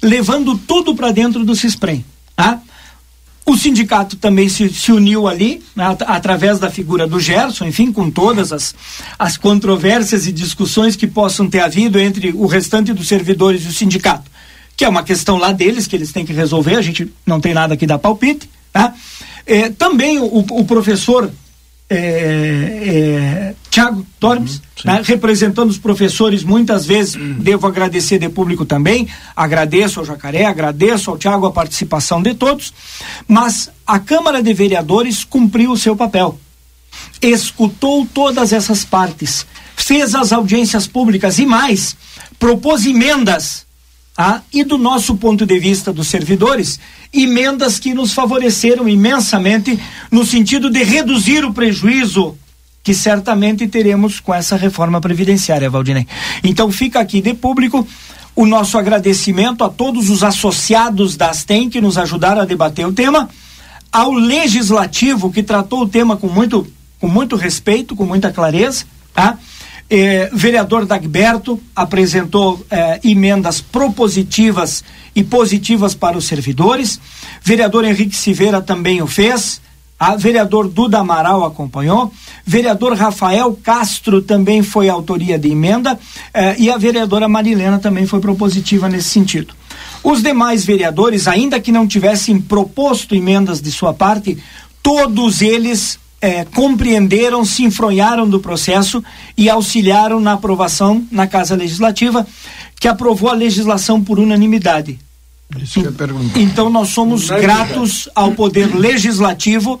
levando 0.00 0.56
tudo 0.56 0.94
para 0.94 1.10
dentro 1.10 1.44
do 1.44 1.56
CISPREM. 1.56 2.04
Tá? 2.36 2.60
O 3.48 3.56
sindicato 3.56 4.16
também 4.16 4.48
se, 4.48 4.68
se 4.70 4.90
uniu 4.90 5.28
ali, 5.28 5.62
né, 5.74 5.96
através 6.00 6.58
da 6.58 6.68
figura 6.68 7.06
do 7.06 7.20
Gerson, 7.20 7.66
enfim, 7.66 7.92
com 7.92 8.10
todas 8.10 8.52
as, 8.52 8.74
as 9.16 9.36
controvérsias 9.36 10.26
e 10.26 10.32
discussões 10.32 10.96
que 10.96 11.06
possam 11.06 11.48
ter 11.48 11.60
havido 11.60 11.96
entre 12.00 12.32
o 12.32 12.46
restante 12.46 12.92
dos 12.92 13.06
servidores 13.06 13.64
e 13.64 13.68
o 13.68 13.72
sindicato, 13.72 14.28
que 14.76 14.84
é 14.84 14.88
uma 14.88 15.04
questão 15.04 15.38
lá 15.38 15.52
deles, 15.52 15.86
que 15.86 15.94
eles 15.94 16.10
têm 16.10 16.26
que 16.26 16.32
resolver, 16.32 16.74
a 16.74 16.82
gente 16.82 17.08
não 17.24 17.40
tem 17.40 17.54
nada 17.54 17.76
que 17.76 17.86
dar 17.86 17.98
palpite. 17.98 18.50
Tá? 18.72 18.92
É, 19.46 19.70
também 19.70 20.18
o, 20.18 20.38
o 20.38 20.64
professor 20.64 21.30
é, 21.88 21.96
é, 21.96 23.54
Tiago 23.70 24.04
Tormes, 24.18 24.56
uhum, 24.56 24.62
né, 24.92 25.02
representando 25.04 25.70
os 25.70 25.78
professores, 25.78 26.42
muitas 26.42 26.86
vezes. 26.86 27.14
Uhum. 27.14 27.36
devo 27.38 27.66
agradecer 27.66 28.18
de 28.18 28.28
público 28.28 28.64
também, 28.64 29.08
agradeço 29.34 30.00
ao 30.00 30.06
Jacaré, 30.06 30.44
agradeço 30.44 31.10
ao 31.10 31.18
Tiago 31.18 31.46
a 31.46 31.52
participação 31.52 32.22
de 32.22 32.34
todos, 32.34 32.72
mas 33.28 33.70
a 33.86 33.98
Câmara 33.98 34.42
de 34.42 34.52
Vereadores 34.52 35.24
cumpriu 35.24 35.72
o 35.72 35.76
seu 35.76 35.94
papel, 35.94 36.38
escutou 37.20 38.06
todas 38.12 38.52
essas 38.52 38.84
partes, 38.84 39.46
fez 39.76 40.14
as 40.14 40.32
audiências 40.32 40.86
públicas 40.86 41.38
e 41.38 41.46
mais, 41.46 41.96
propôs 42.38 42.84
emendas 42.86 43.65
ah, 44.16 44.40
e 44.52 44.64
do 44.64 44.78
nosso 44.78 45.16
ponto 45.16 45.44
de 45.44 45.58
vista 45.58 45.92
dos 45.92 46.08
servidores, 46.08 46.80
emendas 47.12 47.78
que 47.78 47.92
nos 47.92 48.12
favoreceram 48.12 48.88
imensamente 48.88 49.78
no 50.10 50.24
sentido 50.24 50.70
de 50.70 50.82
reduzir 50.82 51.44
o 51.44 51.52
prejuízo 51.52 52.36
que 52.82 52.94
certamente 52.94 53.66
teremos 53.66 54.20
com 54.20 54.32
essa 54.32 54.56
reforma 54.56 55.00
previdenciária, 55.00 55.68
Valdinei. 55.68 56.06
Então 56.42 56.70
fica 56.70 57.00
aqui 57.00 57.20
de 57.20 57.34
público 57.34 57.86
o 58.34 58.46
nosso 58.46 58.78
agradecimento 58.78 59.64
a 59.64 59.68
todos 59.68 60.08
os 60.08 60.22
associados 60.22 61.16
da 61.16 61.30
Astem 61.30 61.68
que 61.68 61.80
nos 61.80 61.98
ajudaram 61.98 62.42
a 62.42 62.44
debater 62.44 62.86
o 62.86 62.92
tema, 62.92 63.28
ao 63.90 64.12
legislativo 64.12 65.32
que 65.32 65.42
tratou 65.42 65.82
o 65.82 65.88
tema 65.88 66.16
com 66.16 66.28
muito, 66.28 66.66
com 67.00 67.08
muito 67.08 67.34
respeito, 67.34 67.96
com 67.96 68.04
muita 68.04 68.30
clareza, 68.30 68.84
tá? 69.12 69.38
Eh, 69.88 70.28
vereador 70.32 70.84
Dagberto 70.84 71.60
apresentou 71.74 72.64
eh, 72.68 73.00
emendas 73.04 73.60
propositivas 73.60 74.82
e 75.14 75.22
positivas 75.22 75.94
para 75.94 76.18
os 76.18 76.24
servidores. 76.24 77.00
Vereador 77.42 77.84
Henrique 77.84 78.16
Silveira 78.16 78.60
também 78.60 79.00
o 79.00 79.06
fez. 79.06 79.60
A 79.98 80.16
vereador 80.16 80.68
Duda 80.68 80.98
Amaral 80.98 81.44
acompanhou. 81.44 82.12
Vereador 82.44 82.94
Rafael 82.94 83.58
Castro 83.62 84.20
também 84.20 84.62
foi 84.62 84.88
autoria 84.88 85.38
de 85.38 85.50
emenda. 85.50 85.98
Eh, 86.34 86.56
e 86.58 86.70
a 86.70 86.76
vereadora 86.76 87.28
Marilena 87.28 87.78
também 87.78 88.06
foi 88.06 88.18
propositiva 88.18 88.88
nesse 88.88 89.10
sentido. 89.10 89.54
Os 90.02 90.20
demais 90.20 90.64
vereadores, 90.64 91.28
ainda 91.28 91.60
que 91.60 91.70
não 91.70 91.86
tivessem 91.86 92.40
proposto 92.40 93.14
emendas 93.14 93.60
de 93.62 93.70
sua 93.70 93.94
parte, 93.94 94.36
todos 94.82 95.42
eles 95.42 95.98
é, 96.26 96.44
compreenderam, 96.44 97.44
se 97.44 97.62
enfronharam 97.62 98.28
do 98.28 98.40
processo 98.40 99.02
e 99.36 99.48
auxiliaram 99.48 100.18
na 100.18 100.32
aprovação 100.32 101.06
na 101.08 101.28
Casa 101.28 101.54
Legislativa, 101.54 102.26
que 102.80 102.88
aprovou 102.88 103.30
a 103.30 103.32
legislação 103.32 104.02
por 104.02 104.18
unanimidade. 104.18 104.98
Isso 105.62 105.80
que 105.80 105.86
eu 105.86 105.94
então 106.34 106.68
nós 106.68 106.88
somos 106.88 107.30
gratos 107.30 108.08
ao 108.12 108.32
Poder 108.32 108.74
Legislativo 108.74 109.78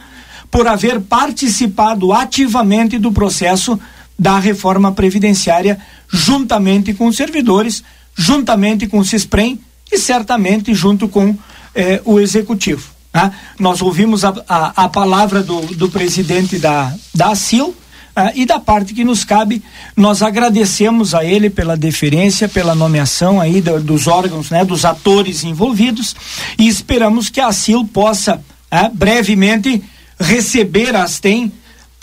por 0.48 0.68
haver 0.68 1.00
participado 1.00 2.12
ativamente 2.12 2.96
do 2.96 3.10
processo 3.10 3.76
da 4.16 4.38
reforma 4.38 4.92
previdenciária, 4.92 5.80
juntamente 6.08 6.94
com 6.94 7.08
os 7.08 7.16
servidores, 7.16 7.82
juntamente 8.14 8.86
com 8.86 9.00
o 9.00 9.04
CISPREM 9.04 9.58
e 9.90 9.98
certamente 9.98 10.72
junto 10.72 11.08
com 11.08 11.36
eh, 11.74 12.00
o 12.04 12.20
Executivo. 12.20 12.95
Né? 13.16 13.32
Nós 13.58 13.80
ouvimos 13.80 14.24
a, 14.26 14.34
a, 14.46 14.84
a 14.84 14.88
palavra 14.90 15.42
do, 15.42 15.60
do 15.74 15.88
presidente 15.88 16.58
da, 16.58 16.92
da 17.14 17.28
ASIL, 17.28 17.74
ah, 18.14 18.32
e 18.34 18.46
da 18.46 18.58
parte 18.58 18.94
que 18.94 19.04
nos 19.04 19.24
cabe, 19.24 19.62
nós 19.94 20.22
agradecemos 20.22 21.14
a 21.14 21.22
ele 21.22 21.50
pela 21.50 21.76
deferência, 21.76 22.48
pela 22.48 22.74
nomeação 22.74 23.40
aí 23.40 23.60
do, 23.60 23.78
dos 23.80 24.06
órgãos, 24.06 24.50
né, 24.50 24.64
dos 24.64 24.86
atores 24.86 25.44
envolvidos 25.44 26.16
e 26.58 26.66
esperamos 26.66 27.28
que 27.28 27.40
a 27.40 27.48
ASIL 27.48 27.84
possa 27.84 28.42
ah, 28.70 28.90
brevemente 28.92 29.82
receber 30.18 30.96
as 30.96 31.20
tem 31.20 31.52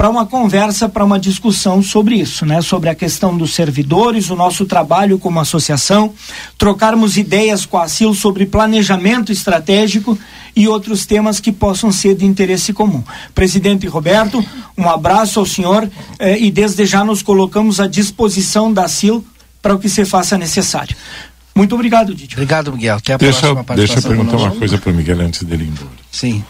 para 0.04 0.10
uma 0.10 0.26
conversa, 0.26 0.90
para 0.90 1.06
uma 1.06 1.18
discussão 1.18 1.82
sobre 1.82 2.16
isso, 2.16 2.46
né? 2.46 2.62
Sobre 2.62 2.90
a 2.90 2.96
questão 2.96 3.38
dos 3.38 3.54
servidores, 3.54 4.30
o 4.30 4.36
nosso 4.36 4.66
trabalho 4.66 5.18
como 5.18 5.40
associação, 5.40 6.14
trocarmos 6.58 7.16
ideias 7.16 7.66
com 7.66 7.78
a 7.78 7.84
ASIL 7.84 8.14
sobre 8.14 8.46
planejamento 8.46 9.32
estratégico 9.32 10.20
e 10.54 10.68
outros 10.68 11.06
temas 11.06 11.40
que 11.40 11.54
possam 11.54 11.90
ser 11.90 12.16
de 12.16 12.26
interesse 12.26 12.74
comum. 12.74 13.02
Presidente 13.34 13.88
Roberto, 13.88 14.46
um 14.78 14.90
abraço 14.90 15.40
ao 15.40 15.46
senhor 15.46 15.90
eh, 16.20 16.38
e 16.38 16.52
desde 16.52 16.86
já 16.86 17.06
nos 17.06 17.22
colocamos 17.22 17.80
à 17.80 17.88
disposição 17.88 18.74
da 18.74 18.84
ASIL 18.84 19.26
para 19.62 19.74
o 19.74 19.80
que 19.80 19.88
se 19.88 20.04
faça 20.04 20.38
necessário. 20.38 20.98
Muito 21.56 21.76
obrigado, 21.76 22.14
Didi. 22.14 22.36
Obrigado, 22.36 22.74
Miguel. 22.74 22.98
Até 22.98 23.14
a 23.14 23.18
Deixa, 23.18 23.40
próxima 23.40 23.64
deixa 23.74 23.94
eu 23.94 24.02
participação 24.02 24.12
perguntar 24.12 24.36
uma 24.36 24.52
coisa 24.60 24.78
para 24.78 24.92
o 24.92 24.94
Miguel 24.94 25.22
antes 25.22 25.44
dele 25.44 25.64
ir 25.64 25.68
embora. 25.68 25.88
Sim. 26.12 26.44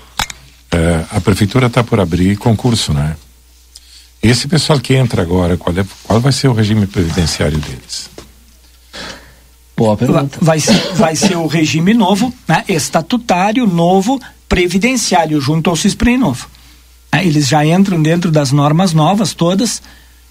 É, 0.71 1.05
a 1.11 1.21
prefeitura 1.21 1.67
está 1.67 1.83
por 1.83 1.99
abrir 1.99 2.35
concurso, 2.35 2.91
né? 2.91 3.15
Esse 4.23 4.47
pessoal 4.47 4.79
que 4.79 4.93
entra 4.93 5.21
agora, 5.21 5.57
qual, 5.57 5.77
é, 5.77 5.85
qual 6.05 6.21
vai 6.21 6.31
ser 6.31 6.47
o 6.47 6.53
regime 6.53 6.87
previdenciário 6.87 7.57
deles? 7.57 8.09
Boa 9.75 9.97
Vai, 9.97 10.29
vai 10.39 10.59
ser, 10.61 10.93
vai 10.93 11.15
ser 11.15 11.35
o 11.35 11.45
regime 11.45 11.93
novo, 11.93 12.33
né, 12.47 12.63
estatutário 12.69 13.67
novo, 13.67 14.21
previdenciário, 14.47 15.41
junto 15.41 15.69
ao 15.69 15.75
CISPREM 15.75 16.17
novo. 16.17 16.47
Né, 17.11 17.25
eles 17.25 17.49
já 17.49 17.65
entram 17.65 18.01
dentro 18.01 18.31
das 18.31 18.53
normas 18.53 18.93
novas 18.93 19.33
todas 19.33 19.81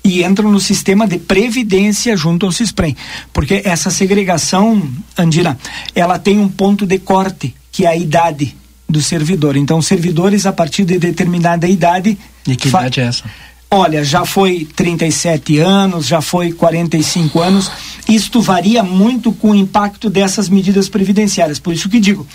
e 0.03 0.25
entram 0.25 0.51
no 0.51 0.59
sistema 0.59 1.07
de 1.07 1.19
previdência 1.19 2.17
junto 2.17 2.47
ao 2.47 2.53
CISPREM. 2.53 2.97
Porque 3.31 3.61
essa 3.63 3.91
segregação, 3.91 4.91
Andina, 5.19 5.59
ela 5.95 6.19
tem 6.19 6.39
um 6.39 6.49
ponto 6.49 6.87
de 6.87 6.99
corte, 6.99 7.55
que 7.71 7.85
é 7.85 7.89
a 7.89 7.97
idade 7.97 8.57
do 8.89 9.03
servidor. 9.03 9.55
Então, 9.55 9.83
servidores, 9.83 10.47
a 10.47 10.53
partir 10.53 10.85
de 10.85 10.99
determinada 10.99 11.69
idade. 11.69 12.17
E 12.47 12.57
que 12.57 12.69
idade 12.69 13.01
é 13.01 13.05
essa? 13.05 13.25
Olha, 13.75 14.05
já 14.05 14.27
foi 14.27 14.69
37 14.77 15.59
anos, 15.59 16.07
já 16.07 16.21
foi 16.21 16.53
45 16.53 17.41
anos. 17.41 17.71
Isto 18.07 18.43
varia 18.43 18.83
muito 18.83 19.33
com 19.33 19.53
o 19.53 19.55
impacto 19.55 20.11
dessas 20.11 20.47
medidas 20.51 20.91
previdenciárias. 20.91 21.59
Por 21.59 21.73
isso 21.73 21.89
que 21.89 21.99
digo, 21.99 22.27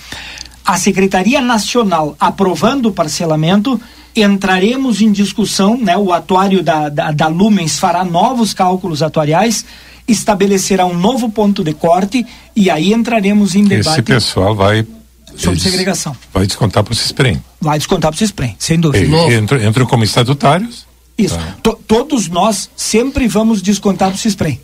a 0.66 0.78
Secretaria 0.78 1.40
Nacional 1.40 2.16
aprovando 2.20 2.88
o 2.88 2.92
parcelamento, 2.92 3.80
entraremos 4.16 5.00
em 5.00 5.12
discussão, 5.12 5.78
né? 5.78 5.96
O 5.96 6.12
atuário 6.12 6.64
da, 6.64 6.90
da, 6.90 7.12
da 7.12 7.28
Lumens 7.28 7.78
fará 7.78 8.04
novos 8.04 8.52
cálculos 8.52 9.04
atuariais, 9.04 9.64
estabelecerá 10.08 10.88
um 10.88 10.98
novo 10.98 11.30
ponto 11.30 11.64
de 11.64 11.76
corte 11.76 12.26
e 12.56 12.68
aí 12.68 12.94
entraremos 12.94 13.54
em 13.54 13.62
Esse 13.62 13.70
debate 13.70 14.02
pessoal 14.02 14.56
vai. 14.56 14.88
sobre 15.36 15.60
segregação. 15.60 16.16
Vai 16.34 16.48
descontar 16.48 16.84
para 16.84 16.94
o 16.94 16.96
CISPREM. 16.96 17.44
Vai 17.62 17.78
descontar 17.78 18.10
para 18.10 18.16
o 18.16 18.20
CISPREM, 18.20 18.56
sem 18.58 18.80
dúvida. 18.80 19.06
Entram, 19.36 19.64
entram 19.64 19.86
como 19.86 20.04
estatutários. 20.04 20.87
Isso. 21.18 21.38
To- 21.64 21.80
todos 21.88 22.28
nós 22.28 22.70
sempre 22.76 23.28
vamos 23.28 23.62
descontar 23.62 24.12
do 24.12 24.18
CISPREM. 24.18 24.60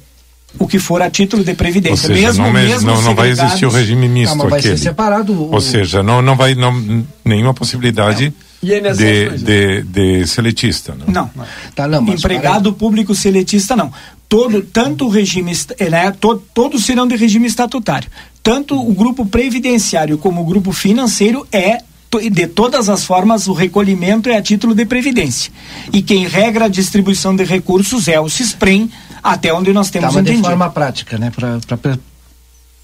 O 0.59 0.67
que 0.67 0.77
for 0.77 1.01
a 1.01 1.09
título 1.09 1.43
de 1.43 1.49
Ou 1.51 1.55
previdência. 1.57 2.07
seja, 2.07 2.27
mesmo, 2.27 2.43
não, 2.43 2.49
é- 2.59 2.63
mesmo 2.63 2.88
não, 2.91 3.01
não 3.01 3.15
vai 3.15 3.30
existir 3.31 3.65
o 3.65 3.69
regime 3.71 4.07
misto 4.07 4.35
mas 4.38 4.49
vai 4.51 4.61
ser 4.61 4.77
separado 4.77 5.34
o- 5.34 5.51
Ou 5.51 5.59
seja, 5.59 6.03
não, 6.03 6.21
não 6.21 6.35
vai 6.35 6.53
não, 6.53 7.03
nenhuma 7.25 7.55
possibilidade 7.55 8.31
INSS 8.61 8.97
de, 8.97 9.25
não 9.30 9.35
de, 9.38 9.81
de 10.21 10.27
seletista. 10.27 10.95
Não. 11.07 11.11
Não. 11.35 11.45
Tá, 11.73 11.88
não, 11.88 12.07
Empregado 12.07 12.71
público 12.71 13.15
seletista, 13.15 13.75
não. 13.75 13.91
Todo, 14.30 14.61
tanto 14.61 15.05
o 15.05 15.09
regime, 15.09 15.51
eh, 15.80 15.89
né, 15.89 16.11
to, 16.19 16.35
todos 16.53 16.85
serão 16.85 17.07
de 17.07 17.15
regime 17.15 17.47
estatutário. 17.47 18.09
Tanto 18.43 18.80
o 18.80 18.93
grupo 18.93 19.25
previdenciário 19.25 20.19
como 20.19 20.41
o 20.41 20.45
grupo 20.45 20.71
financeiro 20.71 21.47
é 21.51 21.80
de 22.19 22.48
todas 22.48 22.90
as 22.90 23.03
formas 23.06 23.48
o 23.48 23.53
recolhimento 23.53 24.30
é 24.30 24.38
a 24.38 24.41
título 24.41 24.73
de 24.76 24.85
previdência. 24.85 25.52
E 25.91 26.02
quem 26.02 26.27
regra 26.27 26.65
a 26.65 26.68
distribuição 26.68 27.35
de 27.35 27.44
recursos 27.44 28.07
é 28.07 28.19
o 28.19 28.30
CISPREM, 28.30 28.90
até 29.23 29.53
onde 29.53 29.72
nós 29.73 29.88
Tá, 29.90 29.99
temos 29.99 30.14
de 30.14 30.19
entendido. 30.22 30.44
forma 30.48 30.69
prática, 30.69 31.18
né? 31.18 31.31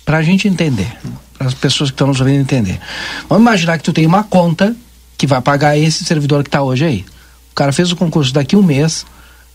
Para 0.06 0.18
a 0.18 0.24
gente 0.24 0.48
entender, 0.48 0.92
para 1.38 1.48
as 1.48 1.54
pessoas 1.54 1.90
que 1.90 1.94
estão 1.96 2.08
nos 2.08 2.20
ouvindo 2.20 2.40
entender. 2.40 2.80
Vamos 3.28 3.42
imaginar 3.44 3.78
que 3.78 3.84
tu 3.84 3.94
tem 3.94 4.06
uma 4.06 4.24
conta 4.24 4.76
que 5.18 5.28
vai 5.28 5.42
pagar 5.42 5.78
esse 5.78 6.04
servidor 6.06 6.44
que 6.44 6.48
está 6.48 6.64
hoje 6.64 6.86
aí. 6.86 7.06
O 7.52 7.56
cara 7.56 7.72
fez 7.72 7.92
o 7.92 7.96
concurso 7.96 8.34
daqui 8.34 8.56
um 8.56 8.64
mês, 8.64 9.06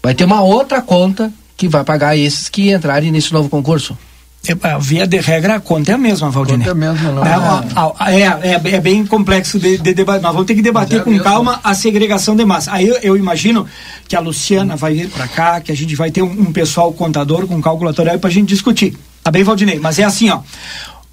vai 0.02 0.14
ter 0.14 0.24
uma 0.24 0.42
outra 0.42 0.80
conta 0.82 1.32
que 1.56 1.66
vai 1.68 1.82
pagar 1.84 2.16
esses 2.16 2.48
que 2.48 2.70
entrarem 2.72 3.10
nesse 3.10 3.32
novo 3.32 3.48
concurso. 3.48 3.96
A 4.62 4.78
via 4.78 5.06
de 5.06 5.18
regra, 5.20 5.56
a 5.56 5.60
conta 5.60 5.92
é 5.92 5.94
a 5.94 5.98
mesma, 5.98 6.30
Valdinei. 6.30 6.66
Conta 6.66 6.70
é 6.70 6.72
a 6.72 6.92
mesma, 6.92 7.12
não 7.12 7.24
É, 7.24 8.12
é? 8.12 8.50
é, 8.52 8.74
é, 8.74 8.80
bem 8.80 9.06
complexo 9.06 9.58
de, 9.58 9.78
de 9.78 9.94
debater. 9.94 10.22
Nós 10.22 10.32
vamos 10.32 10.46
ter 10.46 10.54
que 10.54 10.62
debater 10.62 11.00
é 11.00 11.02
com 11.02 11.18
calma 11.18 11.60
a 11.64 11.74
segregação 11.74 12.36
de 12.36 12.44
massa. 12.44 12.72
Aí 12.72 12.86
eu, 12.86 12.96
eu 12.96 13.16
imagino 13.16 13.66
que 14.06 14.14
a 14.14 14.20
Luciana 14.20 14.76
vai 14.76 14.94
vir 14.94 15.08
para 15.08 15.26
cá, 15.26 15.60
que 15.60 15.72
a 15.72 15.76
gente 15.76 15.96
vai 15.96 16.10
ter 16.10 16.22
um, 16.22 16.30
um 16.30 16.52
pessoal 16.52 16.92
contador 16.92 17.46
com 17.46 17.60
calculatorial 17.60 18.18
para 18.18 18.28
a 18.28 18.32
gente 18.32 18.48
discutir. 18.48 18.96
Tá 19.22 19.30
bem, 19.30 19.42
Valdinei? 19.42 19.78
Mas 19.78 19.98
é 19.98 20.04
assim, 20.04 20.28
ó. 20.28 20.40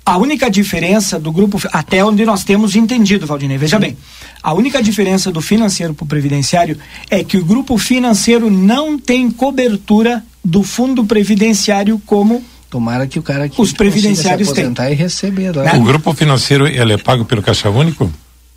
A 0.05 0.17
única 0.17 0.49
diferença 0.49 1.19
do 1.19 1.31
grupo, 1.31 1.61
até 1.71 2.03
onde 2.03 2.25
nós 2.25 2.43
temos 2.43 2.75
entendido, 2.75 3.25
Valdinei, 3.27 3.57
veja 3.57 3.77
bem, 3.77 3.95
a 4.41 4.51
única 4.51 4.81
diferença 4.81 5.31
do 5.31 5.39
financeiro 5.41 5.93
para 5.93 6.03
o 6.03 6.07
previdenciário 6.07 6.77
é 7.09 7.23
que 7.23 7.37
o 7.37 7.45
grupo 7.45 7.77
financeiro 7.77 8.49
não 8.49 8.97
tem 8.97 9.29
cobertura 9.29 10.23
do 10.43 10.63
fundo 10.63 11.05
previdenciário 11.05 12.01
como 12.05 12.43
Tomara 12.71 13.05
que 13.05 13.19
o 13.19 13.21
cara 13.21 13.49
que 13.49 13.61
os 13.61 13.73
previdenciários 13.73 14.47
se 14.47 14.53
têm. 14.55 14.63
aposentar 14.63 14.89
e 14.89 14.95
receber. 14.95 15.53
Né? 15.53 15.73
O 15.75 15.83
grupo 15.83 16.13
financeiro 16.13 16.65
ele 16.65 16.93
é 16.93 16.97
pago 16.97 17.25
pelo 17.25 17.43
Caixa 17.43 17.69
Único? 17.69 18.09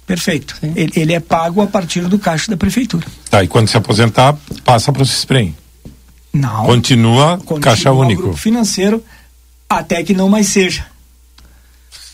Perfeito. 0.06 0.54
Ele, 0.62 0.92
ele 0.94 1.12
é 1.12 1.18
pago 1.18 1.60
a 1.60 1.66
partir 1.66 2.02
do 2.02 2.16
caixa 2.16 2.48
da 2.48 2.56
prefeitura. 2.56 3.04
Tá, 3.28 3.42
e 3.42 3.48
quando 3.48 3.66
se 3.66 3.76
aposentar, 3.76 4.36
passa 4.64 4.92
para 4.92 5.02
o 5.02 5.06
CISPREM. 5.06 5.56
Não. 6.32 6.64
Continua, 6.64 7.38
Continua 7.38 7.60
Caixa 7.60 7.90
o 7.90 7.98
Único. 8.00 8.22
grupo 8.22 8.36
financeiro 8.36 9.02
até 9.68 10.02
que 10.04 10.14
não 10.14 10.28
mais 10.28 10.46
seja. 10.46 10.86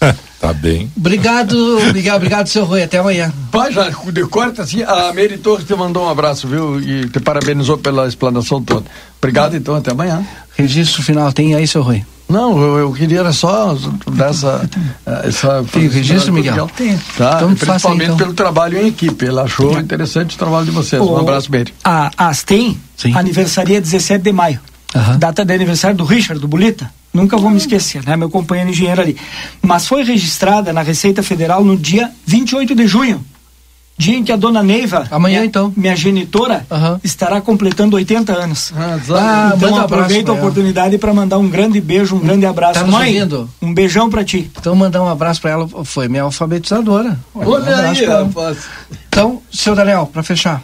tá 0.41 0.53
bem. 0.55 0.91
Obrigado, 0.97 1.55
Miguel. 1.93 2.17
Obrigado, 2.17 2.47
seu 2.47 2.65
Rui. 2.65 2.83
Até 2.83 2.99
amanhã. 2.99 3.31
Pai, 3.51 3.71
já 3.73 3.91
de 3.91 4.27
corta 4.27 4.63
assim, 4.63 4.83
a 4.83 5.13
Mary 5.13 5.37
Torres 5.37 5.67
te 5.67 5.75
mandou 5.75 6.05
um 6.05 6.09
abraço, 6.09 6.49
viu? 6.49 6.81
E 6.81 7.09
te 7.09 7.21
parabenizou 7.21 7.77
pela 7.77 8.09
explanação 8.09 8.63
toda. 8.63 8.87
Obrigado, 9.19 9.55
então, 9.57 9.75
até 9.75 9.91
amanhã. 9.91 10.25
Registro 10.57 11.03
final 11.03 11.33
tem 11.33 11.55
aí, 11.55 11.67
seu 11.67 11.83
Rui? 11.83 12.05
Não, 12.29 12.57
eu, 12.63 12.79
eu 12.79 12.93
queria 12.93 13.21
era 13.21 13.33
só 13.33 13.77
dar 14.13 14.31
essa. 14.31 14.69
eh, 15.05 15.23
essa 15.29 15.65
Tem 15.73 15.89
registro, 15.89 16.33
Miguel? 16.33 16.71
Tem. 16.77 16.97
Tá? 17.17 17.35
Então, 17.37 17.57
faça 17.57 17.67
Principalmente 17.73 18.05
então. 18.05 18.17
pelo 18.19 18.35
trabalho 18.35 18.79
em 18.79 18.87
equipe. 18.89 19.25
Ele 19.25 19.41
achou 19.41 19.79
interessante 19.81 20.37
o 20.37 20.39
trabalho 20.39 20.65
de 20.67 20.71
vocês. 20.71 21.03
Um 21.03 21.07
O- 21.07 21.17
abraço, 21.19 21.51
Mary. 21.51 21.75
A 21.83 22.11
a 22.17 22.29
Astem 22.29 22.81
aniversaria 23.17 23.81
17 23.81 24.23
de 24.23 24.33
maio. 24.33 24.61
Data 25.19 25.45
de 25.45 25.53
aniversário 25.55 25.97
do 25.97 26.05
Richard, 26.05 26.41
do 26.41 26.47
Bolita. 26.49 26.91
Nunca 27.13 27.37
vou 27.37 27.51
me 27.51 27.57
esquecer, 27.57 28.05
né? 28.05 28.17
Meu 28.17 28.31
companheiro 28.31 28.71
engenheiro 28.71 29.01
ali. 29.01 29.17
Mas 29.61 29.87
foi 29.89 30.05
registrada 30.05 30.73
na 30.73 30.83
Receita 30.83 31.23
Federal 31.25 31.65
no 31.65 31.77
dia 31.77 32.11
28 32.27 32.75
de 32.77 32.87
junho. 32.87 33.25
Dia 34.01 34.17
em 34.17 34.25
que 34.25 34.33
a 34.33 34.37
dona 34.37 34.63
Neiva, 34.63 35.07
Amanhã, 35.11 35.41
minha, 35.41 35.45
então. 35.47 35.71
minha 35.77 35.95
genitora, 35.95 36.67
estará 37.05 37.39
completando 37.39 37.97
80 37.97 38.33
anos. 38.33 38.73
Ah, 38.75 39.53
então 39.55 39.73
um 39.73 39.77
abraço 39.77 39.81
aproveito 39.81 40.29
a 40.31 40.33
ela. 40.33 40.41
oportunidade 40.41 40.97
para 40.97 41.13
mandar 41.13 41.37
um 41.37 41.51
grande 41.51 41.83
beijo, 41.83 42.17
um 42.17 42.21
grande 42.21 42.47
abraço. 42.47 42.81
Tá 42.81 42.87
Mãe, 42.87 43.15
ouvindo? 43.17 43.51
um 43.61 43.75
beijão 43.75 44.09
para 44.09 44.25
ti. 44.25 44.51
Então, 44.59 44.75
mandar 44.75 45.03
um 45.03 45.09
abraço 45.09 45.43
para 45.43 45.51
ela. 45.51 45.69
Foi 45.85 46.09
minha 46.09 46.23
alfabetizadora. 46.23 47.19
Um 47.35 47.47
Olha 47.47 47.77
abraço 47.77 48.01
aí, 48.01 48.07
rapaz. 48.07 48.59
Então, 49.11 49.43
seu 49.53 49.75
Daniel, 49.77 50.09
para 50.11 50.23
fechar. 50.23 50.63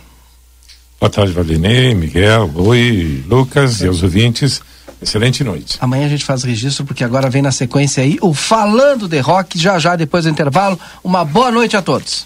Boa 0.99 1.11
tarde, 1.11 1.33
Valdinei, 1.33 1.95
Miguel, 1.95 2.51
Oi, 2.55 3.23
Lucas 3.29 3.83
e 3.83 3.87
aos 3.87 4.03
ouvintes. 4.03 4.63
Excelente 5.03 5.45
noite. 5.45 5.77
Amanhã 5.79 6.07
a 6.07 6.09
gente 6.09 6.25
faz 6.25 6.43
registro, 6.43 6.87
porque 6.87 7.05
agora 7.05 7.29
vem 7.29 7.43
na 7.43 7.53
sequência 7.53 8.03
aí 8.03 8.17
o 8.23 8.33
Falando 8.33 9.07
de 9.07 9.21
Rock, 9.21 9.59
já 9.59 9.79
já 9.79 9.95
depois 9.95 10.25
do 10.25 10.31
intervalo. 10.31 10.81
Uma 11.05 11.23
boa 11.23 11.51
noite 11.53 11.77
a 11.77 11.83
todos. 11.83 12.25